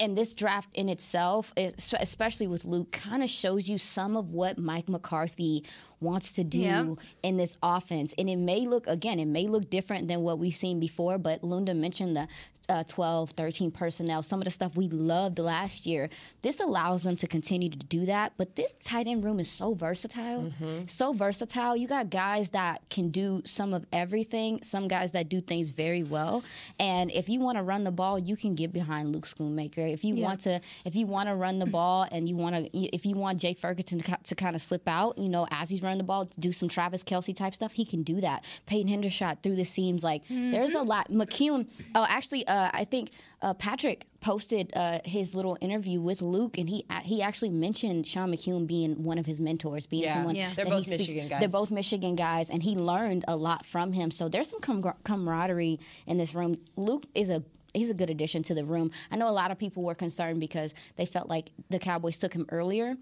and 0.00 0.18
this 0.18 0.34
draft 0.34 0.68
in 0.74 0.88
itself, 0.88 1.52
especially 1.56 2.48
with 2.48 2.64
Luke, 2.64 2.90
kind 2.90 3.22
of 3.22 3.30
shows 3.30 3.68
you 3.68 3.78
some 3.78 4.16
of 4.16 4.30
what 4.30 4.58
Mike 4.58 4.88
McCarthy 4.88 5.64
wants 6.00 6.32
to 6.32 6.42
do 6.42 6.60
Yeah. 6.60 6.94
in 7.22 7.36
this 7.36 7.56
offense. 7.62 8.12
And 8.18 8.28
it 8.28 8.36
may 8.36 8.66
look, 8.66 8.88
again, 8.88 9.20
it 9.20 9.26
may 9.26 9.46
look 9.46 9.70
different 9.70 10.08
than 10.08 10.22
what 10.22 10.40
we've 10.40 10.56
seen 10.56 10.80
before, 10.80 11.18
but 11.18 11.42
Lunda 11.42 11.76
mentioned 11.76 12.16
the 12.16 12.26
uh, 12.68 12.84
12, 12.84 13.30
13 13.30 13.70
personnel, 13.70 14.22
some 14.22 14.40
of 14.40 14.44
the 14.44 14.50
stuff 14.50 14.76
we 14.76 14.88
loved 14.88 15.38
last 15.38 15.86
year. 15.86 16.08
This 16.42 16.60
allows 16.60 17.02
them 17.02 17.16
to 17.16 17.26
continue 17.26 17.68
to 17.70 17.76
do 17.78 18.06
that. 18.06 18.32
But 18.36 18.56
this 18.56 18.74
tight 18.82 19.06
end 19.06 19.24
room 19.24 19.40
is 19.40 19.50
so 19.50 19.74
versatile. 19.74 20.52
So 20.86 21.12
versatile. 21.12 21.76
You 21.76 21.88
got 21.88 22.10
guys 22.10 22.50
that 22.50 22.88
can 22.90 23.10
do 23.10 23.42
some 23.44 23.74
of 23.74 23.84
everything, 23.92 24.62
some 24.62 24.88
guys 24.88 25.12
that 25.12 25.28
do 25.28 25.40
things 25.40 25.70
very 25.70 26.02
well. 26.02 26.42
And 26.78 27.10
if 27.10 27.28
you 27.28 27.40
want 27.40 27.58
to 27.58 27.62
run 27.62 27.84
the 27.84 27.90
ball, 27.90 28.18
you 28.18 28.36
can 28.36 28.54
get 28.54 28.72
behind 28.72 29.12
Luke 29.12 29.26
Schoonmaker. 29.26 29.92
If 29.92 30.04
you 30.04 30.14
want 30.22 30.40
to, 30.42 30.60
if 30.84 30.94
you 30.94 31.06
want 31.06 31.28
to 31.28 31.34
run 31.34 31.58
the 31.58 31.66
ball 31.66 32.06
and 32.12 32.28
you 32.28 32.36
want 32.36 32.54
to, 32.56 32.78
if 32.78 33.04
you 33.04 33.16
want 33.16 33.40
Jake 33.40 33.58
Ferguson 33.58 34.00
to, 34.00 34.18
to 34.22 34.34
kind 34.34 34.54
of 34.54 34.62
slip 34.62 34.88
out, 34.88 35.18
you 35.18 35.28
know, 35.28 35.46
as 35.50 35.70
he's 35.70 35.82
running 35.82 35.98
the 35.98 36.04
ball, 36.04 36.26
to 36.26 36.40
do 36.40 36.52
some 36.52 36.68
Travis 36.68 37.02
Kelce 37.02 37.34
type 37.36 37.54
stuff, 37.54 37.72
he 37.72 37.84
can 37.84 38.02
do 38.02 38.20
that. 38.20 38.44
Peyton 38.66 38.90
Hendershot 38.90 39.42
through 39.42 39.56
the 39.56 39.64
seams, 39.64 40.04
like 40.04 40.22
there's 40.28 40.74
a 40.74 40.82
lot. 40.82 41.10
McKeon, 41.10 41.68
oh, 41.94 42.06
actually, 42.08 42.46
uh, 42.46 42.61
I 42.72 42.84
think 42.84 43.10
uh, 43.40 43.54
Patrick 43.54 44.06
posted 44.20 44.72
uh, 44.74 45.00
his 45.04 45.34
little 45.34 45.56
interview 45.60 46.00
with 46.00 46.22
Luke, 46.22 46.58
and 46.58 46.68
he 46.68 46.84
he 47.02 47.22
actually 47.22 47.50
mentioned 47.50 48.06
Sean 48.06 48.30
McKeon 48.32 48.66
being 48.66 49.02
one 49.02 49.18
of 49.18 49.26
his 49.26 49.40
mentors, 49.40 49.86
being 49.86 50.04
Yeah. 50.04 50.14
someone 50.14 50.34
Yeah. 50.36 50.50
They're 50.54 50.64
that 50.64 50.70
both 50.70 50.84
he 50.86 50.90
Michigan 50.92 51.28
guys. 51.28 51.40
They're 51.40 51.48
both 51.48 51.70
Michigan 51.70 52.14
guys, 52.16 52.50
and 52.50 52.62
he 52.62 52.74
learned 52.76 53.24
a 53.28 53.36
lot 53.36 53.64
from 53.66 53.92
him. 53.92 54.10
So 54.10 54.28
there's 54.28 54.48
some 54.48 54.60
com- 54.60 54.94
camaraderie 55.04 55.80
in 56.06 56.18
this 56.18 56.34
room. 56.34 56.58
Luke 56.76 57.04
is 57.14 57.28
a 57.28 57.42
he's 57.74 57.90
a 57.90 57.94
good 57.94 58.10
addition 58.10 58.42
to 58.44 58.54
the 58.54 58.64
room. 58.64 58.90
I 59.10 59.16
know 59.16 59.28
a 59.28 59.32
lot 59.32 59.50
of 59.50 59.58
people 59.58 59.82
were 59.82 59.94
concerned 59.94 60.40
because 60.40 60.74
they 60.96 61.06
felt 61.06 61.28
like 61.28 61.50
the 61.70 61.78
Cowboys 61.78 62.18
took 62.18 62.32
him 62.34 62.46
earlier. 62.50 62.96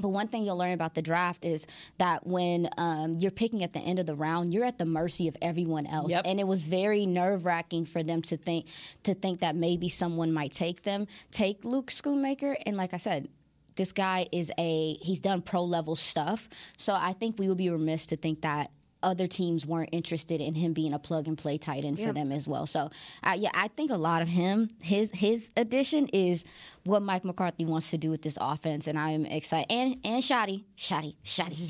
But 0.00 0.08
one 0.08 0.28
thing 0.28 0.44
you'll 0.44 0.56
learn 0.58 0.72
about 0.72 0.94
the 0.94 1.02
draft 1.02 1.44
is 1.44 1.66
that 1.98 2.26
when 2.26 2.68
um, 2.78 3.16
you're 3.18 3.30
picking 3.30 3.62
at 3.62 3.72
the 3.72 3.80
end 3.80 3.98
of 3.98 4.06
the 4.06 4.14
round, 4.14 4.52
you're 4.52 4.64
at 4.64 4.78
the 4.78 4.84
mercy 4.86 5.28
of 5.28 5.36
everyone 5.42 5.86
else, 5.86 6.10
Yep. 6.10 6.22
and 6.26 6.38
it 6.40 6.46
was 6.46 6.64
very 6.64 7.06
nerve 7.06 7.44
wracking 7.44 7.86
for 7.86 8.02
them 8.02 8.22
to 8.22 8.36
think 8.36 8.66
to 9.04 9.14
think 9.14 9.40
that 9.40 9.56
maybe 9.56 9.88
someone 9.88 10.32
might 10.32 10.52
take 10.52 10.82
them, 10.82 11.06
take 11.30 11.64
Luke 11.64 11.90
Schoonmaker, 11.90 12.54
and 12.66 12.76
like 12.76 12.94
I 12.94 12.98
said, 12.98 13.28
this 13.76 13.92
guy 13.92 14.26
is 14.32 14.50
a 14.58 14.94
he's 15.02 15.20
done 15.20 15.42
pro 15.42 15.62
level 15.64 15.96
stuff. 15.96 16.48
So 16.76 16.92
I 16.94 17.12
think 17.12 17.38
we 17.38 17.48
would 17.48 17.58
be 17.58 17.68
remiss 17.70 18.06
to 18.06 18.16
think 18.16 18.42
that 18.42 18.70
other 19.02 19.26
teams 19.26 19.66
weren't 19.66 19.90
interested 19.92 20.40
in 20.40 20.54
him 20.54 20.72
being 20.72 20.92
a 20.94 20.98
plug 20.98 21.28
and 21.28 21.36
play 21.36 21.58
tight 21.58 21.84
end 21.84 22.00
for 22.00 22.12
them 22.12 22.32
as 22.32 22.48
well. 22.48 22.66
So 22.66 22.90
uh, 23.22 23.36
yeah, 23.38 23.50
I 23.54 23.68
think 23.68 23.90
a 23.90 23.96
lot 23.96 24.22
of 24.22 24.28
him 24.28 24.70
his 24.80 25.10
his 25.12 25.50
addition 25.56 26.08
is 26.08 26.44
what 26.86 27.02
Mike 27.02 27.24
McCarthy 27.24 27.64
wants 27.64 27.90
to 27.90 27.98
do 27.98 28.10
with 28.10 28.22
this 28.22 28.38
offense, 28.40 28.86
and 28.86 28.98
I'm 28.98 29.26
excited. 29.26 29.66
And 29.70 29.96
and 30.04 30.22
Shotty, 30.22 30.64
Shotty, 30.76 31.16
Shoddy, 31.22 31.68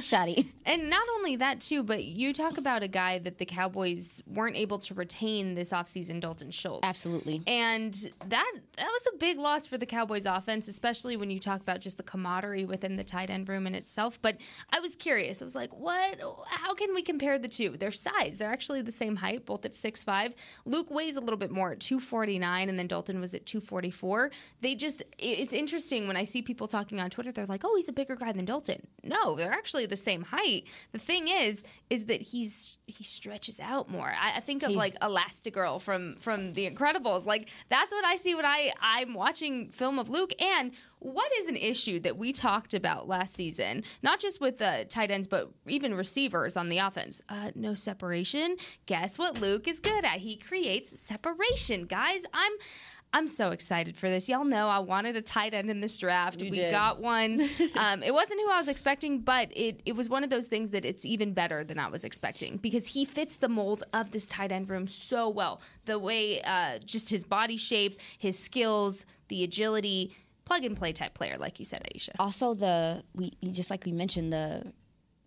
Shoddy. 0.00 0.52
And 0.64 0.88
not 0.88 1.02
only 1.16 1.36
that 1.36 1.60
too, 1.60 1.82
but 1.82 2.04
you 2.04 2.32
talk 2.32 2.58
about 2.58 2.82
a 2.82 2.88
guy 2.88 3.18
that 3.18 3.38
the 3.38 3.44
Cowboys 3.44 4.22
weren't 4.26 4.56
able 4.56 4.78
to 4.80 4.94
retain 4.94 5.54
this 5.54 5.72
offseason, 5.72 6.20
Dalton 6.20 6.50
Schultz. 6.50 6.86
Absolutely. 6.86 7.42
And 7.46 7.94
that 8.26 8.52
that 8.76 8.86
was 8.86 9.08
a 9.14 9.16
big 9.18 9.38
loss 9.38 9.66
for 9.66 9.78
the 9.78 9.86
Cowboys 9.86 10.26
offense, 10.26 10.68
especially 10.68 11.16
when 11.16 11.30
you 11.30 11.38
talk 11.38 11.60
about 11.60 11.80
just 11.80 11.96
the 11.96 12.02
camaraderie 12.02 12.64
within 12.64 12.96
the 12.96 13.04
tight 13.04 13.30
end 13.30 13.48
room 13.48 13.66
in 13.66 13.74
itself. 13.74 14.20
But 14.20 14.36
I 14.70 14.80
was 14.80 14.96
curious. 14.96 15.42
I 15.42 15.44
was 15.44 15.54
like, 15.54 15.74
what 15.76 16.20
how 16.48 16.74
can 16.74 16.94
we 16.94 17.02
compare 17.02 17.38
the 17.38 17.48
two? 17.48 17.76
Their 17.76 17.92
size. 17.92 18.38
They're 18.38 18.52
actually 18.52 18.82
the 18.82 18.92
same 18.92 19.16
height, 19.16 19.46
both 19.46 19.64
at 19.64 19.72
6'5. 19.72 20.34
Luke 20.64 20.90
weighs 20.90 21.16
a 21.16 21.20
little 21.20 21.36
bit 21.36 21.50
more 21.50 21.72
at 21.72 21.80
249, 21.80 22.68
and 22.68 22.78
then 22.78 22.86
Dalton 22.86 23.20
was 23.20 23.34
at 23.34 23.46
244 23.46 24.30
they 24.60 24.74
just 24.74 25.02
it's 25.18 25.52
interesting 25.52 26.06
when 26.06 26.16
I 26.16 26.24
see 26.24 26.42
people 26.42 26.68
talking 26.68 27.00
on 27.00 27.10
Twitter. 27.10 27.32
They're 27.32 27.46
like, 27.46 27.62
"Oh, 27.64 27.74
he's 27.76 27.88
a 27.88 27.92
bigger 27.92 28.16
guy 28.16 28.32
than 28.32 28.44
Dalton." 28.44 28.86
No, 29.02 29.36
they're 29.36 29.52
actually 29.52 29.86
the 29.86 29.96
same 29.96 30.22
height. 30.22 30.64
The 30.92 30.98
thing 30.98 31.28
is, 31.28 31.64
is 31.90 32.04
that 32.06 32.22
he's 32.22 32.78
he 32.86 33.04
stretches 33.04 33.58
out 33.60 33.90
more. 33.90 34.08
I, 34.18 34.36
I 34.36 34.40
think 34.40 34.62
of 34.62 34.68
He's- 34.70 34.78
like 34.78 34.98
Elastigirl 35.00 35.80
from 35.80 36.16
from 36.16 36.52
The 36.52 36.70
Incredibles. 36.70 37.24
Like 37.26 37.48
that's 37.68 37.92
what 37.92 38.04
I 38.04 38.16
see 38.16 38.34
when 38.34 38.44
I 38.46 38.72
I'm 38.80 39.14
watching 39.14 39.70
film 39.70 39.98
of 39.98 40.08
Luke. 40.08 40.32
And 40.40 40.72
what 41.00 41.32
is 41.38 41.48
an 41.48 41.56
issue 41.56 41.98
that 42.00 42.16
we 42.16 42.32
talked 42.32 42.74
about 42.74 43.08
last 43.08 43.34
season? 43.34 43.82
Not 44.02 44.20
just 44.20 44.40
with 44.40 44.58
the 44.58 44.86
tight 44.88 45.10
ends, 45.10 45.26
but 45.26 45.50
even 45.66 45.94
receivers 45.94 46.56
on 46.56 46.68
the 46.68 46.78
offense. 46.78 47.20
Uh, 47.28 47.50
no 47.56 47.74
separation. 47.74 48.56
Guess 48.86 49.18
what 49.18 49.40
Luke 49.40 49.66
is 49.66 49.80
good 49.80 50.04
at? 50.04 50.18
He 50.18 50.36
creates 50.36 51.00
separation, 51.00 51.86
guys. 51.86 52.22
I'm. 52.32 52.52
I'm 53.14 53.28
so 53.28 53.50
excited 53.50 53.96
for 53.96 54.08
this. 54.08 54.28
Y'all 54.28 54.44
know 54.44 54.68
I 54.68 54.78
wanted 54.78 55.16
a 55.16 55.22
tight 55.22 55.52
end 55.52 55.70
in 55.70 55.80
this 55.80 55.98
draft. 55.98 56.40
we 56.40 56.50
did. 56.50 56.70
got 56.70 57.00
one. 57.00 57.40
um, 57.76 58.02
it 58.02 58.12
wasn't 58.14 58.40
who 58.40 58.50
I 58.50 58.58
was 58.58 58.68
expecting, 58.68 59.20
but 59.20 59.50
it, 59.54 59.80
it 59.84 59.92
was 59.92 60.08
one 60.08 60.24
of 60.24 60.30
those 60.30 60.46
things 60.46 60.70
that 60.70 60.84
it's 60.84 61.04
even 61.04 61.34
better 61.34 61.62
than 61.62 61.78
I 61.78 61.88
was 61.88 62.04
expecting 62.04 62.56
because 62.56 62.86
he 62.86 63.04
fits 63.04 63.36
the 63.36 63.48
mold 63.48 63.84
of 63.92 64.12
this 64.12 64.26
tight 64.26 64.50
end 64.50 64.70
room 64.70 64.86
so 64.86 65.28
well. 65.28 65.60
The 65.84 65.98
way, 65.98 66.40
uh, 66.42 66.78
just 66.84 67.10
his 67.10 67.22
body 67.24 67.56
shape, 67.56 68.00
his 68.18 68.38
skills, 68.38 69.04
the 69.28 69.44
agility, 69.44 70.14
plug 70.44 70.64
and 70.64 70.76
play 70.76 70.92
type 70.92 71.14
player, 71.14 71.36
like 71.38 71.58
you 71.58 71.64
said, 71.64 71.86
Aisha. 71.94 72.10
also 72.18 72.54
the 72.54 73.02
we 73.14 73.32
just 73.50 73.70
like 73.70 73.84
we 73.84 73.92
mentioned 73.92 74.32
the 74.32 74.72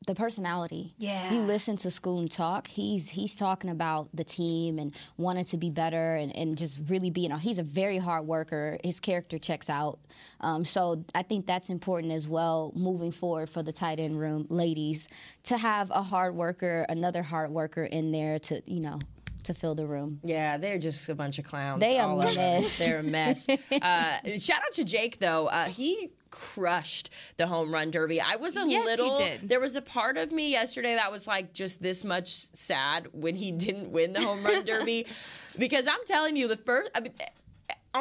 the 0.06 0.16
personality. 0.16 0.94
Yeah. 0.98 1.34
You 1.34 1.42
listen 1.42 1.78
to 1.78 1.90
Schoon 1.90 2.30
talk. 2.30 2.68
He's 2.68 3.10
he's 3.10 3.36
talking 3.36 3.70
about 3.70 4.10
the 4.14 4.24
team 4.24 4.80
and 4.80 4.94
wanting 5.18 5.46
to 5.46 5.58
be 5.58 5.70
better 5.70 6.16
and, 6.16 6.36
and 6.36 6.58
just 6.58 6.80
really 6.88 7.10
being. 7.10 7.32
He's 7.38 7.60
a 7.60 7.64
very 7.64 7.98
hard 7.98 8.26
worker. 8.26 8.78
His 8.84 9.00
character 9.00 9.38
checks 9.38 9.70
out. 9.70 10.00
Um, 10.42 10.66
so 10.66 11.04
I 11.14 11.24
think 11.24 11.46
that's 11.46 11.70
important 11.70 12.14
as 12.14 12.28
well 12.28 12.72
moving 12.76 13.12
forward 13.12 13.50
for 13.50 13.64
the 13.64 13.74
tight 13.74 14.00
end 14.00 14.20
room, 14.20 14.48
ladies, 14.50 15.08
to 15.44 15.58
have 15.58 15.92
a 15.92 16.02
hard 16.02 16.36
worker, 16.36 16.86
another 16.90 17.24
hard 17.24 17.52
worker 17.52 17.84
in 17.84 18.12
there 18.12 18.40
to 18.40 18.62
you 18.66 18.80
know 18.80 19.00
to 19.46 19.54
fill 19.54 19.76
the 19.76 19.86
room. 19.88 20.20
Yeah, 20.24 20.58
they're 20.58 20.78
just 20.78 21.08
a 21.10 21.16
bunch 21.16 21.40
of 21.40 21.46
clowns. 21.46 21.80
They 21.80 21.98
a 21.98 22.04
all 22.06 22.22
of 22.22 22.28
them. 22.28 22.36
mess. 22.36 22.78
They're 22.80 23.00
a 23.00 23.04
mess. 23.04 23.48
uh, 23.72 24.18
shout 24.38 24.60
out 24.60 24.74
to 24.74 24.84
Jake 24.84 25.20
though. 25.20 25.48
Uh, 25.48 25.66
he 25.66 26.12
crushed 26.30 27.10
the 27.38 27.48
home 27.48 27.74
run 27.74 27.92
derby. 27.92 28.20
I 28.20 28.36
was 28.36 28.58
a 28.58 28.68
Yes, 28.68 28.84
he 28.84 28.86
little. 29.04 29.18
did. 29.18 29.48
There 29.48 29.60
was 29.62 29.76
a 29.76 29.82
part 29.82 30.18
of 30.18 30.32
me 30.32 30.52
yesterday 30.52 30.96
that 30.96 31.12
was 31.12 31.28
like 31.28 31.54
just 31.54 31.82
this 31.82 32.04
much 32.04 32.30
sad 32.30 33.08
when 33.14 33.36
he 33.36 33.52
didn't 33.66 33.92
win 33.92 34.14
the 34.14 34.22
home 34.22 34.44
run 34.44 34.66
derby, 34.66 35.08
because 35.58 35.88
I'm 35.88 36.04
telling 36.06 36.36
you, 36.36 36.48
the 36.48 36.58
first. 36.58 36.92
I 36.96 37.00
mean, 37.02 37.14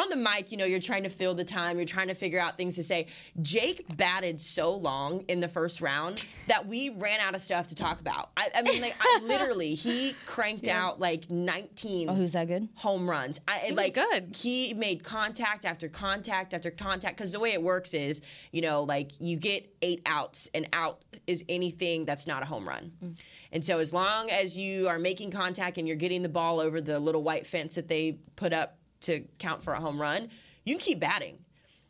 on 0.00 0.08
the 0.08 0.16
mic, 0.16 0.50
you 0.52 0.58
know, 0.58 0.64
you're 0.64 0.80
trying 0.80 1.04
to 1.04 1.08
fill 1.08 1.34
the 1.34 1.44
time, 1.44 1.76
you're 1.76 1.86
trying 1.86 2.08
to 2.08 2.14
figure 2.14 2.40
out 2.40 2.56
things 2.56 2.76
to 2.76 2.82
say. 2.82 3.06
Jake 3.42 3.84
batted 3.96 4.40
so 4.40 4.74
long 4.74 5.24
in 5.28 5.40
the 5.40 5.48
first 5.48 5.80
round 5.80 6.26
that 6.48 6.66
we 6.66 6.90
ran 6.90 7.20
out 7.20 7.34
of 7.34 7.42
stuff 7.42 7.68
to 7.68 7.74
talk 7.74 8.00
about. 8.00 8.30
I, 8.36 8.50
I 8.56 8.62
mean, 8.62 8.80
like, 8.80 8.96
I, 9.00 9.20
literally, 9.24 9.74
he 9.74 10.14
cranked 10.26 10.68
out 10.68 11.00
like 11.00 11.30
19 11.30 12.08
Oh, 12.08 12.14
who's 12.14 12.32
that 12.32 12.48
good? 12.48 12.68
home 12.74 13.08
runs. 13.08 13.40
I, 13.46 13.66
was 13.68 13.76
like 13.76 13.94
good. 13.94 14.36
He 14.36 14.74
made 14.74 15.04
contact 15.04 15.64
after 15.64 15.88
contact 15.88 16.54
after 16.54 16.70
contact 16.70 17.16
because 17.16 17.32
the 17.32 17.40
way 17.40 17.52
it 17.52 17.62
works 17.62 17.94
is, 17.94 18.22
you 18.52 18.62
know, 18.62 18.82
like 18.82 19.12
you 19.20 19.36
get 19.36 19.74
eight 19.82 20.02
outs, 20.06 20.48
and 20.54 20.66
out 20.72 21.02
is 21.26 21.44
anything 21.48 22.04
that's 22.04 22.26
not 22.26 22.42
a 22.42 22.46
home 22.46 22.68
run. 22.68 22.92
Mm. 23.04 23.18
And 23.52 23.64
so 23.64 23.78
as 23.78 23.92
long 23.92 24.30
as 24.30 24.56
you 24.56 24.88
are 24.88 24.98
making 24.98 25.30
contact 25.30 25.78
and 25.78 25.86
you're 25.86 25.96
getting 25.96 26.22
the 26.22 26.28
ball 26.28 26.58
over 26.58 26.80
the 26.80 26.98
little 26.98 27.22
white 27.22 27.46
fence 27.46 27.76
that 27.76 27.86
they 27.88 28.18
put 28.34 28.52
up 28.52 28.78
to 29.04 29.24
count 29.38 29.62
for 29.62 29.72
a 29.72 29.80
home 29.80 30.00
run, 30.00 30.28
you 30.64 30.74
can 30.74 30.80
keep 30.80 31.00
batting. 31.00 31.38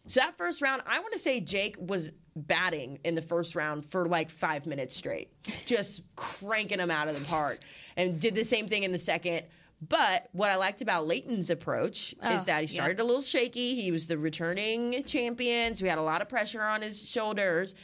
So 0.07 0.21
that 0.21 0.37
first 0.37 0.61
round, 0.61 0.83
I 0.87 1.01
want 1.01 1.13
to 1.15 1.19
say 1.19 1.41
Jake 1.41 1.77
was 1.79 2.13
batting 2.37 2.99
in 3.05 3.15
the 3.15 3.23
first 3.23 3.55
round 3.55 3.87
for 3.87 4.07
like 4.07 4.31
five 4.31 4.67
minutes 4.67 4.95
straight, 4.95 5.31
just 5.67 6.03
cranking 6.17 6.79
them 6.79 6.91
out 6.91 7.09
of 7.09 7.19
the 7.19 7.25
park, 7.25 7.61
and 7.97 8.21
did 8.21 8.35
the 8.35 8.45
same 8.45 8.69
thing 8.69 8.83
in 8.83 8.93
the 8.93 8.99
second. 8.99 9.45
But 9.87 10.29
what 10.33 10.51
I 10.51 10.57
liked 10.57 10.83
about 10.83 11.07
Leighton's 11.07 11.51
approach 11.51 12.13
is 12.13 12.19
oh, 12.23 12.45
that 12.47 12.61
he 12.61 12.67
yeah. 12.67 12.83
started 12.83 13.01
a 13.01 13.05
little 13.05 13.23
shaky. 13.23 13.75
He 13.81 13.91
was 13.91 14.07
the 14.07 14.17
returning 14.17 15.03
champion, 15.05 15.75
so 15.75 15.85
he 15.85 15.89
had 15.89 15.99
a 15.99 16.03
lot 16.03 16.23
of 16.23 16.29
pressure 16.29 16.63
on 16.63 16.83
his 16.83 17.09
shoulders. 17.09 17.75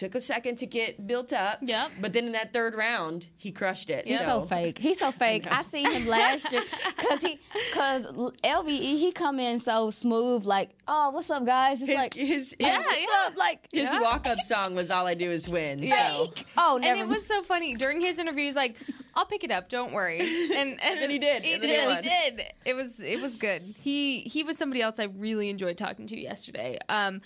Took 0.00 0.14
a 0.14 0.20
second 0.22 0.56
to 0.56 0.66
get 0.66 1.06
built 1.06 1.30
up. 1.30 1.58
Yep. 1.60 1.90
But 2.00 2.14
then 2.14 2.24
in 2.24 2.32
that 2.32 2.54
third 2.54 2.74
round, 2.74 3.26
he 3.36 3.52
crushed 3.52 3.90
it. 3.90 4.06
He's 4.06 4.18
so 4.20 4.40
fake. 4.40 4.78
He's 4.78 4.98
so 4.98 5.12
fake. 5.12 5.46
I 5.50 5.60
seen 5.60 5.90
him 5.90 6.06
last 6.06 6.50
year 6.50 6.62
because 6.96 7.20
he 7.20 7.38
because 7.52 8.06
LVE 8.06 8.80
he 8.80 9.12
come 9.12 9.38
in 9.38 9.58
so 9.58 9.90
smooth 9.90 10.46
like 10.46 10.70
oh 10.88 11.10
what's 11.10 11.30
up 11.30 11.44
guys 11.44 11.80
just 11.80 11.90
His, 11.90 11.98
like 11.98 12.14
his, 12.14 12.56
yeah, 12.58 12.78
his, 12.78 12.86
what's 12.86 13.00
yeah. 13.00 13.26
up 13.26 13.36
like 13.36 13.68
his 13.70 13.90
walk-up 14.00 14.38
song 14.38 14.74
was 14.74 14.90
"All 14.90 15.06
I 15.06 15.12
Do 15.12 15.30
Is 15.30 15.46
Win." 15.50 15.86
So. 15.86 16.28
fake. 16.34 16.46
Oh 16.56 16.80
And 16.82 16.98
it 16.98 17.06
was 17.06 17.26
so 17.26 17.42
funny 17.42 17.74
during 17.74 18.00
his 18.00 18.16
interview. 18.16 18.46
He's 18.46 18.56
like, 18.56 18.78
"I'll 19.14 19.26
pick 19.26 19.44
it 19.44 19.50
up, 19.50 19.68
don't 19.68 19.92
worry." 19.92 20.20
And, 20.60 20.80
and, 20.82 21.02
then 21.02 21.10
he 21.10 21.18
did, 21.18 21.42
He 21.42 21.52
and 21.52 21.62
then 21.62 21.68
he 21.68 21.94
did. 21.96 22.04
He 22.04 22.08
did. 22.08 22.52
It 22.64 22.74
was 22.74 23.00
it 23.00 23.20
was 23.20 23.36
good. 23.36 23.74
He 23.78 24.20
he 24.20 24.44
was 24.44 24.56
somebody 24.56 24.80
else 24.80 24.98
I 24.98 25.04
really 25.04 25.50
enjoyed 25.50 25.76
talking 25.76 26.06
to 26.06 26.18
yesterday. 26.18 26.78
Um, 26.88 27.20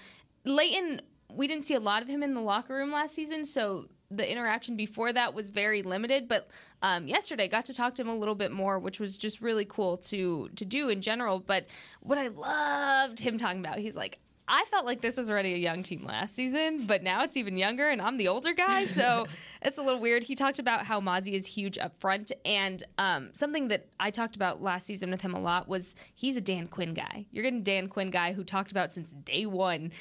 Leighton, 0.45 1.01
we 1.35 1.47
didn't 1.47 1.65
see 1.65 1.75
a 1.75 1.81
lot 1.81 2.03
of 2.03 2.09
him 2.09 2.23
in 2.23 2.35
the 2.35 2.41
locker 2.41 2.75
room 2.75 2.93
last 2.93 3.15
season, 3.15 3.47
so 3.47 3.89
the 4.11 4.31
interaction 4.31 4.77
before 4.77 5.13
that 5.13 5.35
was 5.35 5.51
very 5.51 5.83
limited. 5.83 6.29
But 6.29 6.49
um, 6.83 7.07
yesterday, 7.07 7.49
got 7.49 7.67
to 7.67 7.75
talk 7.75 7.95
to 7.97 8.03
him 8.03 8.09
a 8.09 8.15
little 8.15 8.35
bit 8.35 8.53
more, 8.53 8.79
which 8.79 9.01
was 9.01 9.19
just 9.19 9.41
really 9.41 9.65
cool 9.65 9.97
to 9.99 10.49
to 10.57 10.65
do 10.65 10.89
in 10.89 11.01
general. 11.01 11.41
But 11.41 11.67
what 12.01 12.19
I 12.19 12.29
loved 12.29 13.21
him 13.21 13.39
talking 13.39 13.61
about, 13.61 13.79
he's 13.79 13.97
like. 13.97 14.19
I 14.47 14.65
felt 14.65 14.85
like 14.85 15.01
this 15.01 15.17
was 15.17 15.31
already 15.31 15.55
a 15.55 15.57
young 15.57 15.83
team 15.83 16.05
last 16.05 16.35
season, 16.35 16.85
but 16.85 17.03
now 17.03 17.23
it's 17.25 17.35
even 17.39 17.57
younger, 17.57 17.89
and 17.89 18.03
I'm 18.03 18.19
the 18.19 18.29
older 18.29 18.53
guy, 18.53 18.85
so 18.85 19.27
it's 19.63 19.79
a 19.79 19.83
little 19.83 20.01
weird. 20.01 20.23
He 20.23 20.35
talked 20.35 20.59
about 20.59 20.85
how 20.85 21.01
Mazi 21.01 21.33
is 21.33 21.47
huge 21.47 21.79
up 21.79 21.99
front, 21.99 22.31
and 22.45 22.85
um, 22.99 23.31
something 23.33 23.69
that 23.69 23.87
I 23.99 24.11
talked 24.11 24.37
about 24.37 24.61
last 24.61 24.87
season 24.87 25.11
with 25.11 25.23
him 25.23 25.33
a 25.33 25.41
lot 25.41 25.67
was 25.67 25.95
he's 26.15 26.37
a 26.37 26.43
Dan 26.43 26.67
Quinn 26.67 26.93
guy. 26.93 27.25
You're 27.31 27.43
getting 27.43 27.63
Dan 27.63 27.89
Quinn 27.89 28.11
guy 28.11 28.35
who 28.35 28.45
talked 28.45 28.71
about 28.71 28.93
since 28.93 29.13
day 29.13 29.47
one. 29.47 29.93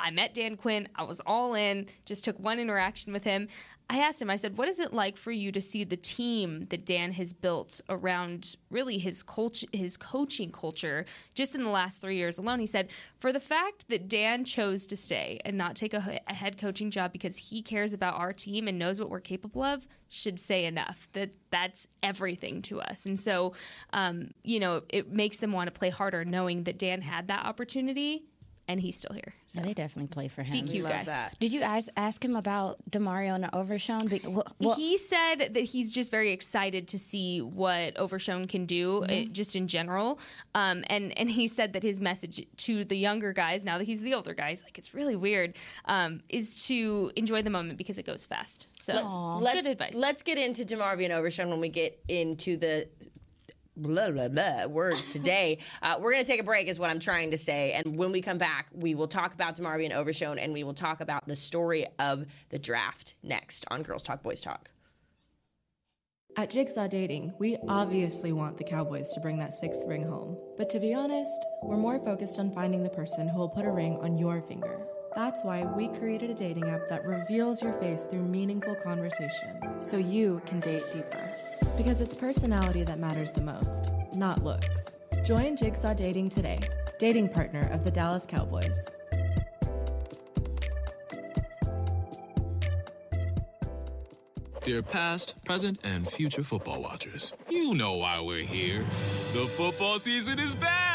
I 0.00 0.10
met 0.10 0.34
Dan 0.34 0.56
Quinn. 0.56 0.88
I 0.94 1.02
was 1.04 1.20
all 1.26 1.54
in. 1.54 1.86
Just 2.04 2.24
took 2.24 2.38
one 2.38 2.58
interaction 2.58 3.12
with 3.12 3.24
him. 3.24 3.48
I 3.92 3.98
asked 3.98 4.22
him. 4.22 4.30
I 4.30 4.36
said, 4.36 4.56
"What 4.56 4.68
is 4.68 4.78
it 4.78 4.92
like 4.92 5.16
for 5.16 5.32
you 5.32 5.50
to 5.50 5.60
see 5.60 5.82
the 5.82 5.96
team 5.96 6.62
that 6.70 6.86
Dan 6.86 7.10
has 7.10 7.32
built 7.32 7.80
around 7.88 8.54
really 8.70 8.98
his 8.98 9.24
culture, 9.24 9.66
his 9.72 9.96
coaching 9.96 10.52
culture, 10.52 11.04
just 11.34 11.56
in 11.56 11.64
the 11.64 11.70
last 11.70 12.00
three 12.00 12.16
years 12.16 12.38
alone?" 12.38 12.60
He 12.60 12.66
said, 12.66 12.88
"For 13.18 13.32
the 13.32 13.40
fact 13.40 13.88
that 13.88 14.08
Dan 14.08 14.44
chose 14.44 14.86
to 14.86 14.96
stay 14.96 15.40
and 15.44 15.58
not 15.58 15.74
take 15.74 15.92
a, 15.92 16.20
a 16.28 16.34
head 16.34 16.56
coaching 16.56 16.92
job 16.92 17.10
because 17.10 17.36
he 17.36 17.62
cares 17.62 17.92
about 17.92 18.14
our 18.14 18.32
team 18.32 18.68
and 18.68 18.78
knows 18.78 19.00
what 19.00 19.10
we're 19.10 19.18
capable 19.18 19.64
of, 19.64 19.88
should 20.08 20.38
say 20.38 20.66
enough. 20.66 21.08
That 21.14 21.34
that's 21.50 21.88
everything 22.00 22.62
to 22.62 22.80
us. 22.80 23.06
And 23.06 23.18
so, 23.18 23.54
um, 23.92 24.30
you 24.44 24.60
know, 24.60 24.82
it 24.88 25.10
makes 25.10 25.38
them 25.38 25.50
want 25.50 25.66
to 25.66 25.76
play 25.76 25.90
harder, 25.90 26.24
knowing 26.24 26.62
that 26.62 26.78
Dan 26.78 27.02
had 27.02 27.26
that 27.26 27.44
opportunity." 27.44 28.29
And 28.70 28.80
he's 28.80 28.94
still 28.94 29.12
here. 29.12 29.34
So. 29.48 29.58
Yeah, 29.58 29.66
they 29.66 29.74
definitely 29.74 30.06
play 30.06 30.28
for 30.28 30.44
him. 30.44 30.54
DQ 30.54 30.84
Love 30.84 30.92
guy. 30.92 31.02
that. 31.04 31.36
Did 31.40 31.52
you 31.52 31.60
ask 31.62 31.88
ask 31.96 32.24
him 32.24 32.36
about 32.36 32.78
DeMarvion 32.88 33.50
Overshown? 33.52 34.06
Be- 34.06 34.18
wh- 34.18 34.46
what- 34.60 34.78
he 34.78 34.96
said 34.96 35.54
that 35.54 35.64
he's 35.64 35.92
just 35.92 36.12
very 36.12 36.30
excited 36.30 36.86
to 36.88 36.98
see 37.00 37.40
what 37.40 37.96
Overshown 37.96 38.46
can 38.46 38.64
do, 38.66 39.02
uh, 39.02 39.24
just 39.32 39.56
in 39.56 39.66
general. 39.66 40.20
Um, 40.54 40.84
and 40.86 41.16
and 41.18 41.28
he 41.28 41.48
said 41.48 41.72
that 41.72 41.82
his 41.82 42.00
message 42.00 42.46
to 42.58 42.84
the 42.84 42.96
younger 42.96 43.32
guys, 43.32 43.64
now 43.64 43.76
that 43.78 43.84
he's 43.84 44.02
the 44.02 44.14
older 44.14 44.34
guys, 44.34 44.62
like 44.62 44.78
it's 44.78 44.94
really 44.94 45.16
weird, 45.16 45.56
um, 45.86 46.20
is 46.28 46.66
to 46.68 47.10
enjoy 47.16 47.42
the 47.42 47.50
moment 47.50 47.76
because 47.76 47.98
it 47.98 48.06
goes 48.06 48.24
fast. 48.24 48.68
So 48.80 49.38
let's 49.42 49.62
good 49.64 49.72
advice. 49.72 49.96
Let's 49.96 50.22
get 50.22 50.38
into 50.38 50.64
DeMarvion 50.64 51.10
Overshown 51.10 51.48
when 51.50 51.60
we 51.60 51.70
get 51.70 51.98
into 52.06 52.56
the 52.56 52.86
blah 53.76 54.10
blah 54.10 54.28
blah 54.28 54.66
words 54.66 55.12
today. 55.12 55.58
Uh, 55.82 55.96
we're 56.00 56.12
going 56.12 56.24
to 56.24 56.30
take 56.30 56.40
a 56.40 56.44
break, 56.44 56.68
is 56.68 56.78
what 56.78 56.90
I'm 56.90 57.00
trying 57.00 57.30
to 57.30 57.38
say. 57.38 57.72
And 57.72 57.96
when 57.96 58.12
we 58.12 58.20
come 58.20 58.38
back, 58.38 58.68
we 58.72 58.94
will 58.94 59.08
talk 59.08 59.34
about 59.34 59.56
DeMarvion 59.56 59.92
Overshown 59.92 60.38
and 60.38 60.52
we 60.52 60.64
will 60.64 60.74
talk 60.74 61.00
about 61.00 61.26
the 61.26 61.36
story 61.36 61.86
of 61.98 62.26
the 62.50 62.58
draft 62.58 63.14
next 63.22 63.64
on 63.70 63.82
Girls 63.82 64.02
Talk 64.02 64.22
Boys 64.22 64.40
Talk. 64.40 64.70
At 66.36 66.50
Jigsaw 66.50 66.86
Dating, 66.86 67.32
we 67.38 67.56
obviously 67.68 68.32
want 68.32 68.56
the 68.56 68.64
Cowboys 68.64 69.12
to 69.12 69.20
bring 69.20 69.38
that 69.38 69.52
sixth 69.52 69.82
ring 69.84 70.04
home. 70.04 70.38
But 70.56 70.70
to 70.70 70.78
be 70.78 70.94
honest, 70.94 71.44
we're 71.62 71.76
more 71.76 71.98
focused 71.98 72.38
on 72.38 72.54
finding 72.54 72.84
the 72.84 72.90
person 72.90 73.28
who 73.28 73.38
will 73.38 73.48
put 73.48 73.64
a 73.64 73.70
ring 73.70 73.98
on 74.00 74.16
your 74.16 74.40
finger. 74.42 74.86
That's 75.16 75.42
why 75.42 75.64
we 75.64 75.88
created 75.88 76.30
a 76.30 76.34
dating 76.34 76.70
app 76.70 76.88
that 76.88 77.04
reveals 77.04 77.62
your 77.62 77.72
face 77.80 78.06
through 78.06 78.22
meaningful 78.22 78.76
conversation, 78.76 79.60
so 79.80 79.96
you 79.96 80.40
can 80.46 80.60
date 80.60 80.88
deeper. 80.92 81.30
Because 81.76 82.00
it's 82.00 82.14
personality 82.14 82.82
that 82.84 82.98
matters 82.98 83.32
the 83.32 83.40
most, 83.40 83.90
not 84.14 84.42
looks. 84.44 84.96
Join 85.24 85.56
Jigsaw 85.56 85.94
Dating 85.94 86.28
today, 86.28 86.58
dating 86.98 87.28
partner 87.30 87.68
of 87.72 87.84
the 87.84 87.90
Dallas 87.90 88.26
Cowboys. 88.26 88.86
Dear 94.62 94.82
past, 94.82 95.34
present, 95.46 95.80
and 95.84 96.06
future 96.06 96.42
football 96.42 96.82
watchers, 96.82 97.32
you 97.48 97.74
know 97.74 97.94
why 97.94 98.20
we're 98.20 98.44
here. 98.44 98.84
The 99.32 99.46
football 99.56 99.98
season 99.98 100.38
is 100.38 100.54
back! 100.54 100.89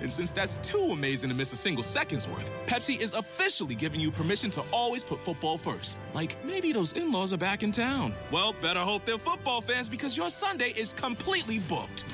And 0.00 0.12
since 0.12 0.30
that's 0.32 0.58
too 0.58 0.88
amazing 0.92 1.30
to 1.30 1.34
miss 1.34 1.52
a 1.52 1.56
single 1.56 1.82
second's 1.82 2.28
worth, 2.28 2.50
Pepsi 2.66 3.00
is 3.00 3.14
officially 3.14 3.74
giving 3.74 4.00
you 4.00 4.10
permission 4.10 4.50
to 4.50 4.62
always 4.72 5.02
put 5.04 5.20
football 5.20 5.58
first. 5.58 5.96
Like 6.12 6.36
maybe 6.44 6.72
those 6.72 6.92
in 6.92 7.10
laws 7.10 7.32
are 7.32 7.38
back 7.38 7.62
in 7.62 7.72
town. 7.72 8.12
Well, 8.30 8.54
better 8.60 8.80
hope 8.80 9.04
they're 9.04 9.18
football 9.18 9.60
fans 9.60 9.88
because 9.88 10.16
your 10.16 10.30
Sunday 10.30 10.72
is 10.76 10.92
completely 10.92 11.58
booked. 11.60 12.04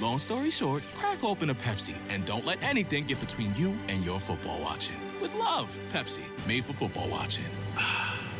Long 0.00 0.18
story 0.18 0.50
short, 0.50 0.82
crack 0.94 1.24
open 1.24 1.50
a 1.50 1.54
Pepsi 1.54 1.96
and 2.08 2.24
don't 2.24 2.46
let 2.46 2.62
anything 2.62 3.04
get 3.04 3.18
between 3.20 3.52
you 3.56 3.76
and 3.88 4.04
your 4.04 4.20
football 4.20 4.60
watching. 4.60 4.96
With 5.20 5.34
love, 5.34 5.76
Pepsi, 5.92 6.22
made 6.46 6.64
for 6.64 6.72
football 6.72 7.08
watching. 7.08 7.44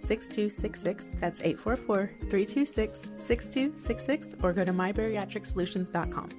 6266. 0.00 1.16
That's 1.20 1.40
844 1.40 2.10
326 2.28 3.12
6266 3.18 4.36
or 4.42 4.52
go 4.52 4.64
to 4.64 4.72
mybariatricsolutions.com. 4.72 6.30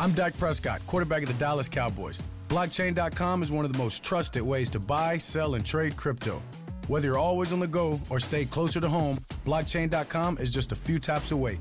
I'm 0.00 0.12
Dak 0.12 0.36
Prescott, 0.38 0.80
quarterback 0.86 1.22
of 1.22 1.28
the 1.28 1.34
Dallas 1.34 1.68
Cowboys. 1.68 2.22
Blockchain.com 2.48 3.42
is 3.42 3.52
one 3.52 3.64
of 3.64 3.72
the 3.72 3.78
most 3.78 4.02
trusted 4.02 4.42
ways 4.42 4.70
to 4.70 4.80
buy, 4.80 5.18
sell, 5.18 5.54
and 5.54 5.64
trade 5.64 5.96
crypto. 5.96 6.42
Whether 6.88 7.08
you're 7.08 7.18
always 7.18 7.52
on 7.52 7.60
the 7.60 7.68
go 7.68 8.00
or 8.10 8.18
stay 8.18 8.44
closer 8.44 8.80
to 8.80 8.88
home, 8.88 9.18
blockchain.com 9.44 10.38
is 10.38 10.50
just 10.50 10.72
a 10.72 10.74
few 10.74 10.98
taps 10.98 11.30
away. 11.30 11.58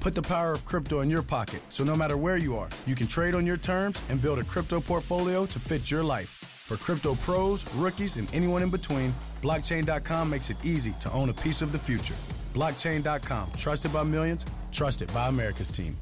Put 0.00 0.14
the 0.14 0.22
power 0.22 0.52
of 0.52 0.64
crypto 0.64 1.00
in 1.00 1.10
your 1.10 1.22
pocket 1.22 1.60
so 1.68 1.84
no 1.84 1.94
matter 1.94 2.16
where 2.16 2.36
you 2.36 2.56
are, 2.56 2.68
you 2.86 2.94
can 2.94 3.06
trade 3.06 3.34
on 3.34 3.46
your 3.46 3.56
terms 3.56 4.02
and 4.08 4.20
build 4.20 4.38
a 4.38 4.44
crypto 4.44 4.80
portfolio 4.80 5.46
to 5.46 5.58
fit 5.58 5.90
your 5.90 6.02
life. 6.02 6.53
For 6.64 6.78
crypto 6.78 7.14
pros, 7.16 7.62
rookies, 7.74 8.16
and 8.16 8.26
anyone 8.34 8.62
in 8.62 8.70
between, 8.70 9.14
blockchain.com 9.42 10.30
makes 10.30 10.48
it 10.48 10.56
easy 10.64 10.92
to 11.00 11.12
own 11.12 11.28
a 11.28 11.34
piece 11.34 11.60
of 11.60 11.72
the 11.72 11.78
future. 11.78 12.14
Blockchain.com, 12.54 13.52
trusted 13.58 13.92
by 13.92 14.02
millions, 14.02 14.46
trusted 14.72 15.12
by 15.12 15.28
America's 15.28 15.70
team. 15.70 15.98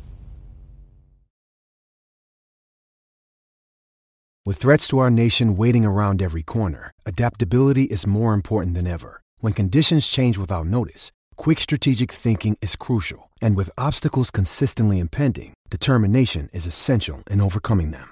With 4.46 4.56
threats 4.56 4.86
to 4.88 4.98
our 4.98 5.10
nation 5.10 5.56
waiting 5.56 5.84
around 5.84 6.22
every 6.22 6.44
corner, 6.44 6.92
adaptability 7.06 7.84
is 7.84 8.06
more 8.06 8.32
important 8.32 8.76
than 8.76 8.86
ever. 8.86 9.20
When 9.40 9.54
conditions 9.54 10.06
change 10.06 10.38
without 10.38 10.66
notice, 10.66 11.10
quick 11.34 11.58
strategic 11.58 12.12
thinking 12.12 12.56
is 12.62 12.76
crucial. 12.76 13.32
And 13.40 13.56
with 13.56 13.70
obstacles 13.76 14.30
consistently 14.30 15.00
impending, 15.00 15.54
determination 15.70 16.48
is 16.52 16.66
essential 16.66 17.24
in 17.28 17.40
overcoming 17.40 17.90
them. 17.90 18.11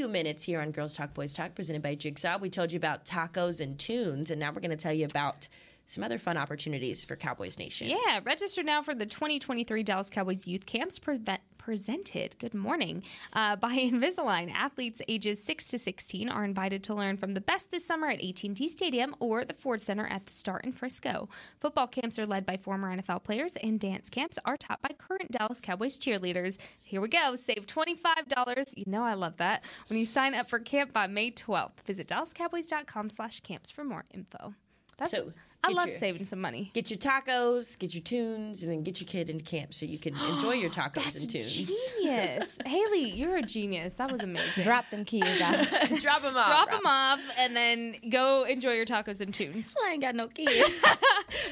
few 0.00 0.08
minutes 0.08 0.44
here 0.44 0.62
on 0.62 0.70
Girls 0.70 0.96
Talk 0.96 1.12
Boys 1.12 1.34
Talk 1.34 1.54
presented 1.54 1.82
by 1.82 1.94
Jigsaw. 1.94 2.38
We 2.38 2.48
told 2.48 2.72
you 2.72 2.78
about 2.78 3.04
tacos 3.04 3.60
and 3.60 3.78
tunes, 3.78 4.30
and 4.30 4.40
now 4.40 4.50
we're 4.50 4.62
going 4.62 4.70
to 4.70 4.76
tell 4.78 4.94
you 4.94 5.04
about 5.04 5.46
some 5.90 6.04
other 6.04 6.18
fun 6.18 6.36
opportunities 6.36 7.04
for 7.04 7.16
Cowboys 7.16 7.58
Nation. 7.58 7.88
Yeah, 7.88 8.20
register 8.24 8.62
now 8.62 8.80
for 8.80 8.94
the 8.94 9.06
2023 9.06 9.82
Dallas 9.82 10.08
Cowboys 10.08 10.46
Youth 10.46 10.64
Camps 10.64 10.98
prevent 10.98 11.40
presented, 11.58 12.38
good 12.38 12.54
morning, 12.54 13.02
uh, 13.34 13.54
by 13.56 13.76
Invisalign. 13.76 14.50
Athletes 14.52 15.02
ages 15.08 15.42
6 15.44 15.68
to 15.68 15.78
16 15.78 16.28
are 16.30 16.44
invited 16.44 16.82
to 16.84 16.94
learn 16.94 17.16
from 17.16 17.34
the 17.34 17.40
best 17.40 17.70
this 17.70 17.84
summer 17.84 18.08
at 18.08 18.22
AT&T 18.22 18.68
Stadium 18.68 19.14
or 19.20 19.44
the 19.44 19.52
Ford 19.52 19.82
Center 19.82 20.06
at 20.06 20.24
the 20.26 20.32
Star 20.32 20.60
in 20.60 20.72
Frisco. 20.72 21.28
Football 21.58 21.88
camps 21.88 22.18
are 22.18 22.24
led 22.24 22.46
by 22.46 22.56
former 22.56 22.96
NFL 22.96 23.24
players, 23.24 23.56
and 23.56 23.78
dance 23.78 24.08
camps 24.08 24.38
are 24.44 24.56
taught 24.56 24.80
by 24.80 24.90
current 24.96 25.32
Dallas 25.32 25.60
Cowboys 25.60 25.98
cheerleaders. 25.98 26.56
Here 26.82 27.00
we 27.00 27.08
go. 27.08 27.36
Save 27.36 27.66
$25. 27.66 28.74
You 28.76 28.84
know 28.86 29.02
I 29.02 29.14
love 29.14 29.36
that. 29.38 29.62
When 29.88 29.98
you 29.98 30.06
sign 30.06 30.34
up 30.34 30.48
for 30.48 30.60
camp 30.60 30.92
by 30.92 31.08
May 31.08 31.30
12th. 31.30 31.80
Visit 31.84 32.08
dallascowboys.com 32.08 33.10
slash 33.10 33.40
camps 33.40 33.70
for 33.70 33.84
more 33.84 34.04
info. 34.14 34.54
That's, 34.96 35.10
So, 35.10 35.32
I 35.62 35.72
love 35.72 35.88
your- 35.88 35.96
saving 35.96 36.24
some 36.24 36.40
money. 36.40 36.70
Get 36.74 36.90
your 36.90 36.98
tacos, 36.98 37.78
get 37.78 37.94
your 37.94 38.02
tunes, 38.02 38.62
and 38.62 38.72
then 38.72 38.82
get 38.82 39.00
your 39.00 39.06
kid 39.08 39.28
into 39.28 39.44
camp 39.44 39.74
so 39.74 39.84
you 39.86 39.98
can 39.98 40.16
enjoy 40.16 40.52
your 40.52 40.70
tacos 40.78 41.20
and 41.20 41.28
tunes. 41.30 41.52
Genius. 41.54 42.58
Haley, 42.66 43.10
you're 43.10 43.36
a 43.36 43.42
genius. 43.42 43.94
That 43.94 44.10
was 44.10 44.22
amazing. 44.22 44.64
Drop 44.64 44.88
them 44.90 45.04
keys 45.04 45.40
out. 45.40 45.66
Drop 46.00 46.22
them 46.22 46.36
off. 46.36 46.46
Drop 46.46 46.70
them 46.70 46.86
off 46.86 47.20
and 47.38 47.54
then 47.54 47.96
go 48.08 48.44
enjoy 48.44 48.72
your 48.72 48.86
tacos 48.86 49.20
and 49.20 49.32
tunes. 49.34 49.74
I 49.86 49.92
ain't 49.92 50.02
got 50.02 50.14
no 50.14 50.28
kids. 50.28 50.70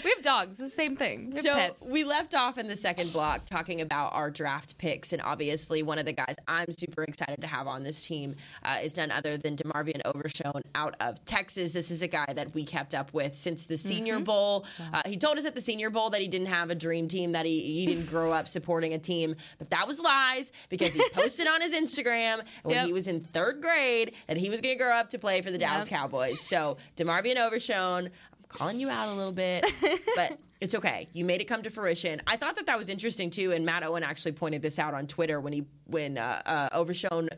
we 0.04 0.10
have 0.10 0.22
dogs. 0.22 0.56
The 0.56 0.68
same 0.70 0.96
thing. 0.96 1.30
We 1.30 1.36
have 1.36 1.44
So 1.44 1.54
pets. 1.54 1.88
we 1.90 2.04
left 2.04 2.34
off 2.34 2.58
in 2.58 2.66
the 2.66 2.76
second 2.76 3.12
block 3.12 3.44
talking 3.44 3.80
about 3.80 4.14
our 4.14 4.30
draft 4.30 4.78
picks, 4.78 5.12
and 5.12 5.20
obviously 5.22 5.82
one 5.82 5.98
of 5.98 6.06
the 6.06 6.12
guys 6.12 6.34
I'm 6.46 6.70
super 6.72 7.02
excited 7.02 7.40
to 7.42 7.46
have 7.46 7.66
on 7.66 7.82
this 7.84 8.04
team 8.06 8.36
uh, 8.62 8.78
is 8.82 8.96
none 8.96 9.10
other 9.10 9.36
than 9.36 9.56
DeMarvion 9.56 10.00
Overshown 10.04 10.62
out 10.74 10.94
of 11.00 11.22
Texas. 11.24 11.72
This 11.72 11.90
is 11.90 12.02
a 12.02 12.08
guy 12.08 12.32
that 12.34 12.54
we 12.54 12.64
kept 12.64 12.94
up 12.94 13.12
with 13.12 13.36
since 13.36 13.66
the 13.66 13.76
Senior 13.98 14.20
Bowl. 14.20 14.64
Uh, 14.92 15.02
he 15.06 15.16
told 15.16 15.38
us 15.38 15.44
at 15.44 15.54
the 15.54 15.60
Senior 15.60 15.90
Bowl 15.90 16.10
that 16.10 16.20
he 16.20 16.28
didn't 16.28 16.48
have 16.48 16.70
a 16.70 16.74
dream 16.74 17.08
team, 17.08 17.32
that 17.32 17.44
he, 17.46 17.60
he 17.60 17.86
didn't 17.86 18.06
grow 18.08 18.32
up 18.32 18.48
supporting 18.48 18.92
a 18.94 18.98
team, 18.98 19.34
but 19.58 19.70
that 19.70 19.86
was 19.86 20.00
lies 20.00 20.52
because 20.68 20.94
he 20.94 21.02
posted 21.12 21.46
on 21.46 21.60
his 21.60 21.72
Instagram 21.74 22.42
when 22.62 22.76
Yep. 22.76 22.86
he 22.86 22.92
was 22.92 23.08
in 23.08 23.20
third 23.20 23.60
grade 23.60 24.14
that 24.26 24.36
he 24.36 24.50
was 24.50 24.60
going 24.60 24.76
to 24.76 24.82
grow 24.82 24.94
up 24.94 25.10
to 25.10 25.18
play 25.18 25.40
for 25.42 25.50
the 25.50 25.58
Dallas 25.58 25.90
Yep. 25.90 25.98
Cowboys. 26.00 26.40
So 26.40 26.76
DeMarvion 26.96 27.36
Overshown, 27.36 28.06
I'm 28.06 28.10
calling 28.48 28.78
you 28.80 28.88
out 28.90 29.08
a 29.08 29.14
little 29.14 29.32
bit, 29.32 29.70
but 30.16 30.38
it's 30.60 30.74
okay. 30.74 31.08
You 31.12 31.24
made 31.24 31.40
it 31.40 31.44
come 31.44 31.62
to 31.62 31.70
fruition. 31.70 32.20
I 32.26 32.36
thought 32.36 32.56
that 32.56 32.66
that 32.66 32.78
was 32.78 32.88
interesting 32.88 33.30
too, 33.30 33.52
and 33.52 33.64
Matt 33.64 33.84
Owen 33.84 34.02
actually 34.02 34.32
pointed 34.32 34.62
this 34.62 34.78
out 34.78 34.94
on 34.94 35.06
Twitter 35.06 35.40
when 35.40 35.52
he 35.52 35.64
when 35.86 36.18
uh, 36.18 36.42
uh, 36.44 36.68
Overshown 36.72 37.28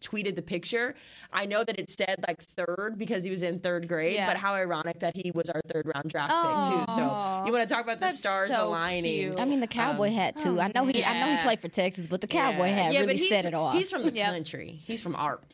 tweeted 0.00 0.36
the 0.36 0.42
picture. 0.42 0.94
I 1.32 1.46
know 1.46 1.64
that 1.64 1.78
it 1.78 1.90
said 1.90 2.16
like 2.26 2.42
third 2.42 2.94
because 2.98 3.24
he 3.24 3.30
was 3.30 3.42
in 3.42 3.58
third 3.60 3.88
grade, 3.88 4.14
Yeah. 4.14 4.26
but 4.28 4.36
how 4.36 4.54
ironic 4.54 5.00
that 5.00 5.14
he 5.16 5.30
was 5.32 5.48
our 5.50 5.60
third 5.72 5.86
round 5.94 6.08
draft 6.10 6.32
pick 6.32 6.72
too. 6.88 6.94
So 6.94 7.02
you 7.46 7.52
want 7.52 7.68
to 7.68 7.74
talk 7.74 7.84
about 7.84 8.00
the 8.00 8.06
That's 8.06 8.18
stars 8.18 8.50
so 8.50 8.68
aligning? 8.68 9.04
cute. 9.32 9.38
I 9.38 9.44
mean, 9.44 9.60
the 9.60 9.66
cowboy 9.66 10.10
hat 10.12 10.36
too. 10.36 10.60
I 10.60 10.70
know 10.74 10.84
he. 10.86 11.04
I 11.04 11.20
know 11.20 11.36
he 11.36 11.42
played 11.42 11.60
for 11.60 11.68
Texas, 11.68 12.06
but 12.06 12.20
the 12.20 12.26
cowboy 12.26 12.68
hat 12.68 12.92
Yeah, 12.92 13.00
really 13.00 13.14
but 13.14 13.20
set 13.22 13.44
it 13.44 13.54
off. 13.54 13.74
He's 13.74 13.90
from 13.90 14.04
the 14.04 14.10
country. 14.12 14.80
He's 14.84 15.02
from 15.02 15.14
ARP. 15.16 15.44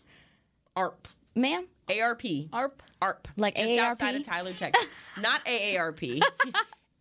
ARP. 0.76 1.08
Ma'am, 1.34 1.66
ARP. 1.88 2.22
ARP. 2.52 2.82
ARP. 3.02 3.28
Like 3.36 3.56
Just 3.56 3.68
AARP? 3.70 3.78
outside 3.80 4.14
of 4.14 4.22
Tyler, 4.22 4.52
Texas. 4.52 4.86
Not 5.20 5.44
AARP. 5.44 6.20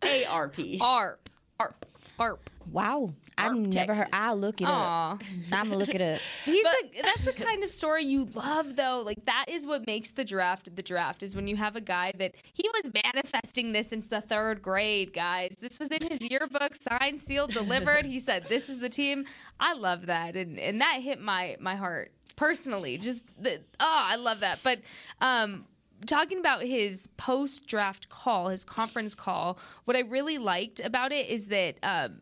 ARP. 0.02 0.58
ARP. 0.80 1.20
ARP. 1.58 1.86
ARP. 2.18 2.50
wow. 2.70 3.12
I've 3.36 3.52
Arp, 3.52 3.58
never 3.58 3.94
heard. 3.94 4.08
I'll 4.12 4.36
look 4.36 4.60
it 4.60 4.66
Aw. 4.66 5.12
up. 5.12 5.22
I'm 5.52 5.68
gonna 5.68 5.78
look 5.78 5.94
it 5.94 6.00
up. 6.00 6.20
He's 6.44 6.64
the, 6.64 7.02
that's 7.02 7.24
the 7.24 7.32
kind 7.32 7.64
of 7.64 7.70
story 7.70 8.04
you 8.04 8.26
love, 8.34 8.76
though. 8.76 9.02
Like 9.04 9.24
that 9.26 9.46
is 9.48 9.66
what 9.66 9.86
makes 9.86 10.12
the 10.12 10.24
draft 10.24 10.74
the 10.74 10.82
draft. 10.82 11.22
Is 11.22 11.34
when 11.34 11.48
you 11.48 11.56
have 11.56 11.76
a 11.76 11.80
guy 11.80 12.12
that 12.18 12.34
he 12.52 12.68
was 12.68 12.92
manifesting 12.92 13.72
this 13.72 13.88
since 13.88 14.06
the 14.06 14.20
third 14.20 14.62
grade, 14.62 15.12
guys. 15.12 15.54
This 15.60 15.78
was 15.78 15.88
in 15.88 16.02
his 16.02 16.20
yearbook, 16.30 16.76
signed, 16.76 17.22
sealed, 17.22 17.52
delivered. 17.52 18.06
He 18.06 18.18
said, 18.18 18.44
"This 18.48 18.68
is 18.68 18.78
the 18.78 18.88
team." 18.88 19.24
I 19.58 19.74
love 19.74 20.06
that, 20.06 20.36
and 20.36 20.58
and 20.58 20.80
that 20.80 21.00
hit 21.00 21.20
my 21.20 21.56
my 21.60 21.76
heart 21.76 22.12
personally. 22.36 22.98
Just 22.98 23.24
the 23.40 23.60
oh, 23.80 24.04
I 24.10 24.16
love 24.16 24.40
that. 24.40 24.60
But 24.62 24.80
um, 25.20 25.66
talking 26.06 26.38
about 26.38 26.62
his 26.62 27.08
post 27.16 27.66
draft 27.66 28.08
call, 28.08 28.48
his 28.48 28.64
conference 28.64 29.14
call, 29.14 29.58
what 29.84 29.96
I 29.96 30.00
really 30.00 30.38
liked 30.38 30.80
about 30.80 31.12
it 31.12 31.26
is 31.28 31.48
that. 31.48 31.76
Um, 31.82 32.20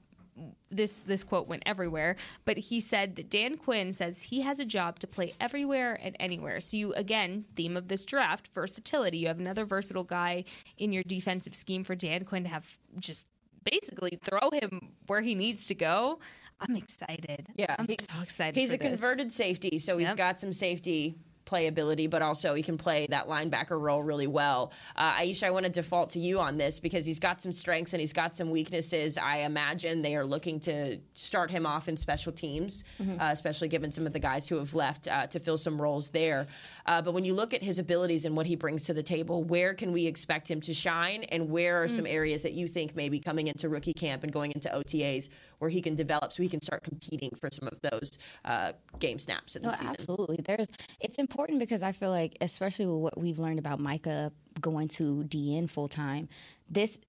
this 0.71 1.03
this 1.03 1.25
quote 1.25 1.47
went 1.47 1.63
everywhere, 1.67 2.17
but 2.45 2.57
he 2.57 2.81
said 2.81 3.17
that 3.17 3.29
Dan 3.31 3.57
Quinn 3.57 3.93
says 3.93 4.23
he 4.23 4.41
has 4.43 4.59
a 4.59 4.65
job 4.65 4.99
to 5.01 5.07
play 5.07 5.35
everywhere 5.41 5.99
and 6.03 6.17
anywhere. 6.19 6.61
So 6.61 6.77
you 6.77 6.95
again, 6.95 7.45
theme 7.55 7.77
of 7.77 7.89
this 7.89 8.05
draft, 8.05 8.49
versatility. 8.55 9.19
You 9.19 9.29
have 9.29 9.39
another 9.39 9.65
versatile 9.65 10.05
guy 10.05 10.45
in 10.79 10.93
your 10.93 11.03
defensive 11.03 11.55
scheme 11.55 11.85
for 11.85 11.95
Dan 11.95 12.25
Quinn 12.25 12.45
to 12.45 12.49
have 12.49 12.79
just 12.99 13.27
basically 13.65 14.19
throw 14.23 14.51
him 14.51 14.93
where 15.07 15.21
he 15.21 15.35
needs 15.35 15.67
to 15.67 15.75
go. 15.75 16.19
I'm 16.61 16.77
excited. 16.77 17.49
Yeah, 17.57 17.75
I'm 17.79 17.87
he- 17.87 17.97
so 17.99 18.23
excited. 18.23 18.59
He's 18.59 18.73
a 18.73 18.77
this. 18.79 18.89
converted 18.89 19.31
safety, 19.33 19.79
so 19.79 19.99
he's 19.99 20.13
got 20.15 20.39
some 20.39 20.53
safety 20.53 21.17
playability, 21.53 22.09
but 22.09 22.23
also 22.23 22.55
he 22.55 22.63
can 22.63 22.79
play 22.79 23.07
that 23.11 23.29
linebacker 23.29 23.79
role 23.81 24.03
really 24.03 24.27
well. 24.27 24.73
Uh, 24.97 25.13
Aisha, 25.15 25.45
I 25.45 25.51
want 25.51 25.67
to 25.67 25.71
default 25.73 26.11
to 26.11 26.19
you 26.21 26.41
on 26.41 26.57
this 26.57 26.81
because 26.81 27.05
he's 27.05 27.19
got 27.21 27.41
some 27.41 27.53
strengths 27.53 27.93
and 27.93 28.01
he's 28.01 28.13
got 28.13 28.35
some 28.35 28.51
weaknesses. 28.51 29.19
I 29.19 29.39
imagine 29.39 30.03
they 30.03 30.17
are 30.17 30.25
looking 30.25 30.61
to 30.61 30.99
start 31.13 31.51
him 31.51 31.67
off 31.67 31.89
in 31.89 31.97
special 31.97 32.33
teams, 32.33 32.85
Mm-hmm. 33.01 33.21
uh, 33.21 33.31
especially 33.33 33.69
given 33.69 33.91
some 33.91 34.07
of 34.07 34.13
the 34.13 34.19
guys 34.21 34.49
who 34.49 34.57
have 34.57 34.75
left 34.75 35.09
uh, 35.09 35.27
to 35.29 35.39
fill 35.41 35.59
some 35.59 35.81
roles 35.81 36.09
there. 36.11 36.47
Uh, 36.87 37.03
but 37.03 37.13
when 37.15 37.25
you 37.25 37.35
look 37.35 37.53
at 37.55 37.63
his 37.63 37.79
abilities 37.79 38.25
and 38.25 38.37
what 38.37 38.47
he 38.47 38.57
brings 38.57 38.85
to 38.87 38.95
the 38.95 39.03
table, 39.03 39.43
where 39.45 39.75
can 39.75 39.93
we 39.93 40.07
expect 40.07 40.51
him 40.51 40.61
to 40.61 40.73
shine, 40.75 41.25
and 41.25 41.51
where 41.51 41.83
are 41.83 41.89
some 41.89 42.05
Mm. 42.05 42.13
areas 42.21 42.43
that 42.43 42.53
you 42.53 42.67
think 42.69 42.97
maybe 42.97 43.21
coming 43.21 43.47
into 43.47 43.69
rookie 43.69 43.93
camp 43.93 44.25
and 44.25 44.33
going 44.33 44.51
into 44.53 44.69
OTAs 44.75 45.29
where 45.59 45.71
he 45.71 45.81
can 45.81 45.95
develop 45.95 46.33
so 46.33 46.43
he 46.43 46.49
can 46.49 46.61
start 46.61 46.83
competing 46.83 47.31
for 47.41 47.49
some 47.53 47.69
of 47.69 47.79
those 47.91 48.19
uh, 48.45 48.73
game 48.99 49.19
snaps 49.19 49.55
in 49.57 49.63
the 49.63 49.69
No, 49.69 49.75
season? 49.75 49.89
absolutely. 49.99 50.39
There's 50.45 50.67
it's 51.01 51.19
important 51.19 51.42
because 51.59 51.83
I 51.83 51.93
feel 51.93 52.11
like, 52.11 52.37
especially 52.41 52.87
with 52.87 52.97
what 52.97 53.19
we've 53.19 53.39
learned 53.39 53.59
about 53.59 53.81
Micah 53.81 54.33
going 54.61 54.89
to 54.89 55.25
DN 55.25 55.69
full 55.69 55.89
time, 55.89 56.29
this 56.71 57.01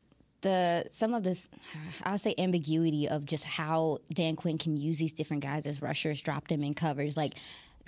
the 0.42 0.86
some 0.90 1.14
of 1.14 1.24
this 1.24 1.50
I 2.04 2.12
would 2.12 2.20
say 2.20 2.36
ambiguity 2.38 3.08
of 3.08 3.26
just 3.26 3.46
how 3.46 4.00
Dan 4.14 4.36
Quinn 4.36 4.58
can 4.58 4.78
use 4.78 5.00
these 5.00 5.14
different 5.14 5.42
guys 5.42 5.66
as 5.66 5.82
rushers, 5.82 6.22
drop 6.22 6.48
them 6.48 6.64
in 6.64 6.74
covers. 6.74 7.18
Like 7.18 7.36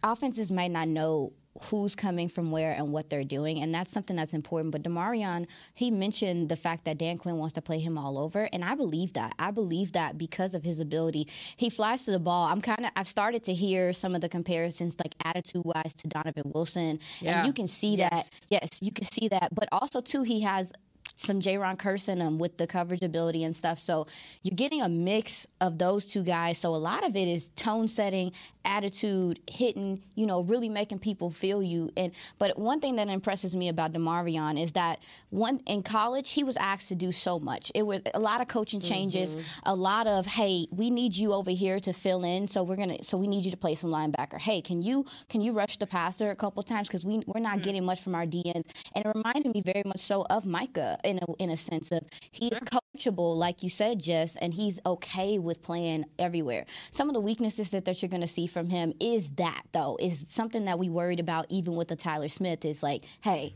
offenses 0.03 0.51
might 0.51 0.71
not 0.71 0.87
know 0.87 1.33
who's 1.63 1.95
coming 1.95 2.27
from 2.27 2.51
where 2.51 2.73
and 2.73 2.91
what 2.91 3.09
they're 3.09 3.23
doing, 3.23 3.59
and 3.61 3.73
that's 3.73 3.91
something 3.91 4.15
that's 4.15 4.33
important. 4.33 4.71
But 4.71 4.83
Demarion, 4.83 5.47
he 5.73 5.89
mentioned 5.91 6.49
the 6.49 6.55
fact 6.55 6.85
that 6.85 6.97
Dan 6.97 7.17
Quinn 7.17 7.37
wants 7.37 7.53
to 7.53 7.61
play 7.61 7.79
him 7.79 7.97
all 7.97 8.17
over, 8.17 8.49
and 8.51 8.63
I 8.63 8.75
believe 8.75 9.13
that. 9.13 9.33
I 9.39 9.51
believe 9.51 9.93
that 9.93 10.17
because 10.17 10.53
of 10.53 10.63
his 10.63 10.79
ability, 10.79 11.27
he 11.57 11.69
flies 11.69 12.03
to 12.05 12.11
the 12.11 12.19
ball. 12.19 12.47
I'm 12.47 12.61
kind 12.61 12.85
of 12.85 12.91
I've 12.95 13.07
started 13.07 13.43
to 13.43 13.53
hear 13.53 13.93
some 13.93 14.15
of 14.15 14.21
the 14.21 14.29
comparisons, 14.29 14.97
like 14.99 15.15
attitude 15.23 15.63
wise, 15.65 15.93
to 15.95 16.07
Donovan 16.07 16.51
Wilson, 16.53 16.99
Yeah. 17.21 17.39
and 17.39 17.47
you 17.47 17.53
can 17.53 17.67
see 17.67 17.95
that. 17.97 18.29
Yes, 18.49 18.79
you 18.81 18.91
can 18.91 19.05
see 19.05 19.27
that. 19.29 19.53
But 19.55 19.69
also 19.71 20.01
too, 20.01 20.23
he 20.23 20.41
has 20.41 20.73
some 21.15 21.39
Jayron 21.39 21.77
Kearse 21.77 22.21
um, 22.21 22.37
with 22.37 22.57
the 22.57 22.67
coverage 22.67 23.01
ability 23.01 23.43
and 23.43 23.55
stuff. 23.55 23.79
So 23.79 24.05
you're 24.43 24.55
getting 24.55 24.81
a 24.81 24.89
mix 24.89 25.47
of 25.61 25.77
those 25.77 26.05
two 26.05 26.23
guys. 26.23 26.57
So 26.57 26.75
a 26.75 26.77
lot 26.77 27.05
of 27.05 27.15
it 27.15 27.27
is 27.27 27.49
tone 27.55 27.87
setting, 27.87 28.33
attitude, 28.65 29.39
hitting, 29.49 30.03
you 30.15 30.25
know, 30.25 30.41
really 30.41 30.69
making 30.69 30.99
people 30.99 31.31
feel 31.31 31.63
you. 31.63 31.91
And 31.95 32.11
but 32.37 32.57
one 32.59 32.81
thing 32.81 32.97
that 32.97 33.07
impresses 33.07 33.55
me 33.55 33.69
about 33.69 33.93
Demarion 33.93 34.61
is 34.61 34.73
that 34.73 34.99
one 35.29 35.61
in 35.65 35.83
college 35.83 36.31
he 36.31 36.43
was 36.43 36.57
asked 36.57 36.89
to 36.89 36.95
do 36.95 37.11
so 37.11 37.39
much. 37.39 37.71
It 37.73 37.83
was 37.83 38.01
a 38.13 38.19
lot 38.19 38.41
of 38.41 38.47
coaching 38.47 38.81
changes, 38.81 39.37
a 39.63 39.75
lot 39.75 40.07
of 40.07 40.25
hey, 40.25 40.67
we 40.71 40.89
need 40.89 41.15
you 41.15 41.31
over 41.31 41.51
here 41.51 41.79
to 41.79 41.93
fill 41.93 42.23
in. 42.23 42.47
So 42.47 42.63
we're 42.63 42.75
gonna 42.75 43.03
so 43.03 43.17
we 43.17 43.27
need 43.27 43.45
you 43.45 43.51
to 43.51 43.57
play 43.57 43.75
some 43.75 43.89
linebacker. 43.89 44.39
Hey, 44.39 44.61
can 44.61 44.81
you 44.81 45.05
can 45.29 45.41
you 45.41 45.53
rush 45.53 45.77
the 45.77 45.87
passer 45.87 46.31
a 46.31 46.35
couple 46.35 46.61
times 46.63 46.87
because 46.87 47.05
we 47.05 47.23
we're 47.27 47.39
not 47.39 47.61
getting 47.61 47.85
much 47.85 48.01
from 48.01 48.15
our 48.15 48.25
DNs. 48.25 48.65
And 48.95 49.05
it 49.05 49.11
reminded 49.15 49.53
me 49.53 49.61
very 49.61 49.83
much 49.85 50.01
so 50.01 50.25
of 50.29 50.45
Micah 50.45 50.97
in 51.05 51.19
a 51.19 51.33
in 51.39 51.49
a 51.49 51.57
sense 51.57 51.91
of 51.91 52.03
he's 52.31 52.59
coachable, 52.59 53.35
like 53.35 53.63
you 53.63 53.69
said, 53.69 53.99
Jess, 53.99 54.35
and 54.37 54.53
he's 54.53 54.79
okay 54.85 55.37
with 55.39 55.61
playing 55.61 56.05
everywhere. 56.19 56.65
Some 56.91 57.09
of 57.09 57.13
the 57.13 57.21
weaknesses 57.21 57.71
that, 57.71 57.85
that 57.85 58.01
you're 58.01 58.09
going 58.09 58.21
to 58.21 58.27
see 58.27 58.47
from 58.47 58.69
him 58.69 58.93
is 58.99 59.31
that 59.31 59.63
though 59.71 59.97
is 59.99 60.27
something 60.27 60.65
that 60.65 60.79
we 60.79 60.89
worried 60.89 61.19
about 61.19 61.45
even 61.49 61.75
with 61.75 61.87
the 61.87 61.95
Tyler 61.95 62.29
Smith 62.29 62.65
is 62.65 62.83
like, 62.83 63.03
hey, 63.21 63.53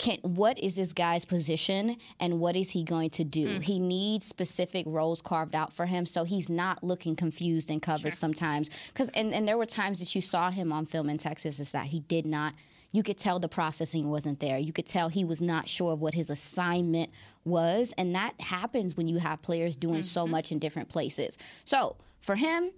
can 0.00 0.16
what 0.22 0.58
is 0.58 0.76
this 0.76 0.92
guy's 0.92 1.24
position 1.26 1.96
and 2.18 2.40
what 2.40 2.56
is 2.56 2.70
he 2.70 2.82
going 2.82 3.10
to 3.10 3.24
do? 3.24 3.58
Mm. 3.58 3.62
He 3.62 3.78
needs 3.78 4.26
specific 4.26 4.86
roles 4.88 5.20
carved 5.20 5.54
out 5.54 5.72
for 5.72 5.84
him, 5.84 6.06
so 6.06 6.24
he's 6.24 6.48
not 6.48 6.82
looking 6.82 7.14
confused 7.14 7.70
in 7.70 7.80
coverage 7.80 8.14
sometimes. 8.14 8.70
Because 8.88 9.10
and, 9.10 9.34
and 9.34 9.46
there 9.46 9.58
were 9.58 9.66
times 9.66 9.98
that 9.98 10.14
you 10.14 10.22
saw 10.22 10.50
him 10.50 10.72
on 10.72 10.86
film 10.86 11.10
in 11.10 11.18
Texas 11.18 11.60
is 11.60 11.72
that 11.72 11.86
he 11.86 12.00
did 12.00 12.24
not. 12.24 12.54
You 12.92 13.02
could 13.02 13.18
tell 13.18 13.38
the 13.38 13.48
processing 13.48 14.10
wasn't 14.10 14.40
there. 14.40 14.58
You 14.58 14.72
could 14.72 14.86
tell 14.86 15.08
he 15.08 15.24
was 15.24 15.40
not 15.40 15.68
sure 15.68 15.92
of 15.92 16.00
what 16.00 16.14
his 16.14 16.30
assignment 16.30 17.10
was, 17.44 17.94
and 17.96 18.14
that 18.14 18.40
happens 18.40 18.96
when 18.96 19.06
you 19.06 19.18
have 19.18 19.42
players 19.42 19.76
doing 19.76 20.02
so 20.02 20.22
mm-hmm. 20.22 20.32
much 20.32 20.52
in 20.52 20.58
different 20.58 20.88
places. 20.88 21.38
So 21.64 21.96
for 22.20 22.34
him, 22.34 22.70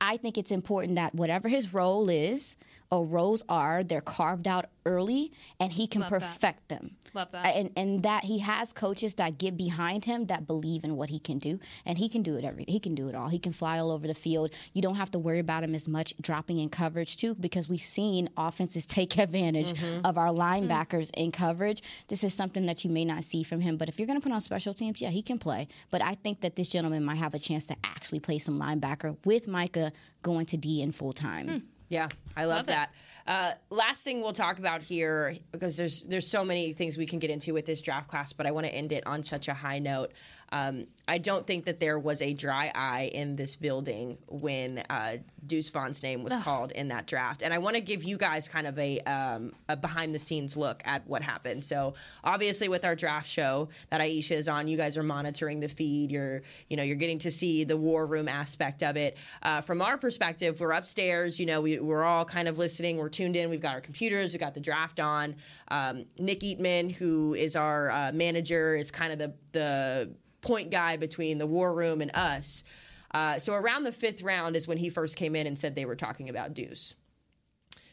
I 0.00 0.16
think 0.16 0.38
it's 0.38 0.50
important 0.50 0.96
that 0.96 1.14
whatever 1.14 1.48
his 1.48 1.74
role 1.74 2.08
is 2.08 2.56
roles 2.98 3.42
are, 3.48 3.84
they're 3.84 4.00
carved 4.00 4.48
out 4.48 4.66
early 4.84 5.30
and 5.60 5.72
he 5.72 5.86
can 5.86 6.00
Love 6.00 6.10
that. 6.10 6.20
perfect 6.20 6.68
them. 6.68 6.96
Love 7.14 7.30
that. 7.32 7.44
And 7.54 7.70
and 7.76 8.02
that 8.02 8.24
he 8.24 8.38
has 8.40 8.72
coaches 8.72 9.14
that 9.16 9.38
get 9.38 9.56
behind 9.56 10.04
him 10.04 10.26
that 10.26 10.46
believe 10.46 10.84
in 10.84 10.96
what 10.96 11.08
he 11.08 11.18
can 11.18 11.38
do. 11.38 11.60
And 11.86 11.98
he 11.98 12.08
can 12.08 12.22
do 12.22 12.36
it 12.36 12.44
every 12.44 12.64
he 12.66 12.80
can 12.80 12.94
do 12.94 13.08
it 13.08 13.14
all. 13.14 13.28
He 13.28 13.38
can 13.38 13.52
fly 13.52 13.78
all 13.78 13.90
over 13.90 14.06
the 14.06 14.14
field. 14.14 14.50
You 14.72 14.82
don't 14.82 14.96
have 14.96 15.10
to 15.12 15.18
worry 15.18 15.38
about 15.38 15.62
him 15.62 15.74
as 15.74 15.86
much 15.86 16.14
dropping 16.20 16.58
in 16.58 16.68
coverage 16.68 17.16
too, 17.16 17.34
because 17.34 17.68
we've 17.68 17.82
seen 17.82 18.28
offenses 18.36 18.86
take 19.00 19.18
advantage 19.18 19.72
mm-hmm. 19.72 20.04
of 20.04 20.18
our 20.18 20.28
mm-hmm. 20.28 20.70
linebackers 20.70 21.10
in 21.14 21.30
coverage. 21.30 21.82
This 22.08 22.24
is 22.24 22.34
something 22.34 22.66
that 22.66 22.84
you 22.84 22.90
may 22.90 23.04
not 23.04 23.22
see 23.22 23.44
from 23.44 23.60
him. 23.60 23.76
But 23.76 23.88
if 23.88 23.98
you're 23.98 24.06
gonna 24.08 24.20
put 24.20 24.32
on 24.32 24.40
special 24.40 24.74
teams, 24.74 25.00
yeah, 25.00 25.10
he 25.10 25.22
can 25.22 25.38
play. 25.38 25.68
But 25.90 26.02
I 26.02 26.16
think 26.16 26.40
that 26.40 26.56
this 26.56 26.70
gentleman 26.70 27.04
might 27.04 27.18
have 27.18 27.34
a 27.34 27.38
chance 27.38 27.66
to 27.66 27.76
actually 27.84 28.20
play 28.20 28.38
some 28.38 28.58
linebacker 28.58 29.16
with 29.24 29.46
Micah 29.46 29.92
going 30.22 30.46
to 30.46 30.56
D 30.56 30.82
in 30.82 30.92
full 30.92 31.12
time. 31.12 31.48
Hmm. 31.48 31.58
Yeah, 31.90 32.08
I 32.36 32.44
love, 32.44 32.56
Love 32.58 32.66
that. 32.66 32.90
Uh, 33.26 33.52
last 33.68 34.02
thing 34.02 34.20
we'll 34.22 34.32
talk 34.32 34.58
about 34.58 34.80
here 34.80 35.36
because 35.52 35.76
there's 35.76 36.02
there's 36.02 36.26
so 36.26 36.44
many 36.44 36.72
things 36.72 36.96
we 36.96 37.06
can 37.06 37.18
get 37.18 37.30
into 37.30 37.52
with 37.52 37.66
this 37.66 37.82
draft 37.82 38.08
class, 38.08 38.32
but 38.32 38.46
I 38.46 38.52
want 38.52 38.66
to 38.66 38.74
end 38.74 38.92
it 38.92 39.06
on 39.06 39.22
such 39.22 39.48
a 39.48 39.54
high 39.54 39.78
note. 39.78 40.12
Um, 40.52 40.86
I 41.06 41.18
don't 41.18 41.46
think 41.46 41.64
that 41.64 41.80
there 41.80 41.98
was 41.98 42.22
a 42.22 42.34
dry 42.34 42.72
eye 42.74 43.10
in 43.12 43.36
this 43.36 43.56
building 43.56 44.18
when 44.28 44.78
uh, 44.90 45.18
Deuce 45.46 45.68
Vaughn's 45.70 46.02
name 46.02 46.22
was 46.22 46.34
called 46.36 46.72
in 46.72 46.88
that 46.88 47.06
draft, 47.06 47.42
and 47.42 47.54
I 47.54 47.58
want 47.58 47.76
to 47.76 47.80
give 47.80 48.02
you 48.02 48.16
guys 48.16 48.48
kind 48.48 48.66
of 48.66 48.78
a, 48.78 49.00
um, 49.00 49.52
a 49.68 49.76
behind 49.76 50.14
the 50.14 50.18
scenes 50.18 50.56
look 50.56 50.82
at 50.84 51.06
what 51.06 51.22
happened. 51.22 51.62
So 51.64 51.94
obviously, 52.24 52.68
with 52.68 52.84
our 52.84 52.94
draft 52.94 53.28
show 53.28 53.68
that 53.90 54.00
Aisha 54.00 54.32
is 54.32 54.48
on, 54.48 54.68
you 54.68 54.76
guys 54.76 54.96
are 54.96 55.02
monitoring 55.02 55.60
the 55.60 55.68
feed. 55.68 56.10
You're 56.10 56.42
you 56.68 56.76
know 56.76 56.82
you're 56.82 56.96
getting 56.96 57.18
to 57.20 57.30
see 57.30 57.64
the 57.64 57.76
war 57.76 58.06
room 58.06 58.28
aspect 58.28 58.82
of 58.82 58.96
it. 58.96 59.16
Uh, 59.42 59.60
from 59.60 59.82
our 59.82 59.98
perspective, 59.98 60.60
we're 60.60 60.72
upstairs. 60.72 61.38
You 61.38 61.46
know 61.46 61.60
we, 61.60 61.78
we're 61.78 62.04
all 62.04 62.24
kind 62.24 62.48
of 62.48 62.58
listening. 62.58 62.96
We're 62.96 63.08
tuned 63.08 63.36
in. 63.36 63.50
We've 63.50 63.60
got 63.60 63.74
our 63.74 63.80
computers. 63.80 64.32
We've 64.32 64.40
got 64.40 64.54
the 64.54 64.60
draft 64.60 65.00
on. 65.00 65.36
Um, 65.68 66.06
Nick 66.18 66.40
Eatman, 66.40 66.92
who 66.92 67.34
is 67.34 67.54
our 67.56 67.90
uh, 67.90 68.12
manager, 68.12 68.74
is 68.76 68.90
kind 68.90 69.12
of 69.12 69.18
the 69.18 69.34
the 69.52 70.10
point 70.42 70.70
guy 70.70 70.96
between 70.96 71.38
the 71.38 71.46
war 71.46 71.72
room 71.72 72.00
and 72.00 72.10
us. 72.14 72.64
Uh, 73.12 73.38
so 73.38 73.54
around 73.54 73.84
the 73.84 73.92
fifth 73.92 74.22
round 74.22 74.56
is 74.56 74.68
when 74.68 74.78
he 74.78 74.88
first 74.88 75.16
came 75.16 75.34
in 75.34 75.46
and 75.46 75.58
said 75.58 75.74
they 75.74 75.84
were 75.84 75.96
talking 75.96 76.28
about 76.28 76.54
Deuce. 76.54 76.94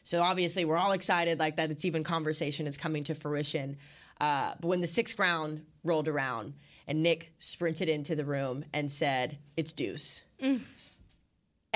So 0.04 0.22
obviously 0.22 0.64
we're 0.64 0.78
all 0.78 0.94
excited 0.94 1.40
like 1.40 1.58
that. 1.58 1.72
It's 1.72 1.84
even 1.84 2.04
conversation 2.04 2.68
is 2.68 2.78
coming 2.78 3.04
to 3.06 3.16
fruition. 3.16 3.78
Uh, 4.22 4.54
but 4.62 4.68
when 4.68 4.82
the 4.82 4.88
sixth 4.88 5.20
round 5.20 5.66
rolled 5.84 6.08
around 6.08 6.54
and 6.88 7.04
Nick 7.04 7.34
sprinted 7.40 7.90
into 7.90 8.16
the 8.16 8.24
room 8.24 8.64
and 8.74 8.90
said, 8.90 9.38
"It's 9.58 9.74
Deuce," 9.74 10.22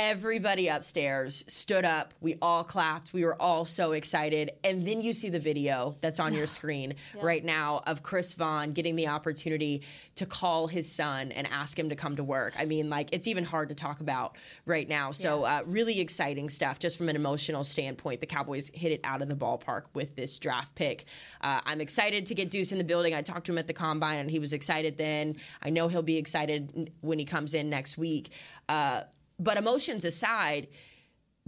everybody 0.02 0.68
upstairs 0.68 1.46
stood 1.48 1.86
up. 1.86 2.16
We 2.22 2.36
all 2.42 2.64
clapped. 2.64 3.14
We 3.14 3.24
were 3.24 3.40
all 3.40 3.66
so 3.66 3.92
excited. 3.92 4.50
And 4.64 4.86
then 4.88 5.04
you 5.04 5.14
see 5.14 5.30
the 5.30 5.40
video 5.40 5.96
that's 6.02 6.20
on 6.20 6.34
your 6.34 6.48
screen 6.48 6.96
right 7.22 7.46
now 7.46 7.84
of 7.86 8.02
Chris 8.02 8.34
Vaughn 8.34 8.74
getting 8.74 8.96
the 8.96 9.10
opportunity 9.10 9.84
to 10.16 10.26
call 10.26 10.66
his 10.66 10.92
son 10.92 11.32
and 11.32 11.46
ask 11.52 11.78
him 11.78 11.90
to 11.90 11.96
come 11.96 12.16
to 12.16 12.24
work. 12.24 12.54
I 12.58 12.66
mean, 12.66 12.90
like, 12.90 13.10
it's 13.12 13.28
even 13.28 13.44
hard 13.44 13.70
to 13.70 13.76
talk 13.76 14.00
about 14.00 14.38
right 14.66 14.90
now. 14.90 15.12
So, 15.12 15.44
uh, 15.44 15.62
really 15.68 16.00
exciting 16.00 16.50
stuff 16.50 16.80
just 16.80 16.98
from 16.98 17.08
an 17.08 17.16
emotional 17.16 17.64
standpoint. 17.64 18.22
The 18.22 18.26
Cowboys 18.26 18.72
hit 18.74 18.92
it 18.92 19.02
out 19.04 19.22
of 19.22 19.30
the 19.30 19.36
ballpark 19.36 19.84
with 19.94 20.16
this 20.16 20.40
draft 20.40 20.74
pick. 20.74 21.06
Uh, 21.42 21.62
I'm 21.64 21.80
excited 21.80 22.26
to 22.26 22.34
get 22.34 22.50
Deuce 22.50 22.72
in 22.72 22.80
the 22.80 22.84
building. 22.84 23.14
I 23.14 23.22
talked 23.22 23.46
to 23.46 23.52
him 23.52 23.60
at 23.60 23.68
the 23.68 23.74
combine 23.74 24.18
and 24.18 24.32
he 24.32 24.40
was 24.40 24.52
excited 24.52 24.98
then. 24.98 25.36
I 25.62 25.70
know 25.70 25.88
he'll 25.88 26.02
be 26.02 26.18
excited 26.18 26.92
when 27.02 27.20
he 27.20 27.26
comes 27.26 27.54
in 27.54 27.70
next 27.70 28.00
week. 28.00 28.32
Uh, 28.68 29.04
but 29.42 29.58
emotions 29.58 30.06
aside, 30.06 30.68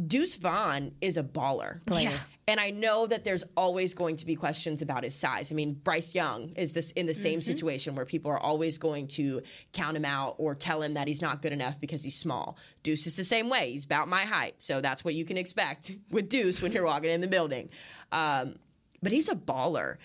Deuce 0.08 0.36
Vaughn 0.36 0.94
is 1.02 1.18
a 1.18 1.24
baller. 1.24 1.86
Player. 1.86 2.12
And 2.48 2.60
I 2.60 2.72
know 2.72 3.06
that 3.06 3.24
there's 3.24 3.44
always 3.56 3.94
going 3.94 4.16
to 4.18 4.26
be 4.26 4.36
questions 4.36 4.82
about 4.82 5.04
his 5.04 5.14
size. 5.14 5.52
I 5.52 5.56
mean, 5.56 5.76
Bryce 5.76 6.16
Young 6.16 6.50
is 6.56 6.74
this 6.74 6.92
in 6.92 7.06
the 7.06 7.14
same 7.14 7.42
situation 7.42 7.96
where 7.96 8.06
people 8.06 8.32
are 8.32 8.40
always 8.40 8.80
going 8.80 9.08
to 9.10 9.42
count 9.72 9.96
him 9.96 10.04
out 10.04 10.36
or 10.40 10.56
tell 10.56 10.82
him 10.82 10.96
that 10.96 11.08
he's 11.08 11.22
not 11.22 11.42
good 11.42 11.54
enough 11.54 11.80
because 11.80 12.04
he's 12.04 12.16
small. 12.16 12.58
Deuce 12.82 13.06
is 13.06 13.16
the 13.16 13.24
same 13.24 13.50
way. 13.50 13.72
He's 13.72 13.86
about 13.86 14.10
my 14.10 14.24
height. 14.24 14.56
So 14.58 14.82
that's 14.82 15.06
what 15.06 15.14
you 15.14 15.26
can 15.26 15.38
expect 15.38 15.92
with 16.10 16.28
Deuce 16.28 16.62
when 16.62 16.72
you're 16.72 16.86
walking 16.86 17.12
in 17.12 17.22
the 17.22 17.28
building. 17.28 17.70
Um, 18.12 18.56
but 19.04 19.12
he's 19.12 19.30
a 19.30 19.36
baller. 19.36 19.98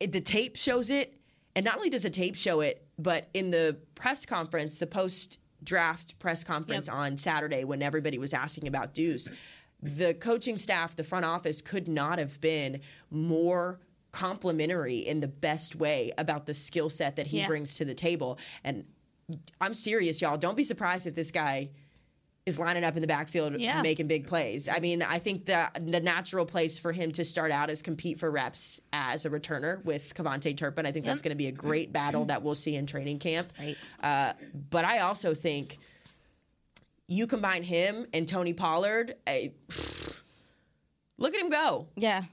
The 0.00 0.20
tape 0.20 0.56
shows 0.56 0.88
it. 0.88 1.14
And 1.54 1.64
not 1.64 1.76
only 1.76 1.90
does 1.90 2.04
the 2.04 2.10
tape 2.10 2.36
show 2.36 2.60
it, 2.60 2.86
but 2.98 3.28
in 3.34 3.50
the 3.50 3.76
press 3.94 4.24
conference, 4.24 4.78
the 4.78 4.86
post 4.86 5.38
draft 5.62 6.18
press 6.18 6.44
conference 6.44 6.88
on 6.88 7.16
Saturday 7.16 7.64
when 7.64 7.82
everybody 7.82 8.18
was 8.18 8.32
asking 8.32 8.68
about 8.68 8.94
Deuce, 8.94 9.28
the 9.82 10.14
coaching 10.14 10.56
staff, 10.56 10.96
the 10.96 11.04
front 11.04 11.24
office 11.24 11.62
could 11.62 11.88
not 11.88 12.18
have 12.18 12.40
been 12.40 12.80
more 13.10 13.78
complimentary 14.12 14.98
in 14.98 15.20
the 15.20 15.28
best 15.28 15.76
way 15.76 16.10
about 16.18 16.46
the 16.46 16.54
skill 16.54 16.88
set 16.88 17.16
that 17.16 17.26
he 17.28 17.38
Yeah. 17.38 17.46
brings 17.46 17.76
to 17.76 17.84
the 17.84 17.94
table. 17.94 18.38
And 18.64 18.84
I'm 19.60 19.74
serious, 19.74 20.20
y'all. 20.20 20.38
Don't 20.38 20.56
be 20.56 20.64
surprised 20.64 21.06
if 21.06 21.14
this 21.14 21.30
guy 21.30 21.70
is 22.48 22.58
lining 22.58 22.82
up 22.84 22.96
in 22.96 23.00
the 23.02 23.06
backfield 23.06 23.60
Yeah. 23.60 23.82
making 23.82 24.08
big 24.08 24.26
plays. 24.26 24.68
I 24.68 24.80
mean, 24.80 25.02
I 25.02 25.18
think 25.20 25.46
the 25.46 25.68
the 25.80 26.00
natural 26.00 26.44
place 26.46 26.78
for 26.78 26.90
him 26.92 27.12
to 27.12 27.24
start 27.24 27.52
out 27.52 27.70
is 27.70 27.82
compete 27.82 28.18
for 28.18 28.30
reps 28.30 28.80
as 28.92 29.24
a 29.24 29.30
returner 29.30 29.84
with 29.84 30.14
KaVontae 30.14 30.56
Turpin. 30.56 30.86
I 30.86 30.90
think 30.92 31.04
that's 31.04 31.22
going 31.22 31.30
to 31.30 31.36
be 31.36 31.46
a 31.46 31.52
great 31.52 31.92
battle 31.92 32.24
that 32.26 32.42
we'll 32.42 32.54
see 32.56 32.74
in 32.74 32.86
training 32.86 33.18
camp. 33.20 33.52
Right. 33.58 33.76
Uh, 34.02 34.32
but 34.70 34.84
I 34.84 35.00
also 35.00 35.34
think 35.34 35.78
you 37.06 37.26
combine 37.26 37.62
him 37.62 38.06
and 38.12 38.26
Tony 38.26 38.52
Pollard. 38.52 39.14
eh, 39.26 39.48
look 41.18 41.34
at 41.34 41.40
him 41.40 41.50
go. 41.50 41.86
Yeah. 41.96 42.24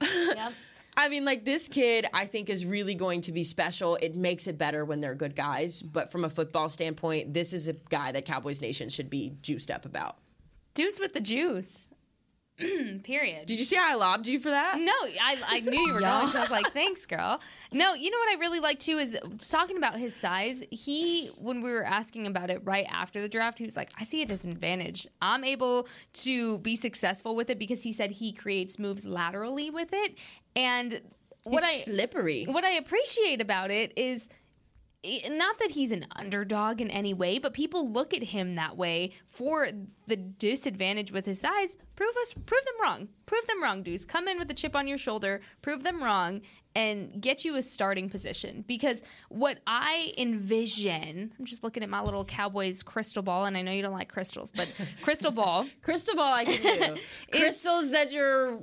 I 0.98 1.08
mean, 1.10 1.24
like 1.24 1.44
this 1.44 1.68
kid, 1.68 2.06
I 2.14 2.24
think 2.24 2.48
is 2.48 2.64
really 2.64 2.94
going 2.94 3.20
to 3.22 3.32
be 3.32 3.44
special. 3.44 3.96
It 3.96 4.16
makes 4.16 4.46
it 4.46 4.56
better 4.56 4.84
when 4.84 5.00
they're 5.00 5.14
good 5.14 5.36
guys. 5.36 5.82
But 5.82 6.10
from 6.10 6.24
a 6.24 6.30
football 6.30 6.70
standpoint, 6.70 7.34
this 7.34 7.52
is 7.52 7.68
a 7.68 7.74
guy 7.74 8.12
that 8.12 8.24
Cowboys 8.24 8.62
Nation 8.62 8.88
should 8.88 9.10
be 9.10 9.34
juiced 9.42 9.70
up 9.70 9.84
about. 9.84 10.16
Deuce 10.74 10.98
with 10.98 11.12
the 11.12 11.20
juice. 11.20 11.85
Mm, 12.58 13.02
period. 13.02 13.46
Did 13.46 13.58
you 13.58 13.66
see 13.66 13.76
how 13.76 13.90
I 13.90 13.94
lobbed 13.94 14.26
you 14.26 14.40
for 14.40 14.50
that? 14.50 14.78
No, 14.78 14.92
I, 14.92 15.36
I 15.46 15.60
knew 15.60 15.78
you 15.78 15.92
were 15.92 16.00
going 16.00 16.28
to. 16.28 16.38
I 16.38 16.40
was 16.40 16.50
like, 16.50 16.72
thanks, 16.72 17.04
girl. 17.04 17.40
No, 17.70 17.92
you 17.92 18.10
know 18.10 18.18
what 18.18 18.36
I 18.36 18.40
really 18.40 18.60
like 18.60 18.78
too 18.78 18.98
is 18.98 19.16
talking 19.50 19.76
about 19.76 19.98
his 19.98 20.16
size. 20.16 20.62
He, 20.70 21.28
when 21.38 21.60
we 21.60 21.70
were 21.70 21.84
asking 21.84 22.26
about 22.26 22.48
it 22.48 22.62
right 22.64 22.86
after 22.90 23.20
the 23.20 23.28
draft, 23.28 23.58
he 23.58 23.64
was 23.64 23.76
like, 23.76 23.90
I 24.00 24.04
see 24.04 24.22
it 24.22 24.30
as 24.30 24.44
an 24.44 24.52
advantage. 24.52 25.06
I'm 25.20 25.44
able 25.44 25.86
to 26.14 26.58
be 26.58 26.76
successful 26.76 27.36
with 27.36 27.50
it 27.50 27.58
because 27.58 27.82
he 27.82 27.92
said 27.92 28.10
he 28.10 28.32
creates 28.32 28.78
moves 28.78 29.04
laterally 29.04 29.70
with 29.70 29.92
it. 29.92 30.16
And 30.54 31.02
what 31.42 31.62
I 31.62 31.76
slippery. 31.78 32.44
what 32.44 32.64
I 32.64 32.70
appreciate 32.70 33.40
about 33.40 33.70
it 33.70 33.92
is 33.96 34.28
not 35.30 35.58
that 35.58 35.70
he's 35.70 35.92
an 35.92 36.06
underdog 36.14 36.80
in 36.80 36.90
any 36.90 37.14
way, 37.14 37.38
but 37.38 37.52
people 37.52 37.88
look 37.88 38.14
at 38.14 38.22
him 38.22 38.54
that 38.56 38.76
way 38.76 39.12
for 39.26 39.68
the 40.06 40.16
disadvantage 40.16 41.12
with 41.12 41.26
his 41.26 41.40
size. 41.40 41.76
Prove 41.94 42.14
us, 42.20 42.32
prove 42.32 42.64
them 42.64 42.74
wrong. 42.82 43.08
Prove 43.26 43.46
them 43.46 43.62
wrong, 43.62 43.82
Deuce. 43.82 44.04
Come 44.04 44.28
in 44.28 44.38
with 44.38 44.50
a 44.50 44.54
chip 44.54 44.76
on 44.76 44.86
your 44.86 44.98
shoulder, 44.98 45.40
prove 45.62 45.82
them 45.82 46.02
wrong, 46.02 46.42
and 46.74 47.20
get 47.22 47.44
you 47.44 47.56
a 47.56 47.62
starting 47.62 48.10
position. 48.10 48.62
Because 48.66 49.02
what 49.30 49.60
I 49.66 50.12
envision, 50.18 51.32
I'm 51.38 51.44
just 51.46 51.64
looking 51.64 51.82
at 51.82 51.88
my 51.88 52.02
little 52.02 52.24
Cowboys 52.24 52.82
crystal 52.82 53.22
ball, 53.22 53.46
and 53.46 53.56
I 53.56 53.62
know 53.62 53.72
you 53.72 53.82
don't 53.82 53.94
like 53.94 54.10
crystals, 54.10 54.52
but 54.52 54.68
crystal 55.02 55.30
ball. 55.30 55.66
Crystal 55.82 56.14
ball, 56.14 56.34
I 56.34 56.44
can 56.44 56.94
do. 56.94 57.00
Crystals 57.32 57.92
that 57.92 58.12
you're 58.12 58.60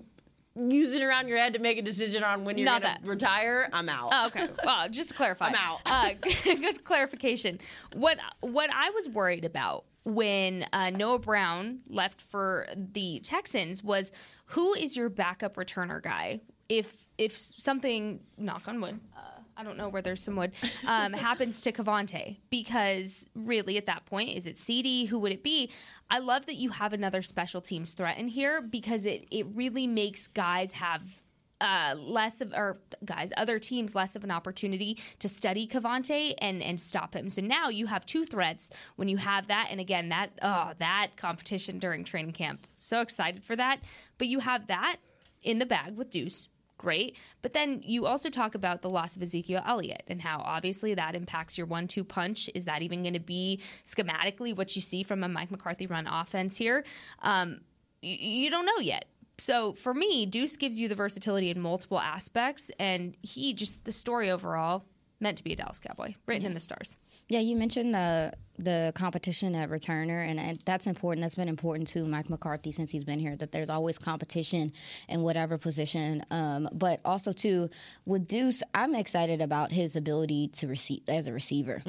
using 0.56 1.02
around 1.04 1.28
your 1.28 1.38
head 1.38 1.54
to 1.54 1.60
make 1.60 1.78
a 1.78 1.82
decision 1.82 2.24
on 2.24 2.46
when 2.46 2.58
you're 2.58 2.66
Not 2.66 2.82
going 2.82 2.96
to 2.96 3.02
that. 3.02 3.08
retire. 3.10 3.70
I'm 3.74 3.90
out. 3.90 4.10
Oh, 4.12 4.28
okay. 4.28 4.48
Well, 4.66 4.90
just 4.90 5.10
to 5.10 5.16
clarify, 5.16 5.48
I'm 5.48 5.56
out. 5.56 5.80
Uh, 5.86 6.10
good 6.44 6.84
clarification. 6.84 7.60
What 7.94 8.20
what 8.42 8.70
I 8.74 8.92
was 8.92 9.10
worried 9.10 9.46
about 9.46 9.86
when 10.06 10.66
uh, 10.74 10.90
Noah 10.90 11.20
Brown 11.20 11.80
left 11.88 12.22
for 12.22 12.68
the 12.76 13.20
Texans 13.22 13.84
was 13.84 14.12
who 14.48 14.74
is 14.74 14.96
your 14.98 15.10
backup 15.10 15.56
returner 15.56 16.02
guy 16.02 16.42
if 16.70 17.06
if 17.18 17.36
something 17.38 18.20
knock 18.38 18.68
on 18.68 18.80
wood. 18.82 19.00
Uh, 19.16 19.33
I 19.56 19.64
don't 19.64 19.78
know 19.78 19.90
where 19.90 20.02
there's 20.02 20.22
some 20.22 20.36
wood. 20.36 20.52
Um, 20.86 21.14
happens 21.14 21.62
to 21.62 21.72
KaVontae 21.72 22.38
because 22.50 23.30
really 23.36 23.78
at 23.78 23.86
that 23.86 24.06
point 24.06 24.30
is 24.30 24.46
it 24.46 24.56
CeeDee? 24.56 25.08
Who 25.08 25.20
would 25.20 25.32
it 25.32 25.44
be? 25.44 25.72
I 26.10 26.20
love 26.20 26.46
that 26.48 26.56
you 26.56 26.70
have 26.70 26.94
another 26.94 27.22
special 27.22 27.62
teams 27.62 27.94
threat 27.94 28.18
in 28.18 28.28
here 28.28 28.62
because 28.62 29.06
it 29.06 29.26
it 29.32 29.46
really 29.54 29.88
makes 29.88 30.28
guys 30.28 30.74
have 30.74 31.24
uh, 31.62 31.96
less 31.98 32.42
of 32.42 32.52
or 32.54 32.78
guys 33.06 33.32
other 33.38 33.58
teams 33.58 33.96
less 33.96 34.18
of 34.18 34.24
an 34.26 34.32
opportunity 34.32 34.98
to 35.20 35.30
study 35.30 35.66
KaVontae 35.66 36.34
and 36.40 36.62
and 36.62 36.80
stop 36.80 37.16
him. 37.16 37.30
So 37.30 37.42
now 37.42 37.70
you 37.70 37.88
have 37.88 38.06
two 38.06 38.26
threats 38.26 38.70
when 38.98 39.08
you 39.08 39.18
have 39.18 39.48
that 39.48 39.68
and 39.72 39.80
again 39.80 40.10
that 40.10 40.32
oh 40.42 40.72
that 40.80 41.12
competition 41.16 41.80
during 41.80 42.04
training 42.04 42.34
camp. 42.34 42.68
So 42.74 43.02
excited 43.02 43.44
for 43.44 43.56
that. 43.56 43.80
But 44.18 44.28
you 44.28 44.40
have 44.40 44.68
that 44.68 44.98
in 45.42 45.60
the 45.60 45.66
bag 45.66 45.96
with 45.96 46.10
Deuce. 46.10 46.50
Great. 46.84 47.16
But 47.42 47.54
then 47.54 47.82
you 47.82 48.06
also 48.06 48.30
talk 48.30 48.56
about 48.56 48.82
the 48.82 48.90
loss 48.90 49.16
of 49.16 49.22
Ezekiel 49.22 49.64
Elliott 49.66 50.04
and 50.10 50.22
how 50.22 50.42
obviously 50.44 50.94
that 50.96 51.16
impacts 51.16 51.58
your 51.58 51.66
one 51.66 51.88
two 51.88 52.04
punch. 52.04 52.50
Is 52.54 52.66
that 52.66 52.82
even 52.82 53.04
going 53.04 53.14
to 53.14 53.22
be 53.22 53.62
schematically 53.86 54.54
what 54.54 54.76
you 54.76 54.82
see 54.82 55.02
from 55.02 55.24
a 55.24 55.30
Mike 55.30 55.50
McCarthy 55.50 55.88
run 55.88 56.08
offense 56.08 56.58
here? 56.58 56.84
Um, 57.22 57.62
y- 58.04 58.18
you 58.20 58.50
don't 58.50 58.66
know 58.66 58.80
yet. 58.80 59.06
So 59.38 59.72
for 59.72 59.94
me, 59.94 60.26
Deuce 60.26 60.58
gives 60.58 60.78
you 60.78 60.90
the 60.90 60.96
versatility 60.96 61.50
in 61.50 61.62
multiple 61.62 62.02
aspects, 62.02 62.70
and 62.78 63.16
he 63.22 63.54
just 63.54 63.86
the 63.86 63.94
story 63.94 64.30
overall 64.30 64.84
meant 65.22 65.38
to 65.38 65.44
be 65.46 65.54
a 65.54 65.56
Dallas 65.56 65.80
Cowboy, 65.80 66.16
written 66.28 66.46
in 66.46 66.54
the 66.54 66.60
stars. 66.60 66.98
Yeah, 67.34 67.40
you 67.40 67.56
mentioned 67.56 67.96
the 67.96 68.34
the 68.60 68.92
competition 68.94 69.56
at 69.56 69.72
returner, 69.72 70.24
and, 70.24 70.40
and 70.40 70.60
that's 70.66 70.86
important. 70.86 71.24
That's 71.24 71.34
been 71.34 71.50
important 71.50 71.88
to 71.90 72.06
Mike 72.06 72.30
McCarthy 72.30 72.72
since 72.72 72.92
he's 72.92 73.04
been 73.04 73.18
here. 73.18 73.36
That 73.36 73.52
there's 73.52 73.72
always 73.72 73.98
competition 73.98 74.72
in 75.10 75.24
whatever 75.24 75.58
position. 75.58 76.24
Um, 76.30 76.70
but 76.72 77.00
also 77.04 77.34
too 77.34 77.72
with 78.06 78.28
Deuce, 78.28 78.62
I'm 78.76 78.94
excited 78.94 79.42
about 79.42 79.72
his 79.72 79.96
ability 79.96 80.50
to 80.50 80.68
receive 80.68 81.02
as 81.08 81.26
a 81.26 81.34
receiver. 81.34 81.82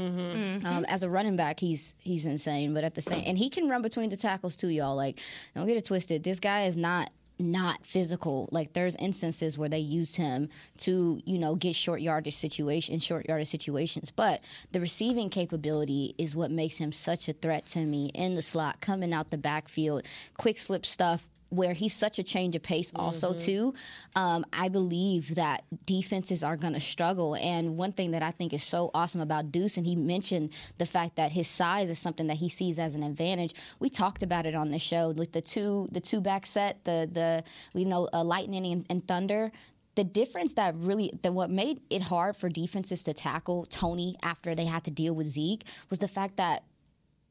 Um, 0.64 0.86
as 0.86 1.02
a 1.02 1.10
running 1.10 1.36
back, 1.36 1.60
he's 1.60 1.92
he's 1.98 2.24
insane. 2.24 2.72
But 2.72 2.84
at 2.84 2.94
the 2.94 3.02
same, 3.02 3.24
and 3.26 3.36
he 3.36 3.50
can 3.50 3.68
run 3.68 3.82
between 3.82 4.08
the 4.08 4.16
tackles 4.16 4.56
too, 4.56 4.68
y'all. 4.68 4.96
Like, 4.96 5.20
don't 5.54 5.66
get 5.66 5.76
it 5.76 5.84
twisted. 5.84 6.24
This 6.24 6.40
guy 6.40 6.64
is 6.64 6.78
not 6.78 7.10
not 7.38 7.84
physical. 7.84 8.48
Like 8.52 8.72
there's 8.72 8.96
instances 8.96 9.58
where 9.58 9.68
they 9.68 9.78
used 9.78 10.16
him 10.16 10.48
to, 10.78 11.20
you 11.24 11.38
know, 11.38 11.54
get 11.56 11.74
short 11.74 12.00
yardage 12.00 12.34
situation 12.34 12.98
short 12.98 13.26
yardage 13.28 13.48
situations. 13.48 14.10
But 14.10 14.42
the 14.72 14.80
receiving 14.80 15.30
capability 15.30 16.14
is 16.18 16.36
what 16.36 16.50
makes 16.50 16.78
him 16.78 16.92
such 16.92 17.28
a 17.28 17.32
threat 17.32 17.66
to 17.66 17.80
me 17.80 18.10
in 18.14 18.34
the 18.34 18.42
slot, 18.42 18.80
coming 18.80 19.12
out 19.12 19.30
the 19.30 19.38
backfield, 19.38 20.02
quick 20.36 20.58
slip 20.58 20.86
stuff. 20.86 21.28
Where 21.50 21.72
he's 21.72 21.94
such 21.94 22.18
a 22.18 22.22
change 22.22 22.56
of 22.56 22.62
pace, 22.62 22.90
also 22.96 23.32
too, 23.32 23.74
um, 24.16 24.44
I 24.52 24.68
believe 24.68 25.36
that 25.36 25.62
defenses 25.86 26.42
are 26.42 26.56
going 26.56 26.72
to 26.74 26.80
struggle. 26.80 27.36
And 27.36 27.76
one 27.76 27.92
thing 27.92 28.10
that 28.10 28.22
I 28.22 28.32
think 28.32 28.52
is 28.52 28.62
so 28.62 28.90
awesome 28.92 29.20
about 29.20 29.52
Deuce, 29.52 29.76
and 29.76 29.86
he 29.86 29.94
mentioned 29.94 30.50
the 30.78 30.86
fact 30.86 31.16
that 31.16 31.30
his 31.32 31.46
size 31.46 31.90
is 31.90 31.98
something 31.98 32.26
that 32.26 32.38
he 32.38 32.48
sees 32.48 32.78
as 32.78 32.94
an 32.94 33.02
advantage. 33.02 33.54
We 33.78 33.88
talked 33.88 34.22
about 34.22 34.46
it 34.46 34.54
on 34.54 34.70
the 34.70 34.78
show 34.78 35.10
with 35.10 35.32
the 35.32 35.42
two 35.42 35.88
the 35.92 36.00
two 36.00 36.20
back 36.20 36.46
set, 36.46 36.84
the 36.84 37.08
the 37.10 37.44
we 37.72 37.84
know 37.84 38.08
uh, 38.12 38.24
lightning 38.24 38.66
and, 38.66 38.86
and 38.90 39.06
thunder. 39.06 39.52
The 39.94 40.04
difference 40.04 40.54
that 40.54 40.74
really 40.74 41.12
that 41.22 41.32
what 41.32 41.50
made 41.50 41.80
it 41.88 42.02
hard 42.02 42.36
for 42.36 42.48
defenses 42.48 43.04
to 43.04 43.14
tackle 43.14 43.64
Tony 43.66 44.16
after 44.22 44.54
they 44.56 44.64
had 44.64 44.82
to 44.84 44.90
deal 44.90 45.14
with 45.14 45.28
Zeke 45.28 45.64
was 45.88 46.00
the 46.00 46.08
fact 46.08 46.36
that 46.38 46.64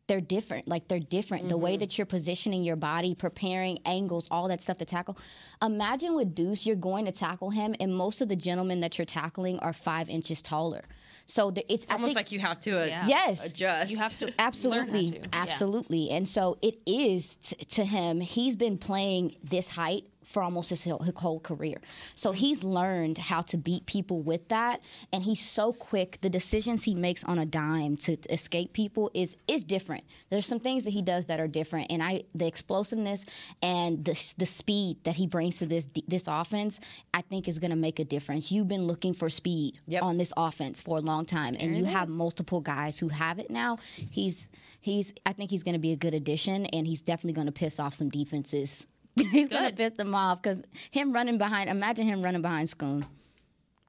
they're 0.08 0.22
different. 0.22 0.68
Like 0.68 0.88
they're 0.90 1.00
different. 1.00 1.48
The 1.50 1.58
way 1.58 1.78
that 1.78 1.98
you're 1.98 2.06
positioning 2.06 2.64
your 2.64 2.76
body, 2.76 3.16
preparing 3.16 3.80
angles, 3.86 4.28
all 4.30 4.48
that 4.50 4.62
stuff 4.62 4.78
to 4.80 4.86
tackle. 4.86 5.18
Imagine 5.62 6.16
with 6.16 6.36
Deuce, 6.36 6.66
you're 6.66 6.76
going 6.76 7.06
to 7.06 7.12
tackle 7.12 7.52
him, 7.52 7.74
and 7.80 7.96
most 7.96 8.22
of 8.22 8.28
the 8.28 8.36
gentlemen 8.36 8.82
that 8.82 8.98
you're 8.98 9.06
tackling 9.06 9.60
are 9.60 9.72
five 9.74 10.10
inches 10.10 10.42
taller. 10.42 10.84
So 11.26 11.52
the, 11.52 11.62
it's, 11.72 11.84
It's 11.84 11.92
almost 11.94 12.10
think- 12.16 12.18
like 12.28 12.32
you 12.34 12.40
have 12.40 12.60
to 12.62 12.82
uh, 12.82 12.86
Yeah. 12.86 13.06
Yes, 13.08 13.46
adjust. 13.50 13.92
You 13.92 13.98
have 13.98 14.18
to 14.18 14.34
absolutely, 14.40 15.08
learn 15.12 15.14
how 15.14 15.18
to. 15.22 15.30
Yeah. 15.30 15.42
absolutely. 15.52 16.10
And 16.10 16.28
so 16.28 16.58
it 16.62 16.80
is 16.86 17.38
t- 17.38 17.56
to 17.64 17.86
him. 17.86 18.20
He's 18.20 18.58
been 18.58 18.78
playing 18.78 19.36
this 19.42 19.70
height 19.70 20.04
for 20.34 20.42
almost 20.42 20.72
his 20.72 20.84
whole, 20.84 21.00
his 21.00 21.14
whole 21.16 21.40
career. 21.40 21.78
So 22.16 22.32
he's 22.32 22.64
learned 22.64 23.18
how 23.20 23.42
to 23.44 23.58
beat 23.58 23.86
people 23.86 24.22
with 24.22 24.50
that, 24.50 24.82
and 25.14 25.24
he's 25.24 25.40
so 25.40 25.72
quick. 25.72 26.20
The 26.22 26.30
decisions 26.30 26.84
he 26.84 26.96
makes 26.96 27.24
on 27.24 27.38
a 27.38 27.46
dime 27.46 27.98
to, 27.98 28.18
to 28.18 28.34
escape 28.34 28.74
people 28.74 29.12
is 29.14 29.38
is 29.48 29.64
different. 29.64 30.04
There's 30.30 30.46
some 30.46 30.60
things 30.60 30.84
that 30.86 30.92
he 30.92 31.02
does 31.02 31.28
that 31.28 31.40
are 31.40 31.48
different, 31.48 31.92
and 31.92 32.02
I 32.02 32.24
the 32.34 32.48
explosiveness 32.48 33.26
and 33.62 34.04
the 34.04 34.34
the 34.38 34.46
speed 34.46 34.98
that 35.04 35.16
he 35.16 35.28
brings 35.28 35.60
to 35.60 35.66
this 35.66 35.88
this 36.08 36.28
offense, 36.28 36.80
I 37.14 37.22
think 37.22 37.48
is 37.48 37.60
going 37.60 37.72
to 37.72 37.78
make 37.78 38.00
a 38.00 38.06
difference. 38.06 38.52
You've 38.52 38.68
been 38.68 38.88
looking 38.88 39.14
for 39.14 39.30
speed 39.30 39.80
on 40.02 40.18
this 40.18 40.34
offense 40.36 40.82
for 40.82 40.98
a 40.98 41.02
long 41.02 41.26
time, 41.26 41.56
and 41.60 41.74
There 41.74 41.80
you 41.80 41.86
have 41.86 42.10
multiple 42.10 42.62
guys 42.62 42.98
who 43.00 43.10
have 43.10 43.40
it 43.40 43.50
now. 43.50 43.78
He's 44.10 44.50
he's 44.82 45.14
I 45.26 45.34
think 45.34 45.52
he's 45.52 45.64
going 45.64 45.74
to 45.74 45.80
be 45.80 45.92
a 45.92 45.98
good 45.98 46.14
addition, 46.14 46.66
and 46.68 46.88
he's 46.88 47.02
definitely 47.02 47.34
going 47.34 47.48
to 47.48 47.54
piss 47.54 47.80
off 47.80 47.94
some 47.94 48.10
defenses. 48.10 48.88
he's 49.32 49.50
going 49.50 49.70
to 49.70 49.76
piss 49.76 49.94
them 49.94 50.14
off 50.16 50.42
because 50.42 50.64
him 50.92 51.14
running 51.14 51.38
behind. 51.38 51.70
Imagine 51.70 52.08
him 52.08 52.22
running 52.24 52.42
behind 52.42 52.68
Schoon. 52.68 53.06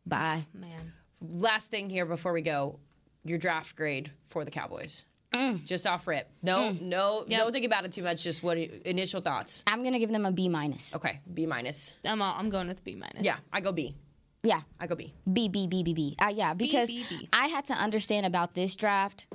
Bye. 0.07 0.47
Man. 0.53 0.93
Last 1.23 1.71
thing 1.71 1.89
here 1.89 2.05
before 2.05 2.33
we 2.33 2.43
go, 2.43 2.79
your 3.25 3.39
draft 3.39 3.75
grade 3.77 4.11
for 4.27 4.45
the 4.45 4.51
Cowboys. 4.51 5.05
Just 5.65 5.85
off 5.85 6.07
rip. 6.07 6.31
No, 6.43 6.71
no, 6.81 7.25
Yep. 7.27 7.41
don't 7.41 7.53
think 7.53 7.67
about 7.67 7.85
it 7.85 7.91
too 7.91 8.05
much. 8.05 8.23
Just 8.23 8.45
what 8.45 8.57
initial 8.57 9.21
thoughts? 9.21 9.65
I'm 9.67 9.81
going 9.81 9.95
to 9.95 9.99
give 9.99 10.13
them 10.13 10.25
a 10.27 10.31
B 10.31 10.49
minus. 10.49 10.95
Okay, 10.95 11.19
B 11.33 11.45
minus. 11.45 11.97
I'm 12.07 12.23
all, 12.23 12.37
I'm 12.39 12.51
going 12.51 12.69
with 12.69 12.85
B 12.85 12.95
minus. 12.95 13.23
Yeah, 13.25 13.39
I 13.53 13.61
go 13.61 13.73
B. 13.73 13.97
Yeah, 14.45 14.61
I 14.79 14.87
go 14.87 14.95
B. 14.95 15.13
B 15.33 15.49
B 15.49 15.67
B 15.67 15.83
B 15.83 15.93
B. 15.93 16.15
Uh, 16.21 16.31
yeah, 16.33 16.55
because 16.55 16.87
B, 16.87 17.05
B. 17.11 17.29
I 17.33 17.49
had 17.49 17.65
to 17.65 17.73
understand 17.75 18.27
about 18.27 18.55
this 18.55 18.77
draft. 18.77 19.27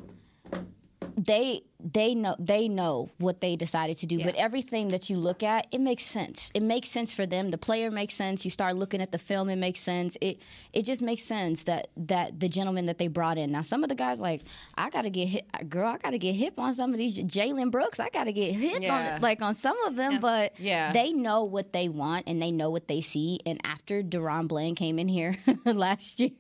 They 1.17 1.63
they 1.81 2.13
know 2.13 2.35
they 2.39 2.67
know 2.67 3.09
what 3.19 3.39
they 3.39 3.55
decided 3.55 3.97
to 3.99 4.05
do, 4.05 4.21
but 4.23 4.35
everything 4.35 4.89
that 4.89 5.09
you 5.09 5.17
look 5.17 5.43
at, 5.43 5.67
it 5.71 5.79
makes 5.79 6.03
sense. 6.03 6.51
It 6.53 6.61
makes 6.61 6.89
sense 6.89 7.13
for 7.13 7.25
them. 7.25 7.51
The 7.51 7.57
player 7.57 7.89
makes 7.89 8.15
sense. 8.15 8.43
You 8.43 8.51
start 8.51 8.75
looking 8.75 9.01
at 9.01 9.11
the 9.13 9.17
film, 9.17 9.49
it 9.49 9.55
makes 9.55 9.79
sense. 9.79 10.17
It 10.19 10.41
it 10.73 10.83
just 10.83 11.01
makes 11.01 11.23
sense 11.23 11.63
that 11.63 11.87
that 11.95 12.39
the 12.39 12.49
gentleman 12.49 12.87
that 12.87 12.97
they 12.97 13.07
brought 13.07 13.37
in. 13.37 13.51
Now 13.53 13.61
some 13.61 13.83
of 13.83 13.89
the 13.89 13.95
guys 13.95 14.19
like 14.19 14.41
I 14.75 14.89
got 14.89 15.03
to 15.03 15.09
get 15.09 15.27
hit, 15.29 15.45
girl. 15.69 15.87
I 15.87 15.97
got 15.97 16.09
to 16.11 16.17
get 16.17 16.33
hip 16.33 16.59
on 16.59 16.73
some 16.73 16.91
of 16.91 16.97
these 16.97 17.17
Jalen 17.19 17.71
Brooks. 17.71 17.99
I 18.01 18.09
got 18.09 18.25
to 18.25 18.33
get 18.33 18.53
hip 18.55 18.81
Yeah. 18.81 19.15
on 19.15 19.21
like 19.21 19.41
on 19.41 19.55
some 19.55 19.77
of 19.87 19.95
them, 19.95 20.19
but 20.19 20.59
Yeah. 20.59 20.91
they 20.91 21.13
know 21.13 21.45
what 21.45 21.71
they 21.71 21.87
want 21.87 22.27
and 22.27 22.41
they 22.41 22.51
know 22.51 22.69
what 22.71 22.89
they 22.89 22.99
see. 22.99 23.39
And 23.45 23.59
after 23.63 24.03
DaRon 24.03 24.49
Bland 24.49 24.75
came 24.75 24.99
in 24.99 25.07
here 25.07 25.37
last 25.65 26.19
year. 26.19 26.31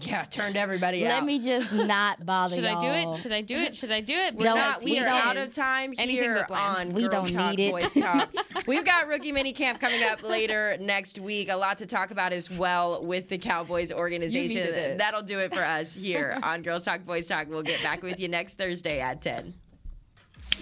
Yeah, 0.00 0.24
turned 0.24 0.56
everybody 0.56 1.06
out. 1.06 1.10
Let 1.10 1.18
out. 1.20 1.26
me 1.26 1.38
just 1.38 1.72
not 1.72 2.26
bother 2.26 2.56
Should 2.56 2.64
I 2.64 2.80
do 2.80 2.86
it? 3.10 3.16
Should 3.16 3.32
I 3.32 3.40
do 3.42 3.54
it? 3.56 3.74
Should 3.76 3.92
I 3.92 4.00
do 4.00 4.14
it? 4.14 4.36
Don't- 4.36 4.56
Not, 4.56 4.79
Because 4.79 4.79
we 4.84 4.92
we 4.92 4.98
are 4.98 5.04
don't- 5.04 5.26
out 5.26 5.36
of 5.36 5.54
time 5.54 5.92
here 5.92 6.44
but 6.48 6.54
on 6.58 6.92
We 6.92 7.08
Girls 7.08 7.30
don't 7.30 7.38
Talk, 7.40 7.56
need 7.56 7.68
it. 7.68 7.70
Boys 7.72 7.94
Talk. 7.94 8.30
We've 8.66 8.84
got 8.84 9.06
rookie 9.08 9.32
mini 9.32 9.52
camp 9.52 9.80
coming 9.80 10.02
up 10.04 10.22
later 10.22 10.76
next 10.80 11.18
week. 11.18 11.50
A 11.50 11.56
lot 11.56 11.78
to 11.78 11.86
talk 11.86 12.10
about 12.10 12.32
as 12.32 12.50
well 12.50 13.02
with 13.04 13.28
the 13.28 13.38
Cowboys 13.38 13.92
organization. 13.92 14.96
That'll 14.98 15.22
do 15.22 15.38
it 15.38 15.54
for 15.54 15.62
us 15.64 15.94
here 16.06 16.38
on 16.42 16.62
Girls 16.62 16.84
Talk, 16.84 17.04
Boys 17.04 17.26
Talk. 17.28 17.48
We'll 17.48 17.62
get 17.62 17.82
back 17.82 18.02
with 18.02 18.18
you 18.20 18.28
next 18.28 18.56
Thursday 18.58 19.00
at 19.00 19.22
10. 19.22 19.54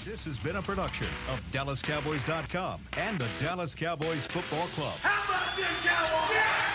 This 0.05 0.25
has 0.25 0.43
been 0.43 0.57
a 0.57 0.62
production 0.62 1.09
of 1.31 1.43
DallasCowboys.com 1.51 2.81
and 2.97 3.19
the 3.19 3.27
Dallas 3.39 3.75
Cowboys 3.75 4.27
Football 4.27 4.66
Club. 4.69 4.95
How 5.03 5.35
about 5.35 5.57
this, 5.57 5.85
Cowboys? 5.85 6.68